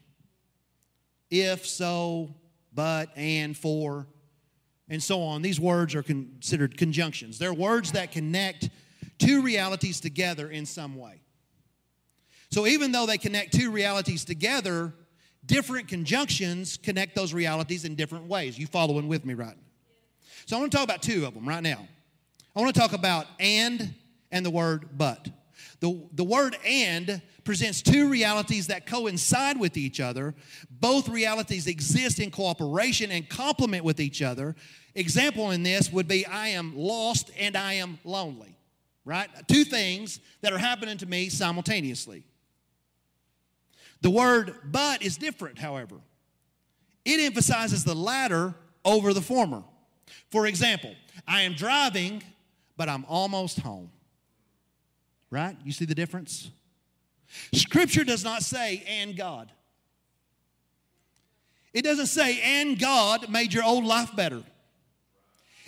if, 1.34 1.66
so, 1.66 2.36
but, 2.74 3.10
and, 3.16 3.58
for, 3.58 4.08
and 4.90 5.02
so 5.02 5.22
on. 5.22 5.42
These 5.42 5.60
words 5.60 5.96
are 5.96 6.04
considered 6.04 6.78
conjunctions. 6.78 7.40
They're 7.40 7.54
words 7.54 7.94
that 7.94 8.12
connect 8.12 8.70
two 9.18 9.42
realities 9.42 10.00
together 10.00 10.50
in 10.50 10.66
some 10.66 10.96
way. 10.96 11.22
So 12.52 12.68
even 12.68 12.92
though 12.92 13.08
they 13.08 13.18
connect 13.18 13.54
two 13.54 13.72
realities 13.72 14.24
together, 14.24 14.94
different 15.46 15.88
conjunctions 15.88 16.78
connect 16.78 17.16
those 17.16 17.34
realities 17.34 17.84
in 17.84 17.96
different 17.96 18.28
ways. 18.28 18.58
You 18.58 18.68
following 18.68 19.08
with 19.08 19.26
me 19.26 19.34
right? 19.34 19.58
So 20.46 20.58
I 20.58 20.60
want 20.60 20.72
to 20.72 20.78
talk 20.78 20.84
about 20.84 21.02
two 21.02 21.26
of 21.26 21.34
them 21.34 21.48
right 21.48 21.64
now. 21.64 21.88
I 22.56 22.62
want 22.62 22.74
to 22.74 22.80
talk 22.80 22.94
about 22.94 23.26
and 23.40 23.96
and 24.32 24.46
the 24.46 24.52
word 24.52 24.90
but. 24.96 25.28
The, 25.80 26.02
the 26.14 26.24
word 26.24 26.56
and 26.66 27.22
presents 27.44 27.82
two 27.82 28.10
realities 28.10 28.68
that 28.68 28.86
coincide 28.86 29.60
with 29.60 29.78
each 29.78 30.00
other. 30.00 30.34
Both 30.70 31.10
realities 31.10 31.68
exist 31.68 32.20
in 32.20 32.32
cooperation 32.32 33.12
and 33.12 33.28
complement 33.28 33.84
with 33.84 34.00
each 34.00 34.22
other. 34.22 34.56
Example 34.96 35.52
in 35.52 35.64
this 35.64 35.92
would 35.92 36.08
be 36.08 36.26
I 36.26 36.50
am 36.50 36.78
lost 36.78 37.32
and 37.38 37.56
I 37.56 37.74
am 37.74 38.00
lonely, 38.04 38.56
right? 39.06 39.30
Two 39.48 39.64
things 39.64 40.20
that 40.42 40.54
are 40.54 40.58
happening 40.58 40.98
to 41.00 41.06
me 41.06 41.30
simultaneously. 41.30 42.24
The 44.02 44.10
word 44.10 44.56
but 44.66 45.02
is 45.02 45.18
different, 45.18 45.58
however. 45.58 45.96
It 47.06 47.20
emphasizes 47.20 47.84
the 47.84 47.96
latter 47.96 48.54
over 48.86 49.14
the 49.14 49.22
former. 49.22 49.64
For 50.30 50.48
example, 50.48 50.94
I 51.28 51.42
am 51.42 51.54
driving, 51.54 52.24
but 52.78 52.90
I'm 52.90 53.06
almost 53.06 53.60
home. 53.60 53.90
Right? 55.30 55.58
You 55.64 55.72
see 55.72 55.86
the 55.86 55.96
difference? 55.96 56.52
Scripture 57.54 58.04
does 58.04 58.24
not 58.24 58.44
say, 58.44 58.84
and 58.88 59.16
God. 59.16 59.52
It 61.74 61.84
doesn't 61.84 62.08
say, 62.08 62.40
and 62.42 62.78
God 62.78 63.30
made 63.30 63.54
your 63.54 63.64
old 63.64 63.84
life 63.84 64.16
better. 64.16 64.44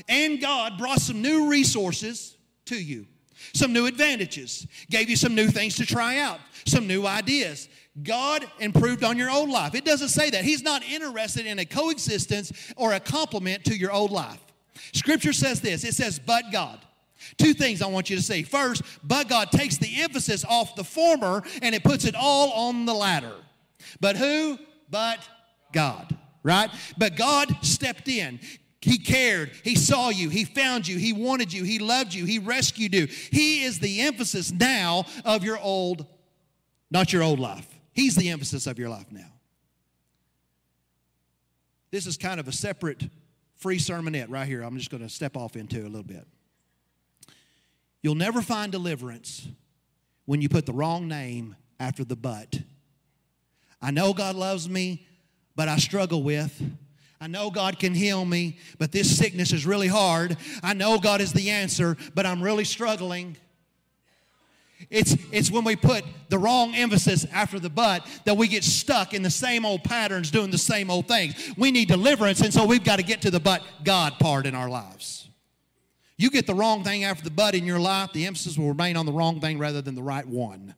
And 0.07 0.39
God 0.39 0.77
brought 0.77 1.01
some 1.01 1.21
new 1.21 1.49
resources 1.49 2.37
to 2.65 2.75
you, 2.75 3.07
some 3.53 3.73
new 3.73 3.85
advantages, 3.87 4.67
gave 4.89 5.09
you 5.09 5.15
some 5.15 5.33
new 5.33 5.47
things 5.47 5.75
to 5.77 5.85
try 5.85 6.19
out, 6.19 6.39
some 6.65 6.85
new 6.87 7.07
ideas. 7.07 7.69
God 8.03 8.45
improved 8.59 9.03
on 9.03 9.17
your 9.17 9.31
old 9.31 9.49
life. 9.49 9.73
It 9.73 9.85
doesn't 9.85 10.09
say 10.09 10.29
that. 10.29 10.43
He's 10.43 10.61
not 10.61 10.83
interested 10.83 11.45
in 11.45 11.59
a 11.59 11.65
coexistence 11.65 12.51
or 12.75 12.93
a 12.93 12.99
complement 12.99 13.63
to 13.65 13.75
your 13.75 13.91
old 13.91 14.11
life. 14.11 14.39
Scripture 14.93 15.33
says 15.33 15.61
this 15.61 15.83
it 15.83 15.93
says, 15.95 16.19
but 16.19 16.51
God. 16.51 16.84
Two 17.37 17.53
things 17.53 17.81
I 17.81 17.87
want 17.87 18.09
you 18.09 18.15
to 18.15 18.21
see. 18.21 18.43
First, 18.43 18.81
but 19.03 19.27
God 19.27 19.51
takes 19.51 19.77
the 19.77 20.01
emphasis 20.01 20.45
off 20.45 20.75
the 20.75 20.83
former 20.83 21.43
and 21.61 21.75
it 21.75 21.83
puts 21.83 22.05
it 22.05 22.15
all 22.15 22.51
on 22.69 22.85
the 22.85 22.93
latter. 22.93 23.33
But 23.99 24.15
who? 24.17 24.57
But 24.89 25.19
God, 25.71 26.15
right? 26.43 26.69
But 26.97 27.15
God 27.15 27.55
stepped 27.61 28.07
in. 28.07 28.39
He 28.81 28.99
cared. 28.99 29.51
He 29.63 29.75
saw 29.75 30.09
you. 30.09 30.29
He 30.29 30.45
found 30.45 30.87
you. 30.87 30.97
He 30.97 31.11
wanted 31.11 31.51
you. 31.51 31.63
He 31.63 31.79
loved 31.79 32.13
you. 32.13 32.25
He 32.25 32.37
rescued 32.37 32.93
you. 32.93 33.07
He 33.07 33.63
is 33.63 33.79
the 33.79 34.01
emphasis 34.01 34.51
now 34.51 35.05
of 35.23 35.43
your 35.43 35.57
old, 35.59 36.05
not 36.91 37.11
your 37.11 37.23
old 37.23 37.39
life. 37.39 37.67
He's 37.93 38.15
the 38.15 38.29
emphasis 38.29 38.67
of 38.67 38.77
your 38.77 38.89
life 38.89 39.11
now. 39.11 39.31
This 41.89 42.05
is 42.05 42.17
kind 42.17 42.39
of 42.39 42.47
a 42.47 42.51
separate 42.51 43.09
free 43.55 43.79
sermonette 43.79 44.27
right 44.29 44.47
here. 44.47 44.61
I'm 44.61 44.77
just 44.77 44.91
going 44.91 45.01
to 45.01 45.09
step 45.09 45.35
off 45.35 45.55
into 45.55 45.81
a 45.81 45.87
little 45.87 46.03
bit. 46.03 46.27
You'll 48.05 48.13
never 48.13 48.43
find 48.43 48.71
deliverance 48.71 49.47
when 50.25 50.39
you 50.39 50.47
put 50.47 50.67
the 50.67 50.73
wrong 50.73 51.07
name 51.07 51.55
after 51.79 52.03
the 52.03 52.15
but. 52.15 52.59
I 53.81 53.89
know 53.89 54.13
God 54.13 54.35
loves 54.35 54.69
me, 54.69 55.07
but 55.55 55.69
I 55.69 55.77
struggle 55.77 56.21
with. 56.21 56.53
I 57.19 57.25
know 57.25 57.49
God 57.49 57.79
can 57.79 57.95
heal 57.95 58.23
me, 58.23 58.59
but 58.77 58.91
this 58.91 59.17
sickness 59.17 59.51
is 59.51 59.65
really 59.65 59.87
hard. 59.87 60.37
I 60.61 60.75
know 60.75 60.99
God 60.99 61.19
is 61.19 61.33
the 61.33 61.49
answer, 61.49 61.97
but 62.13 62.27
I'm 62.27 62.43
really 62.43 62.63
struggling. 62.63 63.37
It's, 64.91 65.15
it's 65.31 65.49
when 65.49 65.63
we 65.63 65.75
put 65.75 66.05
the 66.29 66.37
wrong 66.37 66.75
emphasis 66.75 67.25
after 67.33 67.59
the 67.59 67.71
but 67.71 68.05
that 68.25 68.37
we 68.37 68.47
get 68.47 68.63
stuck 68.63 69.15
in 69.15 69.23
the 69.23 69.31
same 69.31 69.65
old 69.65 69.83
patterns 69.83 70.29
doing 70.29 70.51
the 70.51 70.59
same 70.59 70.91
old 70.91 71.07
things. 71.07 71.33
We 71.57 71.71
need 71.71 71.87
deliverance, 71.87 72.41
and 72.41 72.53
so 72.53 72.67
we've 72.67 72.83
got 72.83 72.97
to 72.97 73.03
get 73.03 73.21
to 73.21 73.31
the 73.31 73.39
but 73.39 73.63
God 73.83 74.19
part 74.19 74.45
in 74.45 74.53
our 74.53 74.69
lives. 74.69 75.24
You 76.17 76.29
get 76.29 76.47
the 76.47 76.55
wrong 76.55 76.83
thing 76.83 77.03
after 77.03 77.23
the 77.23 77.31
but 77.31 77.55
in 77.55 77.65
your 77.65 77.79
life, 77.79 78.13
the 78.13 78.25
emphasis 78.25 78.57
will 78.57 78.69
remain 78.69 78.95
on 78.95 79.05
the 79.05 79.11
wrong 79.11 79.41
thing 79.41 79.59
rather 79.59 79.81
than 79.81 79.95
the 79.95 80.03
right 80.03 80.25
one. 80.25 80.75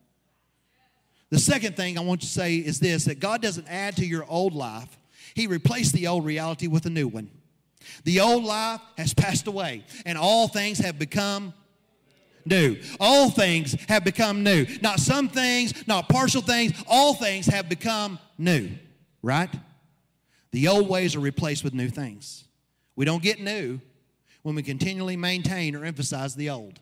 The 1.30 1.40
second 1.40 1.76
thing 1.76 1.98
I 1.98 2.02
want 2.02 2.24
you 2.24 2.28
to 2.28 2.34
say 2.34 2.56
is 2.56 2.80
this 2.80 3.06
that 3.06 3.20
God 3.20 3.42
doesn't 3.42 3.68
add 3.68 3.98
to 3.98 4.06
your 4.06 4.26
old 4.28 4.54
life, 4.54 4.98
He 5.36 5.48
replaced 5.48 5.94
the 5.94 6.08
old 6.08 6.26
reality 6.26 6.68
with 6.68 6.86
a 6.86 6.90
new 6.90 7.08
one. 7.08 7.30
The 8.04 8.20
old 8.20 8.44
life 8.44 8.82
has 8.98 9.14
passed 9.14 9.48
away, 9.48 9.84
and 10.06 10.18
all 10.18 10.48
things 10.48 10.80
have 10.80 10.98
become 10.98 11.54
new. 12.46 12.78
All 13.00 13.30
things 13.30 13.76
have 13.88 14.04
become 14.04 14.44
new. 14.44 14.66
Not 14.82 15.00
some 15.00 15.30
things, 15.30 15.88
not 15.88 16.10
partial 16.10 16.42
things, 16.42 16.74
all 16.88 17.14
things 17.14 17.46
have 17.48 17.70
become 17.70 18.20
new, 18.38 18.70
right? 19.22 19.50
The 20.52 20.68
old 20.68 20.90
ways 20.90 21.16
are 21.16 21.20
replaced 21.20 21.64
with 21.64 21.74
new 21.74 21.90
things. 21.90 22.46
We 22.96 23.06
don't 23.06 23.22
get 23.22 23.40
new 23.40 23.80
when 24.48 24.56
we 24.56 24.64
continually 24.64 25.18
maintain 25.18 25.76
or 25.76 25.84
emphasize 25.84 26.34
the 26.34 26.50
old. 26.50 26.80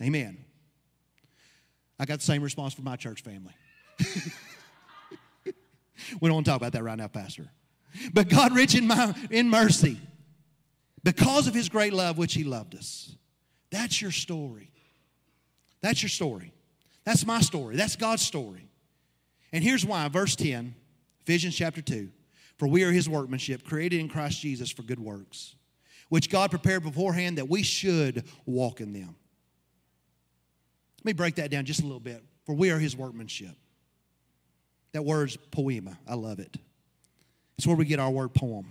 Amen. 0.00 0.38
I 1.98 2.04
got 2.04 2.20
the 2.20 2.24
same 2.24 2.40
response 2.40 2.72
from 2.72 2.84
my 2.84 2.94
church 2.94 3.24
family. 3.24 3.52
we 5.44 5.52
don't 6.22 6.34
want 6.34 6.46
to 6.46 6.50
talk 6.52 6.60
about 6.60 6.70
that 6.74 6.84
right 6.84 6.96
now, 6.96 7.08
Pastor. 7.08 7.50
But 8.12 8.28
God, 8.28 8.54
rich 8.54 8.76
in, 8.76 8.86
my, 8.86 9.12
in 9.28 9.50
mercy, 9.50 9.98
because 11.02 11.48
of 11.48 11.54
his 11.54 11.68
great 11.68 11.92
love 11.92 12.16
which 12.16 12.34
he 12.34 12.44
loved 12.44 12.76
us. 12.76 13.16
That's 13.72 14.00
your 14.00 14.12
story. 14.12 14.70
That's 15.80 16.00
your 16.00 16.10
story. 16.10 16.52
That's 17.04 17.26
my 17.26 17.40
story. 17.40 17.74
That's 17.74 17.96
God's 17.96 18.22
story. 18.22 18.68
And 19.52 19.64
here's 19.64 19.84
why. 19.84 20.06
Verse 20.06 20.36
10, 20.36 20.76
Ephesians 21.22 21.56
chapter 21.56 21.82
2. 21.82 22.08
For 22.56 22.68
we 22.68 22.84
are 22.84 22.92
his 22.92 23.08
workmanship, 23.08 23.64
created 23.64 23.98
in 23.98 24.08
Christ 24.08 24.40
Jesus 24.40 24.70
for 24.70 24.84
good 24.84 25.00
works, 25.00 25.56
which 26.08 26.30
God 26.30 26.50
prepared 26.50 26.82
beforehand 26.82 27.38
that 27.38 27.48
we 27.48 27.62
should 27.62 28.24
walk 28.44 28.80
in 28.80 28.92
them. 28.92 29.14
Let 30.98 31.04
me 31.04 31.12
break 31.12 31.36
that 31.36 31.50
down 31.50 31.64
just 31.64 31.80
a 31.80 31.84
little 31.84 32.00
bit. 32.00 32.22
For 32.44 32.54
we 32.54 32.70
are 32.70 32.78
his 32.78 32.96
workmanship. 32.96 33.54
That 34.92 35.04
word's 35.04 35.36
poema. 35.36 35.98
I 36.06 36.14
love 36.14 36.38
it. 36.38 36.56
It's 37.58 37.66
where 37.66 37.76
we 37.76 37.84
get 37.84 37.98
our 37.98 38.10
word 38.10 38.34
poem. 38.34 38.66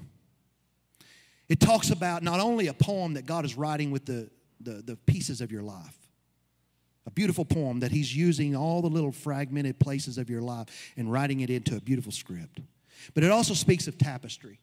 It 1.49 1.59
talks 1.59 1.91
about 1.91 2.23
not 2.23 2.39
only 2.39 2.67
a 2.67 2.73
poem 2.73 3.13
that 3.13 3.25
God 3.25 3.45
is 3.45 3.55
writing 3.55 3.91
with 3.91 4.05
the, 4.05 4.29
the, 4.61 4.81
the 4.81 4.95
pieces 4.95 5.41
of 5.41 5.51
your 5.51 5.61
life, 5.61 5.97
a 7.05 7.11
beautiful 7.11 7.45
poem 7.45 7.81
that 7.81 7.91
He's 7.91 8.15
using 8.15 8.55
all 8.55 8.81
the 8.81 8.87
little 8.87 9.11
fragmented 9.11 9.79
places 9.79 10.17
of 10.17 10.29
your 10.29 10.41
life 10.41 10.67
and 10.97 11.11
writing 11.11 11.41
it 11.41 11.49
into 11.49 11.75
a 11.75 11.81
beautiful 11.81 12.11
script. 12.11 12.59
But 13.13 13.23
it 13.23 13.31
also 13.31 13.53
speaks 13.53 13.87
of 13.87 13.97
tapestry. 13.97 14.59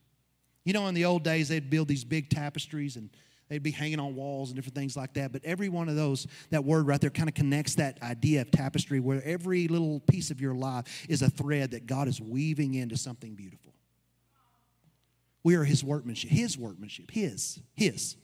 You 0.65 0.73
know, 0.73 0.87
in 0.87 0.95
the 0.95 1.05
old 1.05 1.25
days, 1.25 1.49
they'd 1.49 1.71
build 1.71 1.89
these 1.89 2.05
big 2.05 2.31
tapestries 2.31 2.97
and 2.97 3.11
they'd 3.49 3.63
be 3.63 3.71
hanging 3.71 3.99
on 3.99 4.15
walls 4.15 4.51
and 4.51 4.57
different 4.57 4.77
things 4.77 4.97
like 4.97 5.15
that. 5.15 5.33
But 5.33 5.45
every 5.45 5.69
one 5.69 5.89
of 5.89 5.97
those, 5.97 6.27
that 6.51 6.65
word 6.65 6.87
right 6.87 7.01
there 7.01 7.11
kind 7.11 7.29
of 7.29 7.35
connects 7.35 7.75
that 7.77 8.01
idea 8.03 8.43
of 8.43 8.51
tapestry 8.51 9.01
where 9.01 9.23
every 9.25 9.69
little 9.69 10.01
piece 10.01 10.31
of 10.31 10.41
your 10.41 10.55
life 10.55 11.07
is 11.09 11.23
a 11.23 11.31
thread 11.31 11.73
that 11.73 11.87
God 11.87 12.09
is 12.09 12.21
weaving 12.21 12.75
into 12.75 12.97
something 12.97 13.35
beautiful. 13.35 13.75
We 15.45 15.57
are 15.57 15.65
His 15.65 15.83
workmanship, 15.83 16.31
His 16.31 16.57
workmanship, 16.57 17.11
His, 17.11 17.59
His. 17.75 18.17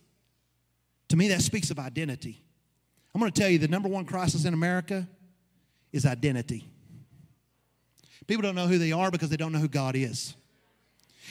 To 1.09 1.17
me, 1.17 1.29
that 1.29 1.43
speaks 1.43 1.71
of 1.71 1.79
identity. 1.79 2.43
I'm 3.15 3.21
going 3.21 3.33
to 3.33 3.41
tell 3.41 3.51
you 3.51 3.59
the 3.59 3.69
number 3.69 3.89
one 3.89 4.05
crisis 4.05 4.45
in 4.45 4.55
America 4.55 5.09
is 5.93 6.07
identity. 6.07 6.69
People 8.27 8.43
don't 8.43 8.55
know 8.55 8.67
who 8.67 8.79
they 8.79 8.93
are 8.93 9.11
because 9.11 9.31
they 9.31 9.37
don't 9.37 9.53
know 9.53 9.59
who 9.59 9.69
God 9.69 9.97
is. 9.97 10.37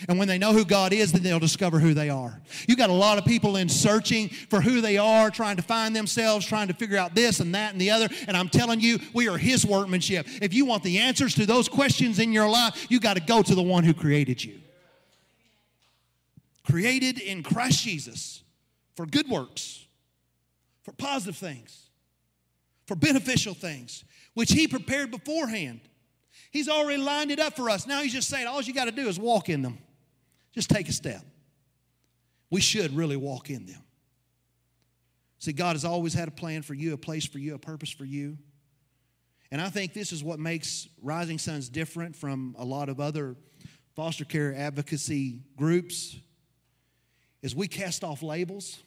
And 0.07 0.19
when 0.19 0.27
they 0.27 0.37
know 0.37 0.53
who 0.53 0.63
God 0.63 0.93
is, 0.93 1.11
then 1.11 1.23
they'll 1.23 1.39
discover 1.39 1.79
who 1.79 1.93
they 1.93 2.09
are. 2.09 2.39
You 2.67 2.75
got 2.75 2.89
a 2.89 2.93
lot 2.93 3.17
of 3.17 3.25
people 3.25 3.55
in 3.55 3.67
searching 3.67 4.29
for 4.29 4.61
who 4.61 4.79
they 4.81 4.97
are, 4.97 5.31
trying 5.31 5.55
to 5.57 5.63
find 5.63 5.95
themselves, 5.95 6.45
trying 6.45 6.67
to 6.67 6.73
figure 6.73 6.97
out 6.97 7.15
this 7.15 7.39
and 7.39 7.55
that 7.55 7.71
and 7.71 7.81
the 7.81 7.91
other. 7.91 8.07
And 8.27 8.37
I'm 8.37 8.49
telling 8.49 8.79
you, 8.79 8.99
we 9.13 9.27
are 9.27 9.37
His 9.37 9.65
workmanship. 9.65 10.27
If 10.41 10.53
you 10.53 10.65
want 10.65 10.83
the 10.83 10.99
answers 10.99 11.33
to 11.35 11.45
those 11.45 11.67
questions 11.67 12.19
in 12.19 12.31
your 12.31 12.49
life, 12.49 12.85
you 12.89 12.99
got 12.99 13.15
to 13.15 13.21
go 13.21 13.41
to 13.41 13.55
the 13.55 13.63
one 13.63 13.83
who 13.83 13.93
created 13.93 14.43
you. 14.43 14.59
Created 16.63 17.19
in 17.19 17.43
Christ 17.43 17.83
Jesus 17.83 18.43
for 18.95 19.05
good 19.05 19.29
works, 19.29 19.85
for 20.83 20.91
positive 20.91 21.37
things, 21.37 21.89
for 22.85 22.95
beneficial 22.95 23.53
things, 23.53 24.03
which 24.33 24.51
He 24.51 24.67
prepared 24.67 25.09
beforehand. 25.09 25.79
He's 26.51 26.69
already 26.69 27.01
lined 27.01 27.31
it 27.31 27.39
up 27.39 27.55
for 27.55 27.69
us. 27.69 27.87
Now 27.87 28.01
He's 28.01 28.13
just 28.13 28.29
saying, 28.29 28.47
all 28.47 28.61
you 28.61 28.73
got 28.73 28.85
to 28.85 28.91
do 28.91 29.07
is 29.07 29.19
walk 29.19 29.49
in 29.49 29.61
them. 29.61 29.79
Just 30.57 30.71
take 30.71 30.89
a 30.89 30.91
step. 30.91 31.21
We 32.49 32.61
should 32.61 32.95
really 32.95 33.15
walk 33.15 33.51
in 33.51 33.67
them. 33.67 33.83
See, 35.37 35.53
God 35.53 35.75
has 35.75 35.85
always 35.85 36.15
had 36.15 36.27
a 36.27 36.31
plan 36.31 36.63
for 36.63 36.73
you, 36.73 36.95
a 36.95 36.97
place 36.97 37.27
for 37.27 37.37
you, 37.37 37.53
a 37.53 37.59
purpose 37.59 37.91
for 37.91 38.05
you. 38.05 38.39
And 39.51 39.61
I 39.61 39.69
think 39.69 39.93
this 39.93 40.11
is 40.11 40.23
what 40.23 40.39
makes 40.39 40.87
Rising 41.03 41.37
Sons 41.37 41.69
different 41.69 42.15
from 42.15 42.55
a 42.57 42.65
lot 42.65 42.89
of 42.89 42.99
other 42.99 43.35
foster 43.95 44.25
care 44.25 44.55
advocacy 44.55 45.41
groups 45.55 46.17
is 47.43 47.55
we 47.55 47.67
cast 47.67 48.03
off 48.03 48.23
labels. 48.23 48.79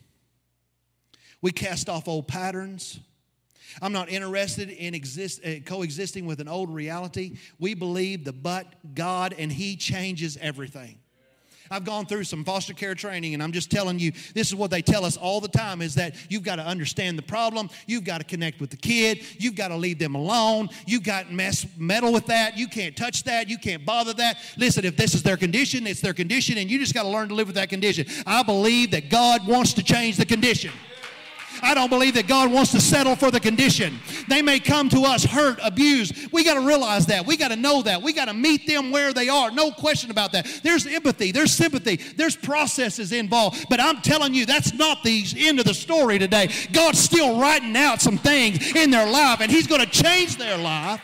We 1.40 1.52
cast 1.52 1.88
off 1.88 2.08
old 2.08 2.26
patterns. 2.26 2.98
I'm 3.80 3.92
not 3.92 4.08
interested 4.08 4.70
in 4.70 4.92
exist, 4.92 5.40
uh, 5.46 5.60
coexisting 5.64 6.26
with 6.26 6.40
an 6.40 6.48
old 6.48 6.74
reality. 6.74 7.36
We 7.60 7.74
believe 7.74 8.24
the 8.24 8.32
but 8.32 8.66
God 8.92 9.36
and 9.38 9.52
He 9.52 9.76
changes 9.76 10.36
everything. 10.40 10.98
I've 11.72 11.84
gone 11.84 12.04
through 12.04 12.24
some 12.24 12.44
foster 12.44 12.74
care 12.74 12.96
training, 12.96 13.34
and 13.34 13.40
I'm 13.40 13.52
just 13.52 13.70
telling 13.70 14.00
you, 14.00 14.10
this 14.34 14.48
is 14.48 14.56
what 14.56 14.72
they 14.72 14.82
tell 14.82 15.04
us 15.04 15.16
all 15.16 15.40
the 15.40 15.48
time 15.48 15.80
is 15.82 15.94
that 15.94 16.16
you've 16.28 16.42
got 16.42 16.56
to 16.56 16.66
understand 16.66 17.16
the 17.16 17.22
problem, 17.22 17.70
you've 17.86 18.02
got 18.02 18.18
to 18.18 18.24
connect 18.24 18.60
with 18.60 18.70
the 18.70 18.76
kid, 18.76 19.24
you've 19.38 19.54
got 19.54 19.68
to 19.68 19.76
leave 19.76 20.00
them 20.00 20.16
alone, 20.16 20.68
you've 20.84 21.04
got 21.04 21.30
mess 21.30 21.64
meddle 21.78 22.12
with 22.12 22.26
that, 22.26 22.58
you 22.58 22.66
can't 22.66 22.96
touch 22.96 23.22
that, 23.22 23.48
you 23.48 23.56
can't 23.56 23.86
bother 23.86 24.12
that. 24.14 24.38
Listen, 24.56 24.84
if 24.84 24.96
this 24.96 25.14
is 25.14 25.22
their 25.22 25.36
condition, 25.36 25.86
it's 25.86 26.00
their 26.00 26.12
condition, 26.12 26.58
and 26.58 26.68
you 26.68 26.76
just 26.76 26.92
got 26.92 27.04
to 27.04 27.08
learn 27.08 27.28
to 27.28 27.34
live 27.34 27.46
with 27.46 27.56
that 27.56 27.68
condition. 27.68 28.04
I 28.26 28.42
believe 28.42 28.90
that 28.90 29.08
God 29.08 29.46
wants 29.46 29.72
to 29.74 29.82
change 29.84 30.16
the 30.16 30.26
condition. 30.26 30.72
I 31.62 31.74
don't 31.74 31.90
believe 31.90 32.14
that 32.14 32.26
God 32.26 32.50
wants 32.50 32.72
to 32.72 32.80
settle 32.80 33.16
for 33.16 33.30
the 33.30 33.40
condition. 33.40 33.98
They 34.28 34.42
may 34.42 34.60
come 34.60 34.88
to 34.90 35.02
us 35.02 35.24
hurt, 35.24 35.58
abused. 35.62 36.32
We 36.32 36.44
got 36.44 36.54
to 36.54 36.66
realize 36.66 37.06
that. 37.06 37.26
We 37.26 37.36
got 37.36 37.48
to 37.48 37.56
know 37.56 37.82
that. 37.82 38.02
We 38.02 38.12
got 38.12 38.26
to 38.26 38.34
meet 38.34 38.66
them 38.66 38.90
where 38.90 39.12
they 39.12 39.28
are. 39.28 39.50
No 39.50 39.70
question 39.70 40.10
about 40.10 40.32
that. 40.32 40.46
There's 40.62 40.86
empathy, 40.86 41.32
there's 41.32 41.52
sympathy, 41.52 41.96
there's 41.96 42.36
processes 42.36 43.12
involved. 43.12 43.66
But 43.68 43.80
I'm 43.80 44.00
telling 44.02 44.34
you, 44.34 44.46
that's 44.46 44.72
not 44.72 45.02
the 45.02 45.24
end 45.36 45.58
of 45.58 45.66
the 45.66 45.74
story 45.74 46.18
today. 46.18 46.50
God's 46.72 46.98
still 46.98 47.40
writing 47.40 47.76
out 47.76 48.00
some 48.00 48.18
things 48.18 48.74
in 48.74 48.90
their 48.90 49.10
life, 49.10 49.40
and 49.40 49.50
He's 49.50 49.66
going 49.66 49.80
to 49.80 49.90
change 49.90 50.36
their 50.36 50.58
life. 50.58 51.00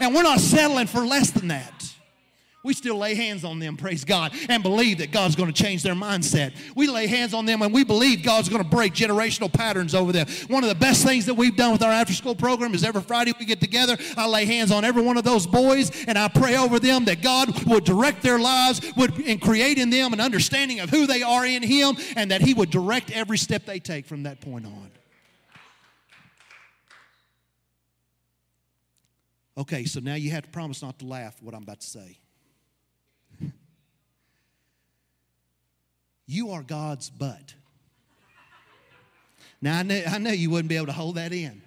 And 0.00 0.14
we're 0.14 0.22
not 0.22 0.40
settling 0.40 0.88
for 0.88 1.06
less 1.06 1.30
than 1.30 1.48
that 1.48 1.93
we 2.64 2.72
still 2.72 2.96
lay 2.96 3.14
hands 3.14 3.44
on 3.44 3.58
them, 3.58 3.76
praise 3.76 4.04
God, 4.04 4.32
and 4.48 4.62
believe 4.62 4.98
that 4.98 5.12
God's 5.12 5.36
going 5.36 5.52
to 5.52 5.62
change 5.62 5.82
their 5.82 5.94
mindset. 5.94 6.54
We 6.74 6.88
lay 6.88 7.06
hands 7.06 7.34
on 7.34 7.44
them 7.44 7.62
and 7.62 7.72
we 7.72 7.84
believe 7.84 8.24
God's 8.24 8.48
going 8.48 8.62
to 8.62 8.68
break 8.68 8.94
generational 8.94 9.52
patterns 9.52 9.94
over 9.94 10.10
them. 10.10 10.26
One 10.48 10.64
of 10.64 10.70
the 10.70 10.74
best 10.74 11.04
things 11.04 11.26
that 11.26 11.34
we've 11.34 11.54
done 11.54 11.72
with 11.72 11.82
our 11.82 11.92
after 11.92 12.14
school 12.14 12.34
program 12.34 12.74
is 12.74 12.82
every 12.82 13.02
Friday 13.02 13.34
we 13.38 13.44
get 13.44 13.60
together, 13.60 13.96
I 14.16 14.26
lay 14.26 14.46
hands 14.46 14.72
on 14.72 14.82
every 14.82 15.02
one 15.02 15.18
of 15.18 15.24
those 15.24 15.46
boys 15.46 15.92
and 16.06 16.18
I 16.18 16.28
pray 16.28 16.56
over 16.56 16.80
them 16.80 17.04
that 17.04 17.22
God 17.22 17.64
would 17.66 17.84
direct 17.84 18.22
their 18.22 18.38
lives 18.38 18.80
would, 18.96 19.18
and 19.20 19.40
create 19.40 19.76
in 19.76 19.90
them 19.90 20.14
an 20.14 20.20
understanding 20.20 20.80
of 20.80 20.88
who 20.88 21.06
they 21.06 21.22
are 21.22 21.44
in 21.44 21.62
Him 21.62 21.96
and 22.16 22.30
that 22.30 22.40
He 22.40 22.54
would 22.54 22.70
direct 22.70 23.10
every 23.10 23.36
step 23.36 23.66
they 23.66 23.78
take 23.78 24.06
from 24.06 24.22
that 24.22 24.40
point 24.40 24.64
on. 24.64 24.90
Okay, 29.56 29.84
so 29.84 30.00
now 30.00 30.14
you 30.14 30.30
have 30.30 30.44
to 30.44 30.48
promise 30.48 30.82
not 30.82 30.98
to 30.98 31.04
laugh 31.04 31.36
what 31.42 31.54
I'm 31.54 31.62
about 31.62 31.80
to 31.80 31.86
say. 31.86 32.18
You 36.26 36.50
are 36.50 36.62
God's 36.62 37.10
butt. 37.10 37.54
Now, 39.60 39.78
I 39.78 39.82
know, 39.82 40.02
I 40.06 40.18
know 40.18 40.30
you 40.30 40.50
wouldn't 40.50 40.68
be 40.68 40.76
able 40.76 40.86
to 40.86 40.92
hold 40.92 41.16
that 41.16 41.32
in. 41.32 41.62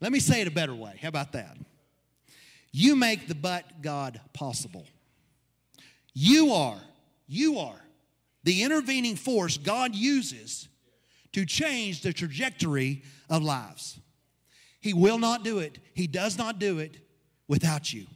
Let 0.00 0.12
me 0.12 0.20
say 0.20 0.40
it 0.40 0.48
a 0.48 0.50
better 0.50 0.74
way. 0.74 0.98
How 1.00 1.08
about 1.08 1.32
that? 1.32 1.56
You 2.72 2.96
make 2.96 3.28
the 3.28 3.34
but 3.34 3.82
God 3.82 4.20
possible. 4.32 4.86
You 6.14 6.52
are, 6.52 6.80
you 7.28 7.58
are 7.58 7.80
the 8.42 8.62
intervening 8.62 9.16
force 9.16 9.58
God 9.58 9.94
uses 9.94 10.68
to 11.32 11.44
change 11.44 12.00
the 12.00 12.12
trajectory 12.12 13.02
of 13.28 13.42
lives. 13.42 13.98
He 14.80 14.94
will 14.94 15.18
not 15.18 15.44
do 15.44 15.58
it, 15.58 15.78
He 15.94 16.06
does 16.06 16.38
not 16.38 16.58
do 16.58 16.78
it 16.78 16.96
without 17.46 17.92
you. 17.92 18.06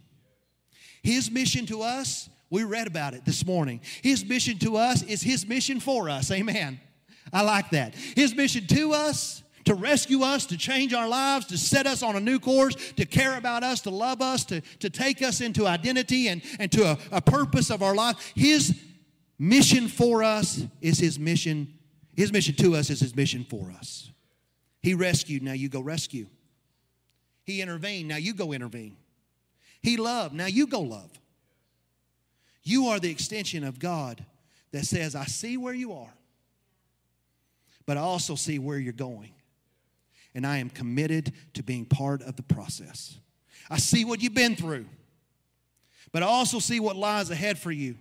His 1.03 1.31
mission 1.31 1.67
to 1.67 1.83
us, 1.83 2.31
we 2.55 2.63
read 2.63 2.87
about 2.87 3.15
it 3.15 3.25
this 3.25 3.45
morning. 3.45 3.81
His 4.01 4.25
mission 4.25 4.59
to 4.61 4.77
us 4.77 5.03
is 5.03 5.21
His 5.21 5.47
mission 5.47 5.81
for 5.81 6.09
us. 6.09 6.31
Amen. 6.31 6.81
I 7.33 7.43
like 7.43 7.71
that. 7.71 7.95
His 7.95 8.35
mission 8.35 8.67
to 8.69 8.93
us 8.93 9.43
to 9.65 9.75
rescue 9.75 10.23
us, 10.23 10.47
to 10.47 10.57
change 10.57 10.93
our 10.93 11.09
lives, 11.09 11.47
to 11.47 11.59
set 11.59 11.87
us 11.87 12.03
on 12.03 12.17
a 12.17 12.21
new 12.21 12.39
course, 12.39 12.75
to 12.93 13.07
care 13.07 13.39
about 13.39 13.63
us, 13.63 13.81
to 13.81 13.91
love 13.91 14.21
us, 14.21 14.45
to, 14.45 14.61
to 14.79 14.91
take 14.91 15.23
us 15.23 15.41
into 15.41 15.67
identity 15.67 16.29
and, 16.29 16.43
and 16.59 16.71
to 16.71 16.85
a, 16.85 16.99
a 17.11 17.21
purpose 17.21 17.71
of 17.71 17.83
our 17.83 17.95
life. 17.95 18.33
His 18.37 18.79
mission 19.39 19.89
for 19.89 20.23
us 20.23 20.63
is 20.81 20.99
His 20.99 21.19
mission. 21.19 21.75
His 22.15 22.33
mission 22.33 22.55
to 22.57 22.77
us 22.77 22.91
is 22.91 23.01
His 23.01 23.17
mission 23.17 23.45
for 23.49 23.73
us. 23.77 24.11
He 24.83 24.95
rescued, 24.95 25.43
now 25.43 25.55
you 25.55 25.69
go 25.69 25.81
rescue. 25.81 26.27
He 27.45 27.63
intervened, 27.63 28.09
now 28.09 28.17
you 28.17 28.35
go 28.35 28.53
intervene. 28.53 28.97
He 29.83 29.97
loved, 29.97 30.35
now 30.35 30.47
you 30.47 30.67
go 30.67 30.81
love. 30.81 31.11
You 32.65 32.89
are 32.89 32.99
the 32.99 33.11
extension 33.11 33.63
of 33.63 33.79
God 33.79 34.25
that 34.73 34.87
says, 34.87 35.15
I 35.15 35.27
see 35.27 35.57
where 35.57 35.75
you 35.75 35.93
are, 35.93 36.13
but 37.87 37.97
I 37.97 38.01
also 38.01 38.35
see 38.35 38.59
where 38.59 38.79
you're 38.79 38.93
going 38.93 39.31
and 40.35 40.47
I 40.47 40.59
am 40.59 40.71
committed 40.71 41.33
to 41.55 41.63
being 41.63 41.85
part 41.85 42.23
of 42.23 42.37
the 42.37 42.43
process. 42.43 43.19
I 43.71 43.79
see 43.79 44.05
what 44.05 44.23
you've 44.23 44.35
been 44.35 44.57
through, 44.57 44.87
but 46.13 46.23
I 46.23 46.27
also 46.27 46.59
see 46.59 46.81
what 46.81 46.97
lies 46.97 47.31
ahead 47.31 47.59
for 47.59 47.71
you. 47.71 47.97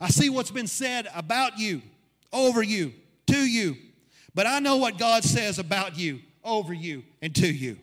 I 0.00 0.08
see 0.08 0.28
what's 0.28 0.50
been 0.50 0.66
said 0.66 1.08
about 1.14 1.58
you, 1.58 1.80
over 2.32 2.62
you, 2.62 2.92
to 3.28 3.38
you, 3.38 3.76
but 4.34 4.46
I 4.46 4.58
know 4.58 4.76
what 4.76 4.98
God 4.98 5.24
says 5.24 5.58
about 5.58 5.96
you, 5.96 6.20
over 6.44 6.74
you, 6.74 7.04
and 7.20 7.34
to 7.36 7.46
you. 7.46 7.78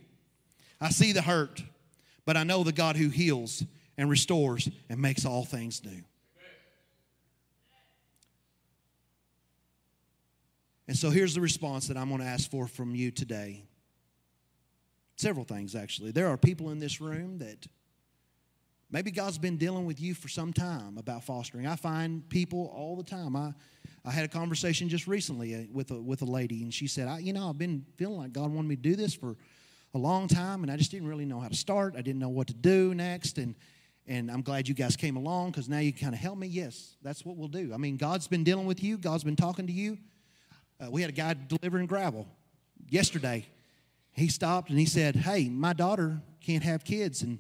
I 0.82 0.90
see 0.90 1.12
the 1.12 1.22
hurt, 1.22 1.64
but 2.26 2.38
I 2.38 2.44
know 2.44 2.64
the 2.64 2.72
God 2.72 2.96
who 2.96 3.10
heals 3.10 3.64
and 4.00 4.10
restores 4.10 4.70
and 4.88 4.98
makes 5.02 5.26
all 5.26 5.44
things 5.44 5.84
new. 5.84 6.02
And 10.88 10.98
so 10.98 11.10
here's 11.10 11.36
the 11.36 11.42
response 11.42 11.90
that 11.90 11.98
I'm 11.98 12.08
going 12.08 12.22
to 12.22 12.26
ask 12.26 12.50
for 12.50 12.66
from 12.66 12.96
you 12.96 13.12
today. 13.12 13.66
Several 15.18 15.44
things, 15.44 15.76
actually. 15.76 16.12
There 16.12 16.30
are 16.30 16.38
people 16.38 16.70
in 16.70 16.80
this 16.80 17.02
room 17.02 17.40
that 17.40 17.68
maybe 18.90 19.12
God's 19.12 19.38
been 19.38 19.58
dealing 19.58 19.86
with 19.86 20.00
you 20.00 20.14
for 20.14 20.30
some 20.30 20.54
time 20.54 20.98
about 20.98 21.26
fostering. 21.26 21.68
I 21.68 21.76
find 21.76 22.28
people 22.30 22.72
all 22.74 22.96
the 22.96 23.04
time. 23.04 23.36
I, 23.36 23.54
I 24.06 24.12
had 24.12 24.24
a 24.24 24.30
conversation 24.30 24.88
just 24.88 25.08
recently 25.08 25.56
uh, 25.56 25.64
with 25.74 25.92
a, 25.92 26.02
with 26.02 26.22
a 26.22 26.26
lady, 26.26 26.64
and 26.64 26.74
she 26.74 26.88
said, 26.88 27.10
I, 27.10 27.20
You 27.20 27.34
know, 27.34 27.50
I've 27.50 27.58
been 27.58 27.86
feeling 27.98 28.18
like 28.18 28.32
God 28.32 28.50
wanted 28.50 28.70
me 28.70 28.78
to 28.78 28.82
do 28.82 28.96
this 28.96 29.14
for 29.14 29.36
a 29.94 29.98
long 29.98 30.30
time, 30.30 30.64
and 30.64 30.72
I 30.72 30.78
just 30.78 30.90
didn't 30.90 31.10
really 31.10 31.26
know 31.26 31.42
how 31.42 31.50
to 31.50 31.56
start. 31.56 31.96
I 31.98 32.02
didn't 32.02 32.20
know 32.20 32.30
what 32.30 32.48
to 32.48 32.54
do 32.54 32.96
next. 32.96 33.38
And 33.38 33.56
and 34.10 34.32
I'm 34.32 34.42
glad 34.42 34.68
you 34.68 34.74
guys 34.74 34.96
came 34.96 35.16
along 35.16 35.52
because 35.52 35.70
now 35.70 35.78
you 35.78 35.94
kind 35.94 36.16
of 36.16 36.20
help 36.20 36.40
me. 36.40 36.48
Yes, 36.48 36.96
that's 37.04 37.24
what 37.24 37.38
we'll 37.38 37.48
do. 37.48 37.72
I 37.74 37.78
mean, 37.78 37.96
God's 37.96 38.28
been 38.28 38.44
dealing 38.44 38.66
with 38.66 38.84
you, 38.84 38.98
God's 38.98 39.24
been 39.24 39.36
talking 39.36 39.68
to 39.68 39.72
you. 39.72 40.00
Uh, 40.82 40.90
we 40.90 41.02
had 41.02 41.12
a 41.12 41.14
guy 41.14 41.36
delivering 41.48 41.86
gravel 41.86 42.28
yesterday. 42.90 43.46
He 44.12 44.28
stopped 44.28 44.72
and 44.72 44.80
he 44.80 44.86
said, 44.86 45.16
Hey, 45.16 45.48
my 45.48 45.74
daughter 45.74 46.22
can't 46.42 46.64
have 46.64 46.84
kids. 46.84 47.22
And 47.22 47.38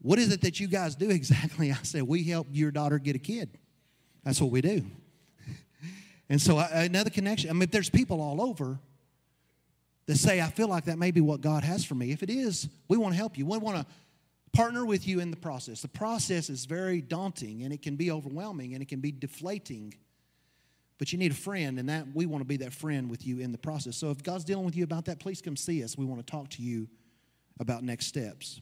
what 0.00 0.18
is 0.20 0.32
it 0.32 0.42
that 0.42 0.60
you 0.60 0.68
guys 0.68 0.94
do 0.94 1.10
exactly? 1.10 1.72
I 1.72 1.78
said, 1.82 2.04
We 2.04 2.22
help 2.22 2.46
your 2.52 2.70
daughter 2.70 2.98
get 2.98 3.16
a 3.16 3.18
kid. 3.18 3.58
That's 4.22 4.40
what 4.40 4.52
we 4.52 4.60
do. 4.60 4.84
and 6.28 6.40
so, 6.40 6.58
I, 6.58 6.84
another 6.84 7.10
connection. 7.10 7.50
I 7.50 7.54
mean, 7.54 7.62
if 7.62 7.72
there's 7.72 7.90
people 7.90 8.20
all 8.20 8.40
over 8.40 8.78
that 10.06 10.16
say, 10.16 10.40
I 10.40 10.48
feel 10.48 10.68
like 10.68 10.84
that 10.84 10.98
may 10.98 11.10
be 11.10 11.20
what 11.20 11.40
God 11.40 11.64
has 11.64 11.84
for 11.84 11.96
me. 11.96 12.12
If 12.12 12.22
it 12.22 12.30
is, 12.30 12.68
we 12.86 12.96
want 12.96 13.14
to 13.14 13.18
help 13.18 13.36
you. 13.36 13.46
We 13.46 13.58
want 13.58 13.78
to 13.78 13.86
partner 14.52 14.84
with 14.84 15.06
you 15.06 15.20
in 15.20 15.30
the 15.30 15.36
process. 15.36 15.80
The 15.80 15.88
process 15.88 16.50
is 16.50 16.66
very 16.66 17.00
daunting 17.00 17.62
and 17.62 17.72
it 17.72 17.82
can 17.82 17.96
be 17.96 18.10
overwhelming 18.10 18.74
and 18.74 18.82
it 18.82 18.88
can 18.88 19.00
be 19.00 19.12
deflating. 19.12 19.94
But 20.98 21.12
you 21.12 21.18
need 21.18 21.32
a 21.32 21.34
friend, 21.34 21.80
and 21.80 21.88
that 21.88 22.06
we 22.14 22.26
want 22.26 22.42
to 22.42 22.46
be 22.46 22.58
that 22.58 22.72
friend 22.72 23.10
with 23.10 23.26
you 23.26 23.40
in 23.40 23.50
the 23.50 23.58
process. 23.58 23.96
So 23.96 24.10
if 24.10 24.22
God's 24.22 24.44
dealing 24.44 24.64
with 24.64 24.76
you 24.76 24.84
about 24.84 25.06
that, 25.06 25.18
please 25.18 25.40
come 25.40 25.56
see 25.56 25.82
us. 25.82 25.98
We 25.98 26.04
want 26.04 26.24
to 26.24 26.30
talk 26.30 26.50
to 26.50 26.62
you 26.62 26.86
about 27.58 27.82
next 27.82 28.06
steps. 28.06 28.60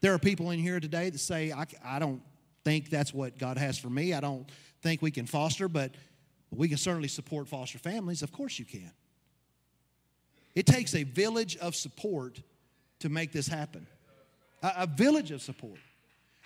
There 0.00 0.14
are 0.14 0.18
people 0.18 0.50
in 0.50 0.58
here 0.58 0.80
today 0.80 1.10
that 1.10 1.18
say, 1.18 1.52
I, 1.52 1.66
I 1.84 1.98
don't 1.98 2.22
think 2.64 2.88
that's 2.88 3.12
what 3.12 3.38
God 3.38 3.58
has 3.58 3.76
for 3.76 3.90
me. 3.90 4.14
I 4.14 4.20
don't 4.20 4.50
think 4.82 5.02
we 5.02 5.10
can 5.10 5.26
foster, 5.26 5.68
but 5.68 5.94
we 6.50 6.68
can 6.68 6.78
certainly 6.78 7.08
support 7.08 7.48
foster 7.48 7.78
families. 7.78 8.22
Of 8.22 8.32
course 8.32 8.58
you 8.58 8.64
can. 8.64 8.92
It 10.54 10.64
takes 10.64 10.94
a 10.94 11.02
village 11.02 11.56
of 11.56 11.74
support 11.74 12.40
to 13.00 13.08
make 13.08 13.32
this 13.32 13.48
happen. 13.48 13.86
A, 14.64 14.72
a 14.78 14.86
village 14.86 15.30
of 15.30 15.42
support. 15.42 15.78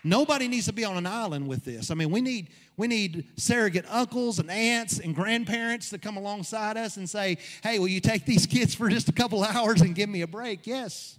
Nobody 0.04 0.46
needs 0.46 0.66
to 0.66 0.72
be 0.72 0.84
on 0.84 0.96
an 0.96 1.06
island 1.06 1.48
with 1.48 1.64
this. 1.64 1.90
I 1.90 1.94
mean, 1.94 2.10
we 2.10 2.20
need, 2.20 2.48
we 2.76 2.86
need 2.86 3.26
surrogate 3.36 3.84
uncles 3.88 4.38
and 4.38 4.50
aunts 4.50 4.98
and 4.98 5.14
grandparents 5.14 5.90
to 5.90 5.98
come 5.98 6.16
alongside 6.16 6.76
us 6.76 6.96
and 6.96 7.08
say, 7.08 7.38
hey, 7.62 7.78
will 7.78 7.88
you 7.88 8.00
take 8.00 8.24
these 8.24 8.46
kids 8.46 8.74
for 8.74 8.88
just 8.88 9.08
a 9.08 9.12
couple 9.12 9.42
hours 9.44 9.80
and 9.80 9.94
give 9.94 10.08
me 10.08 10.22
a 10.22 10.26
break? 10.26 10.66
Yes. 10.66 11.18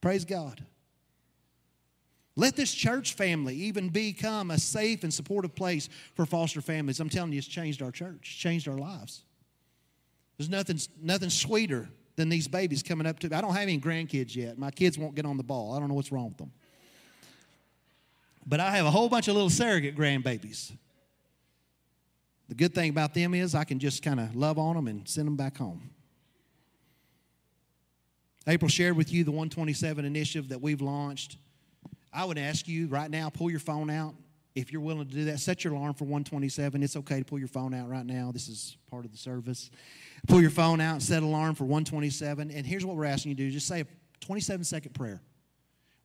Praise 0.00 0.24
God. 0.24 0.64
Let 2.36 2.56
this 2.56 2.74
church 2.74 3.14
family 3.14 3.54
even 3.56 3.90
become 3.90 4.50
a 4.50 4.58
safe 4.58 5.04
and 5.04 5.12
supportive 5.12 5.54
place 5.54 5.88
for 6.14 6.26
foster 6.26 6.60
families. 6.60 6.98
I'm 7.00 7.08
telling 7.08 7.32
you, 7.32 7.38
it's 7.38 7.46
changed 7.46 7.80
our 7.80 7.92
church, 7.92 8.38
changed 8.38 8.66
our 8.68 8.78
lives. 8.78 9.22
There's 10.36 10.50
nothing, 10.50 10.80
nothing 11.00 11.30
sweeter 11.30 11.88
than 12.16 12.28
these 12.28 12.48
babies 12.48 12.82
coming 12.82 13.06
up 13.06 13.18
to. 13.20 13.28
me. 13.28 13.36
I 13.36 13.40
don't 13.40 13.52
have 13.52 13.62
any 13.62 13.78
grandkids 13.80 14.36
yet. 14.36 14.58
My 14.58 14.70
kids 14.70 14.98
won't 14.98 15.14
get 15.14 15.26
on 15.26 15.36
the 15.36 15.42
ball. 15.42 15.74
I 15.74 15.80
don't 15.80 15.88
know 15.88 15.94
what's 15.94 16.12
wrong 16.12 16.28
with 16.28 16.38
them. 16.38 16.52
But 18.46 18.60
I 18.60 18.76
have 18.76 18.86
a 18.86 18.90
whole 18.90 19.08
bunch 19.08 19.28
of 19.28 19.34
little 19.34 19.50
surrogate 19.50 19.96
grandbabies. 19.96 20.72
The 22.48 22.54
good 22.54 22.74
thing 22.74 22.90
about 22.90 23.14
them 23.14 23.34
is 23.34 23.54
I 23.54 23.64
can 23.64 23.78
just 23.78 24.02
kind 24.02 24.20
of 24.20 24.36
love 24.36 24.58
on 24.58 24.76
them 24.76 24.86
and 24.86 25.08
send 25.08 25.26
them 25.26 25.36
back 25.36 25.56
home. 25.56 25.90
April 28.46 28.68
shared 28.68 28.96
with 28.96 29.10
you 29.10 29.24
the 29.24 29.30
127 29.30 30.04
initiative 30.04 30.50
that 30.50 30.60
we've 30.60 30.82
launched. 30.82 31.38
I 32.12 32.24
would 32.26 32.36
ask 32.36 32.68
you 32.68 32.86
right 32.88 33.10
now, 33.10 33.30
pull 33.30 33.50
your 33.50 33.60
phone 33.60 33.88
out. 33.88 34.14
If 34.54 34.70
you're 34.70 34.82
willing 34.82 35.08
to 35.08 35.14
do 35.14 35.24
that, 35.24 35.40
set 35.40 35.64
your 35.64 35.72
alarm 35.72 35.94
for 35.94 36.04
127. 36.04 36.82
It's 36.82 36.96
okay 36.96 37.18
to 37.18 37.24
pull 37.24 37.38
your 37.38 37.48
phone 37.48 37.74
out 37.74 37.88
right 37.88 38.06
now. 38.06 38.30
This 38.30 38.48
is 38.48 38.76
part 38.88 39.04
of 39.04 39.10
the 39.10 39.18
service. 39.18 39.70
Pull 40.26 40.40
your 40.40 40.50
phone 40.50 40.80
out, 40.80 41.02
set 41.02 41.22
alarm 41.22 41.54
for 41.54 41.64
127. 41.64 42.50
And 42.50 42.66
here's 42.66 42.84
what 42.84 42.96
we're 42.96 43.04
asking 43.04 43.30
you 43.30 43.36
to 43.36 43.42
do 43.44 43.50
just 43.50 43.66
say 43.66 43.80
a 43.80 43.86
27 44.20 44.64
second 44.64 44.92
prayer. 44.94 45.20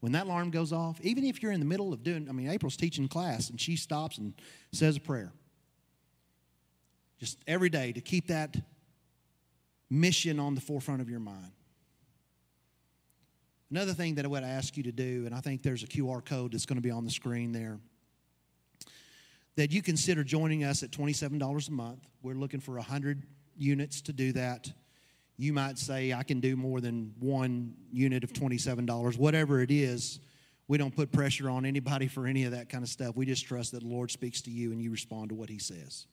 When 0.02 0.14
that 0.14 0.26
alarm 0.26 0.52
goes 0.52 0.72
off, 0.72 1.00
even 1.02 1.26
if 1.26 1.44
you're 1.44 1.52
in 1.52 1.60
the 1.60 1.66
middle 1.66 1.92
of 1.92 2.04
doing, 2.04 2.28
I 2.30 2.32
mean, 2.32 2.50
April's 2.50 2.78
teaching 2.78 3.08
class 3.08 3.50
and 3.50 3.60
she 3.60 3.76
stops 3.76 4.18
and 4.18 4.34
says 4.72 4.98
a 4.98 5.02
prayer. 5.02 5.34
Just 7.20 7.38
every 7.48 7.70
day 7.70 7.92
to 7.92 8.00
keep 8.00 8.28
that 8.28 8.56
mission 9.90 10.40
on 10.40 10.56
the 10.56 10.62
forefront 10.62 11.02
of 11.02 11.10
your 11.10 11.20
mind. 11.20 11.52
Another 13.72 13.94
thing 13.94 14.16
that 14.16 14.26
I 14.26 14.28
would 14.28 14.44
ask 14.44 14.78
you 14.78 14.84
to 14.84 14.92
do, 14.92 15.26
and 15.26 15.36
I 15.36 15.42
think 15.42 15.62
there's 15.62 15.84
a 15.84 15.88
QR 15.88 16.24
code 16.24 16.54
that's 16.54 16.66
going 16.66 16.78
to 16.78 16.82
be 16.82 16.92
on 16.92 17.04
the 17.04 17.12
screen 17.12 17.52
there, 17.52 17.80
that 19.58 19.72
you 19.72 19.82
consider 19.82 20.24
joining 20.24 20.64
us 20.64 20.82
at 20.82 20.92
$27 20.92 21.68
a 21.68 21.72
month. 21.72 22.00
We're 22.24 22.36
looking 22.36 22.62
for 22.62 22.76
100 22.76 23.24
units 23.60 24.02
to 24.02 24.14
do 24.14 24.32
that. 24.34 24.72
You 25.38 25.54
might 25.54 25.78
say, 25.78 26.12
I 26.14 26.24
can 26.24 26.40
do 26.40 26.56
more 26.56 26.82
than 26.82 27.14
one 27.20 27.74
unit 27.92 28.24
of 28.24 28.34
$27, 28.34 29.18
whatever 29.18 29.62
it 29.62 29.72
is. 29.72 30.20
We 30.68 30.78
don't 30.78 30.96
put 30.96 31.12
pressure 31.12 31.50
on 31.50 31.66
anybody 31.66 32.08
for 32.08 32.28
any 32.28 32.44
of 32.44 32.52
that 32.52 32.70
kind 32.70 32.84
of 32.84 32.90
stuff. 32.90 33.16
We 33.16 33.26
just 33.26 33.46
trust 33.46 33.72
that 33.72 33.82
the 33.82 33.88
Lord 33.88 34.12
speaks 34.12 34.42
to 34.42 34.52
you 34.52 34.72
and 34.72 34.82
you 34.82 34.92
respond 34.92 35.30
to 35.30 35.36
what 35.36 35.50
He 35.50 35.58
says. 35.58 36.08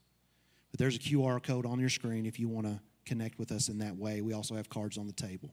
But 0.71 0.79
there's 0.79 0.97
a 0.97 1.01
QR 1.01 1.43
code 1.43 1.67
on 1.67 1.81
your 1.81 1.89
screen 1.89 2.25
if 2.25 2.39
you 2.39 2.49
want 2.49 2.67
to 2.67 2.81
connect 3.05 3.39
with 3.39 3.53
us 3.53 3.69
in 3.69 3.79
that 3.79 3.97
way. 3.97 4.21
We 4.21 4.33
also 4.33 4.55
have 4.55 4.69
cards 4.69 4.97
on 4.97 5.07
the 5.07 5.13
table. 5.13 5.51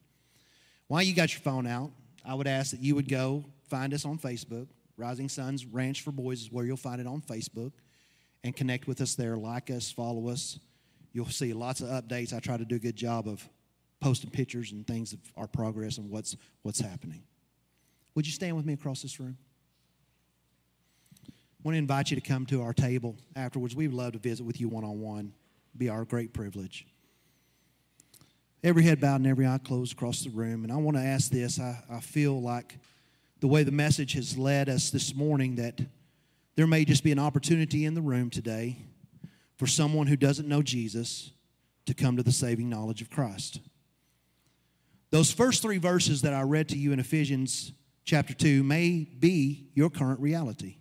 While 0.88 1.04
you 1.04 1.14
got 1.14 1.34
your 1.34 1.42
phone 1.42 1.68
out, 1.68 1.92
I 2.26 2.34
would 2.36 2.48
ask 2.48 2.72
that 2.72 2.80
you 2.80 2.96
would 2.96 3.10
go 3.10 3.44
find 3.70 3.94
us 3.94 4.06
on 4.06 4.18
Facebook. 4.18 4.68
Rising 4.98 5.30
Sons 5.30 5.66
Ranch 5.66 6.02
for 6.02 6.12
Boys 6.12 6.42
is 6.42 6.52
where 6.52 6.66
you'll 6.66 6.78
find 6.78 7.02
it 7.02 7.08
on 7.08 7.22
Facebook 7.22 7.72
and 8.44 8.56
connect 8.56 8.88
with 8.88 9.02
us 9.02 9.16
there. 9.16 9.36
Like 9.36 9.72
us, 9.72 9.92
follow 9.92 10.30
us. 10.30 10.60
You'll 11.14 11.28
see 11.28 11.54
lots 11.54 11.80
of 11.80 11.90
updates. 11.90 12.34
I 12.34 12.40
try 12.40 12.58
to 12.58 12.66
do 12.66 12.76
a 12.76 12.80
good 12.80 12.96
job 12.96 13.28
of 13.28 13.48
posting 14.02 14.32
pictures 14.32 14.72
and 14.72 14.86
things 14.86 15.14
of 15.14 15.20
our 15.38 15.48
progress 15.48 15.98
and 15.98 16.10
what's, 16.10 16.36
what's 16.64 16.82
happening. 16.82 17.24
Would 18.16 18.26
you 18.26 18.34
stand 18.34 18.58
with 18.58 18.66
me 18.66 18.74
across 18.74 19.02
this 19.02 19.20
room? 19.20 19.38
I 21.30 21.32
want 21.64 21.76
to 21.76 21.80
invite 21.80 22.12
you 22.12 22.16
to 22.16 22.22
come 22.22 22.46
to 22.48 22.64
our 22.64 22.74
table 22.74 23.16
afterwards. 23.36 23.76
We 23.76 23.88
would 23.88 23.96
love 23.96 24.14
to 24.14 24.20
visit 24.20 24.44
with 24.44 24.60
you 24.60 24.68
one 24.68 24.84
on 24.84 25.00
one. 25.00 25.34
Be 25.78 25.88
our 25.88 26.04
great 26.04 26.34
privilege. 26.34 26.86
Every 28.64 28.84
head 28.84 29.00
bowed 29.00 29.18
and 29.18 29.28
every 29.28 29.48
eye 29.48 29.60
closed 29.64 29.94
across 29.94 30.24
the 30.24 30.30
room. 30.30 30.64
And 30.64 30.74
I 30.74 30.78
want 30.78 30.98
to 30.98 31.04
ask 31.04 31.32
this. 31.32 31.60
I, 31.60 31.82
I 31.90 32.00
feel 32.00 32.42
like 32.42 32.78
the 33.40 33.48
way 33.48 33.64
the 33.64 33.72
message 33.72 34.14
has 34.14 34.38
led 34.38 34.68
us 34.68 34.90
this 34.90 35.16
morning 35.16 35.56
that 35.56 35.80
there 36.56 36.68
may 36.68 36.86
just 36.86 37.04
be 37.04 37.12
an 37.12 37.20
opportunity 37.20 37.86
in 37.86 37.94
the 37.94 38.02
room 38.02 38.30
today 38.30 38.78
for 39.58 39.68
someone 39.68 40.08
who 40.08 40.16
doesn't 40.16 40.48
know 40.48 40.62
Jesus 40.62 41.32
to 41.86 41.94
come 41.94 42.18
to 42.18 42.24
the 42.24 42.32
saving 42.32 42.70
knowledge 42.70 43.02
of 43.02 43.10
Christ. 43.10 43.60
Those 45.12 45.32
first 45.32 45.62
three 45.62 45.78
verses 45.78 46.22
that 46.24 46.34
I 46.34 46.42
read 46.42 46.70
to 46.70 46.78
you 46.78 46.92
in 46.92 47.00
Ephesians 47.00 47.72
chapter 48.04 48.34
2 48.34 48.64
may 48.64 49.08
be 49.20 49.68
your 49.76 49.90
current 49.90 50.20
reality. 50.20 50.78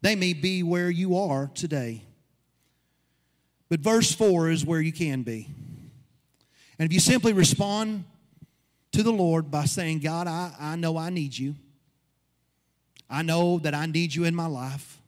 They 0.00 0.16
may 0.16 0.32
be 0.32 0.62
where 0.62 0.90
you 0.90 1.16
are 1.16 1.50
today. 1.54 2.02
But 3.68 3.80
verse 3.80 4.12
4 4.12 4.50
is 4.50 4.66
where 4.66 4.80
you 4.80 4.92
can 4.92 5.22
be. 5.22 5.48
And 6.78 6.86
if 6.86 6.92
you 6.92 7.00
simply 7.00 7.32
respond 7.32 8.04
to 8.92 9.02
the 9.02 9.12
Lord 9.12 9.50
by 9.50 9.64
saying, 9.64 10.00
God, 10.00 10.26
I, 10.26 10.52
I 10.58 10.76
know 10.76 10.96
I 10.96 11.10
need 11.10 11.36
you. 11.36 11.54
I 13.08 13.22
know 13.22 13.58
that 13.60 13.74
I 13.74 13.86
need 13.86 14.14
you 14.14 14.24
in 14.24 14.34
my 14.34 14.46
life. 14.46 14.98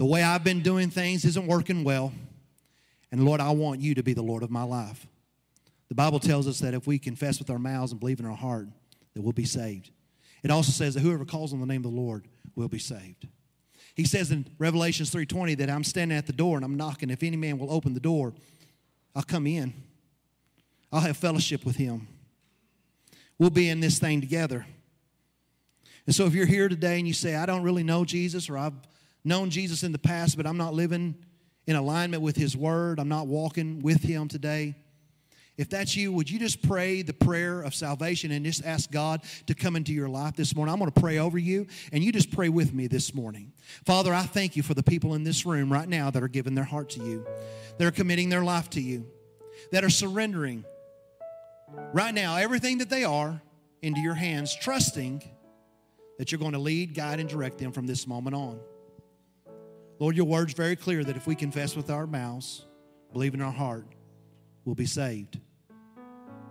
The 0.00 0.06
way 0.06 0.22
I've 0.22 0.42
been 0.42 0.62
doing 0.62 0.88
things 0.88 1.26
isn't 1.26 1.46
working 1.46 1.84
well. 1.84 2.10
And 3.12 3.26
Lord, 3.26 3.38
I 3.38 3.50
want 3.50 3.82
you 3.82 3.94
to 3.96 4.02
be 4.02 4.14
the 4.14 4.22
Lord 4.22 4.42
of 4.42 4.50
my 4.50 4.62
life. 4.62 5.06
The 5.90 5.94
Bible 5.94 6.18
tells 6.18 6.48
us 6.48 6.58
that 6.60 6.72
if 6.72 6.86
we 6.86 6.98
confess 6.98 7.38
with 7.38 7.50
our 7.50 7.58
mouths 7.58 7.92
and 7.92 8.00
believe 8.00 8.18
in 8.18 8.24
our 8.24 8.34
heart, 8.34 8.68
that 9.12 9.20
we'll 9.20 9.34
be 9.34 9.44
saved. 9.44 9.90
It 10.42 10.50
also 10.50 10.72
says 10.72 10.94
that 10.94 11.00
whoever 11.00 11.26
calls 11.26 11.52
on 11.52 11.60
the 11.60 11.66
name 11.66 11.84
of 11.84 11.92
the 11.92 12.00
Lord 12.00 12.24
will 12.54 12.68
be 12.68 12.78
saved. 12.78 13.28
He 13.94 14.06
says 14.06 14.30
in 14.30 14.46
Revelations 14.58 15.10
3:20 15.10 15.58
that 15.58 15.68
I'm 15.68 15.84
standing 15.84 16.16
at 16.16 16.26
the 16.26 16.32
door 16.32 16.56
and 16.56 16.64
I'm 16.64 16.78
knocking. 16.78 17.10
If 17.10 17.22
any 17.22 17.36
man 17.36 17.58
will 17.58 17.70
open 17.70 17.92
the 17.92 18.00
door, 18.00 18.32
I'll 19.14 19.22
come 19.22 19.46
in. 19.46 19.74
I'll 20.90 21.00
have 21.00 21.18
fellowship 21.18 21.66
with 21.66 21.76
him. 21.76 22.08
We'll 23.38 23.50
be 23.50 23.68
in 23.68 23.80
this 23.80 23.98
thing 23.98 24.22
together. 24.22 24.64
And 26.06 26.14
so 26.14 26.24
if 26.24 26.32
you're 26.32 26.46
here 26.46 26.70
today 26.70 26.98
and 26.98 27.06
you 27.06 27.12
say, 27.12 27.34
I 27.34 27.44
don't 27.44 27.64
really 27.64 27.82
know 27.82 28.06
Jesus, 28.06 28.48
or 28.48 28.56
I've 28.56 28.72
known 29.24 29.50
Jesus 29.50 29.82
in 29.82 29.92
the 29.92 29.98
past, 29.98 30.36
but 30.36 30.46
I'm 30.46 30.56
not 30.56 30.74
living 30.74 31.14
in 31.66 31.76
alignment 31.76 32.22
with 32.22 32.36
his 32.36 32.56
word, 32.56 32.98
I'm 32.98 33.08
not 33.08 33.26
walking 33.26 33.80
with 33.80 34.02
him 34.02 34.28
today. 34.28 34.74
If 35.56 35.68
that's 35.68 35.94
you, 35.94 36.10
would 36.12 36.30
you 36.30 36.38
just 36.38 36.62
pray 36.62 37.02
the 37.02 37.12
prayer 37.12 37.60
of 37.60 37.74
salvation 37.74 38.30
and 38.30 38.46
just 38.46 38.64
ask 38.64 38.90
God 38.90 39.20
to 39.46 39.54
come 39.54 39.76
into 39.76 39.92
your 39.92 40.08
life 40.08 40.34
this 40.34 40.56
morning? 40.56 40.72
I'm 40.72 40.78
going 40.78 40.90
to 40.90 41.00
pray 41.00 41.18
over 41.18 41.36
you, 41.36 41.66
and 41.92 42.02
you 42.02 42.12
just 42.12 42.30
pray 42.30 42.48
with 42.48 42.72
me 42.72 42.86
this 42.86 43.12
morning. 43.12 43.52
Father, 43.84 44.14
I 44.14 44.22
thank 44.22 44.56
you 44.56 44.62
for 44.62 44.72
the 44.72 44.82
people 44.82 45.14
in 45.14 45.22
this 45.22 45.44
room 45.44 45.70
right 45.70 45.86
now 45.86 46.10
that 46.10 46.22
are 46.22 46.28
giving 46.28 46.54
their 46.54 46.64
heart 46.64 46.88
to 46.90 47.04
you, 47.04 47.26
that 47.76 47.86
are 47.86 47.90
committing 47.90 48.30
their 48.30 48.42
life 48.42 48.70
to 48.70 48.80
you, 48.80 49.06
that 49.70 49.84
are 49.84 49.90
surrendering 49.90 50.64
right 51.92 52.14
now 52.14 52.36
everything 52.36 52.78
that 52.78 52.88
they 52.88 53.04
are 53.04 53.42
into 53.82 54.00
your 54.00 54.14
hands, 54.14 54.56
trusting 54.56 55.22
that 56.18 56.32
you're 56.32 56.38
going 56.38 56.52
to 56.52 56.58
lead, 56.58 56.94
guide, 56.94 57.20
and 57.20 57.28
direct 57.28 57.58
them 57.58 57.72
from 57.72 57.86
this 57.86 58.06
moment 58.06 58.34
on. 58.34 58.58
Lord, 60.00 60.16
your 60.16 60.24
word's 60.24 60.54
very 60.54 60.76
clear 60.76 61.04
that 61.04 61.16
if 61.16 61.26
we 61.26 61.34
confess 61.34 61.76
with 61.76 61.90
our 61.90 62.06
mouths, 62.06 62.64
believe 63.12 63.34
in 63.34 63.42
our 63.42 63.52
heart, 63.52 63.86
we'll 64.64 64.74
be 64.74 64.86
saved. 64.86 65.38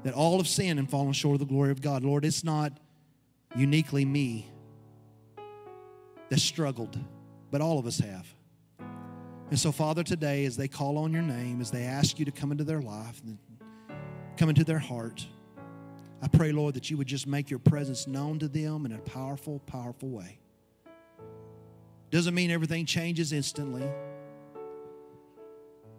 That 0.03 0.13
all 0.13 0.37
have 0.37 0.47
sinned 0.47 0.77
and 0.77 0.89
fallen 0.89 1.13
short 1.13 1.33
of 1.33 1.39
the 1.39 1.45
glory 1.51 1.71
of 1.71 1.81
God. 1.81 2.03
Lord, 2.03 2.23
it's 2.25 2.43
not 2.43 2.79
uniquely 3.55 4.05
me 4.05 4.47
that 6.29 6.39
struggled, 6.39 6.97
but 7.49 7.59
all 7.59 7.79
of 7.79 7.87
us 7.87 7.97
have. 7.97 8.27
And 9.49 9.59
so, 9.59 9.71
Father, 9.71 10.03
today, 10.03 10.45
as 10.45 10.55
they 10.55 10.67
call 10.67 10.99
on 10.99 11.11
your 11.11 11.23
name, 11.23 11.59
as 11.59 11.71
they 11.71 11.83
ask 11.83 12.19
you 12.19 12.25
to 12.25 12.31
come 12.31 12.51
into 12.51 12.63
their 12.63 12.81
life, 12.81 13.19
come 14.37 14.49
into 14.49 14.63
their 14.63 14.77
heart, 14.77 15.25
I 16.21 16.27
pray, 16.27 16.51
Lord, 16.51 16.75
that 16.75 16.91
you 16.91 16.97
would 16.97 17.07
just 17.07 17.25
make 17.25 17.49
your 17.49 17.59
presence 17.59 18.05
known 18.05 18.37
to 18.39 18.47
them 18.47 18.85
in 18.85 18.91
a 18.91 18.99
powerful, 18.99 19.57
powerful 19.65 20.09
way. 20.09 20.37
Doesn't 22.09 22.33
mean 22.33 22.51
everything 22.51 22.85
changes 22.85 23.33
instantly, 23.33 23.87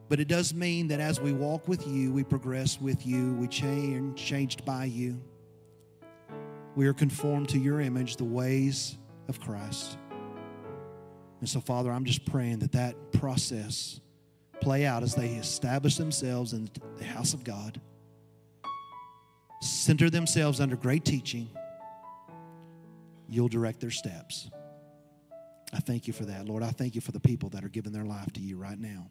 but 0.09 0.19
it 0.19 0.29
does 0.29 0.53
mean 0.53 0.89
that 0.89 1.01
as 1.01 1.21
we 1.21 1.33
walk 1.33 1.69
with 1.69 1.87
you, 1.87 2.13
we 2.13 2.25
progress 2.25 2.81
with 2.81 3.07
you, 3.07 3.35
we 3.35 3.47
change, 3.47 4.19
changed 4.19 4.65
by 4.65 4.87
you. 4.87 5.21
We 6.75 6.87
are 6.87 6.95
conformed 6.95 7.49
to 7.51 7.59
your 7.59 7.81
image, 7.81 8.17
the 8.17 8.25
ways 8.25 8.99
of 9.29 9.41
Christ. 9.41 9.99
And 11.41 11.49
so, 11.49 11.61
Father, 11.61 11.91
I'm 11.93 12.05
just 12.05 12.25
praying 12.27 12.59
that 12.61 12.73
that 12.73 13.13
process 13.13 14.01
play 14.61 14.85
out 14.85 15.03
as 15.03 15.15
they 15.15 15.29
establish 15.31 15.97
themselves 15.97 16.53
in 16.53 16.69
the 16.99 17.05
house 17.05 17.33
of 17.33 17.45
God 17.45 17.81
center 19.61 20.11
themselves 20.11 20.61
under 20.61 20.77
great 20.77 21.05
teaching, 21.05 21.49
you'll 23.29 23.49
direct 23.49 23.81
their 23.81 23.91
steps. 23.91 24.51
I 25.73 25.81
thank 25.81 26.07
you 26.07 26.13
for 26.13 26.25
that, 26.25 26.47
Lord. 26.47 26.63
I 26.63 26.71
thank 26.71 26.95
you 26.95 27.01
for 27.01 27.13
the 27.13 27.21
people 27.21 27.49
that 27.51 27.65
are 27.65 27.69
giving 27.69 27.93
their 27.93 28.05
life 28.05 28.33
to 28.35 28.41
you 28.41 28.57
right 28.57 28.79
now. 28.79 29.11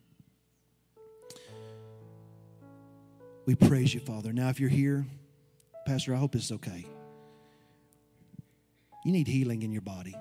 We 3.45 3.55
praise 3.55 3.93
you, 3.93 3.99
Father. 3.99 4.34
Now, 4.34 4.49
if 4.49 4.60
you're 4.60 4.70
here, 4.70 5.05
Pastor, 5.86 6.14
I 6.14 6.18
hope 6.18 6.36
it's 6.36 6.51
okay. 6.51 6.86
You 9.05 9.12
need 9.12 9.28
healing 9.28 9.64
in 9.64 9.72
your 9.72 9.82
body. 9.82 10.16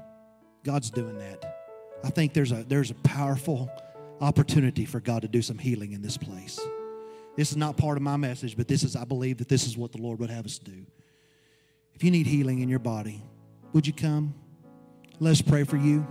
God's 0.65 0.91
doing 0.91 1.19
that. 1.19 1.57
I 2.05 2.11
think 2.11 2.33
there's 2.33 2.53
a 2.53 2.65
there's 2.65 2.91
a 2.91 2.95
powerful 2.95 3.69
opportunity 4.21 4.85
for 4.85 5.01
God 5.01 5.23
to 5.23 5.29
do 5.29 5.43
some 5.43 5.59
healing 5.59 5.93
in 5.93 6.03
this 6.03 6.17
place. 6.17 6.59
This 7.37 7.51
is 7.51 7.57
not 7.57 7.77
part 7.77 7.97
of 7.97 8.03
my 8.03 8.17
message, 8.17 8.57
but 8.57 8.67
this 8.67 8.83
is, 8.83 8.97
I 8.97 9.05
believe 9.05 9.39
that 9.39 9.49
this 9.49 9.67
is 9.67 9.77
what 9.77 9.93
the 9.93 9.99
Lord 9.99 10.19
would 10.19 10.31
have 10.31 10.45
us 10.45 10.59
do. 10.59 10.87
If 11.95 12.03
you 12.03 12.11
need 12.11 12.27
healing 12.27 12.61
in 12.61 12.69
your 12.69 12.81
body, 12.81 13.23
would 13.73 13.87
you 13.87 13.93
come? 13.93 14.35
Let's 15.21 15.41
pray 15.41 15.65
for 15.65 15.77
you. 15.77 16.07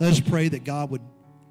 Let's 0.00 0.20
pray 0.20 0.48
that 0.48 0.64
God 0.64 0.90
would 0.90 1.02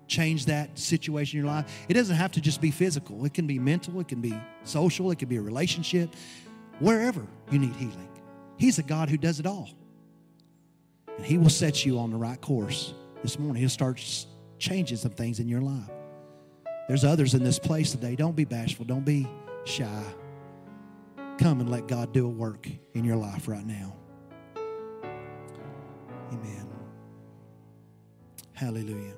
change 0.08 0.46
that 0.46 0.78
situation 0.78 1.40
in 1.40 1.46
your 1.46 1.54
life. 1.54 1.86
It 1.88 1.94
doesn't 1.94 2.16
have 2.16 2.32
to 2.34 2.42
just 2.42 2.62
be 2.62 2.72
physical, 2.72 3.26
it 3.26 3.34
can 3.34 3.48
be 3.48 3.60
mental, 3.60 4.00
it 4.00 4.08
can 4.08 4.22
be 4.22 4.38
social, 4.64 5.12
it 5.12 5.20
can 5.20 5.30
be 5.30 5.38
a 5.38 5.42
relationship, 5.42 6.16
wherever 6.80 7.26
you 7.52 7.60
need 7.60 7.76
healing. 7.76 8.10
He's 8.58 8.80
a 8.80 8.84
God 8.84 9.10
who 9.10 9.18
does 9.18 9.40
it 9.40 9.46
all. 9.46 9.70
And 11.18 11.26
He 11.26 11.38
will 11.38 11.50
set 11.50 11.86
you 11.86 12.00
on 12.00 12.12
the 12.12 12.18
right 12.18 12.40
course 12.40 12.94
this 13.22 13.40
morning. 13.40 13.62
He'll 13.62 13.70
start 13.70 14.04
changing 14.60 14.98
some 14.98 15.12
things 15.12 15.40
in 15.40 15.48
your 15.48 15.62
life. 15.62 15.90
There's 16.88 17.04
others 17.04 17.34
in 17.34 17.44
this 17.44 17.60
place 17.60 17.92
today. 17.92 18.16
Don't 18.16 18.36
be 18.36 18.46
bashful. 18.46 18.86
Don't 18.86 19.06
be 19.06 19.28
shy. 19.66 20.04
Come 21.38 21.62
and 21.62 21.70
let 21.70 21.88
God 21.88 22.14
do 22.14 22.26
a 22.26 22.30
work 22.30 22.68
in 22.94 23.06
your 23.06 23.16
life 23.16 23.48
right 23.48 23.66
now. 23.66 23.96
Amen. 26.32 26.63
Hallelujah. 28.54 29.16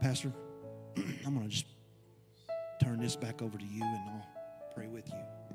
Pastor, 0.00 0.32
I'm 1.26 1.34
going 1.34 1.48
to 1.48 1.48
just 1.48 1.66
turn 2.82 3.00
this 3.00 3.16
back 3.16 3.42
over 3.42 3.56
to 3.56 3.64
you 3.64 3.82
and 3.82 4.10
I'll 4.10 4.26
pray 4.74 4.86
with 4.86 5.08
you. 5.08 5.45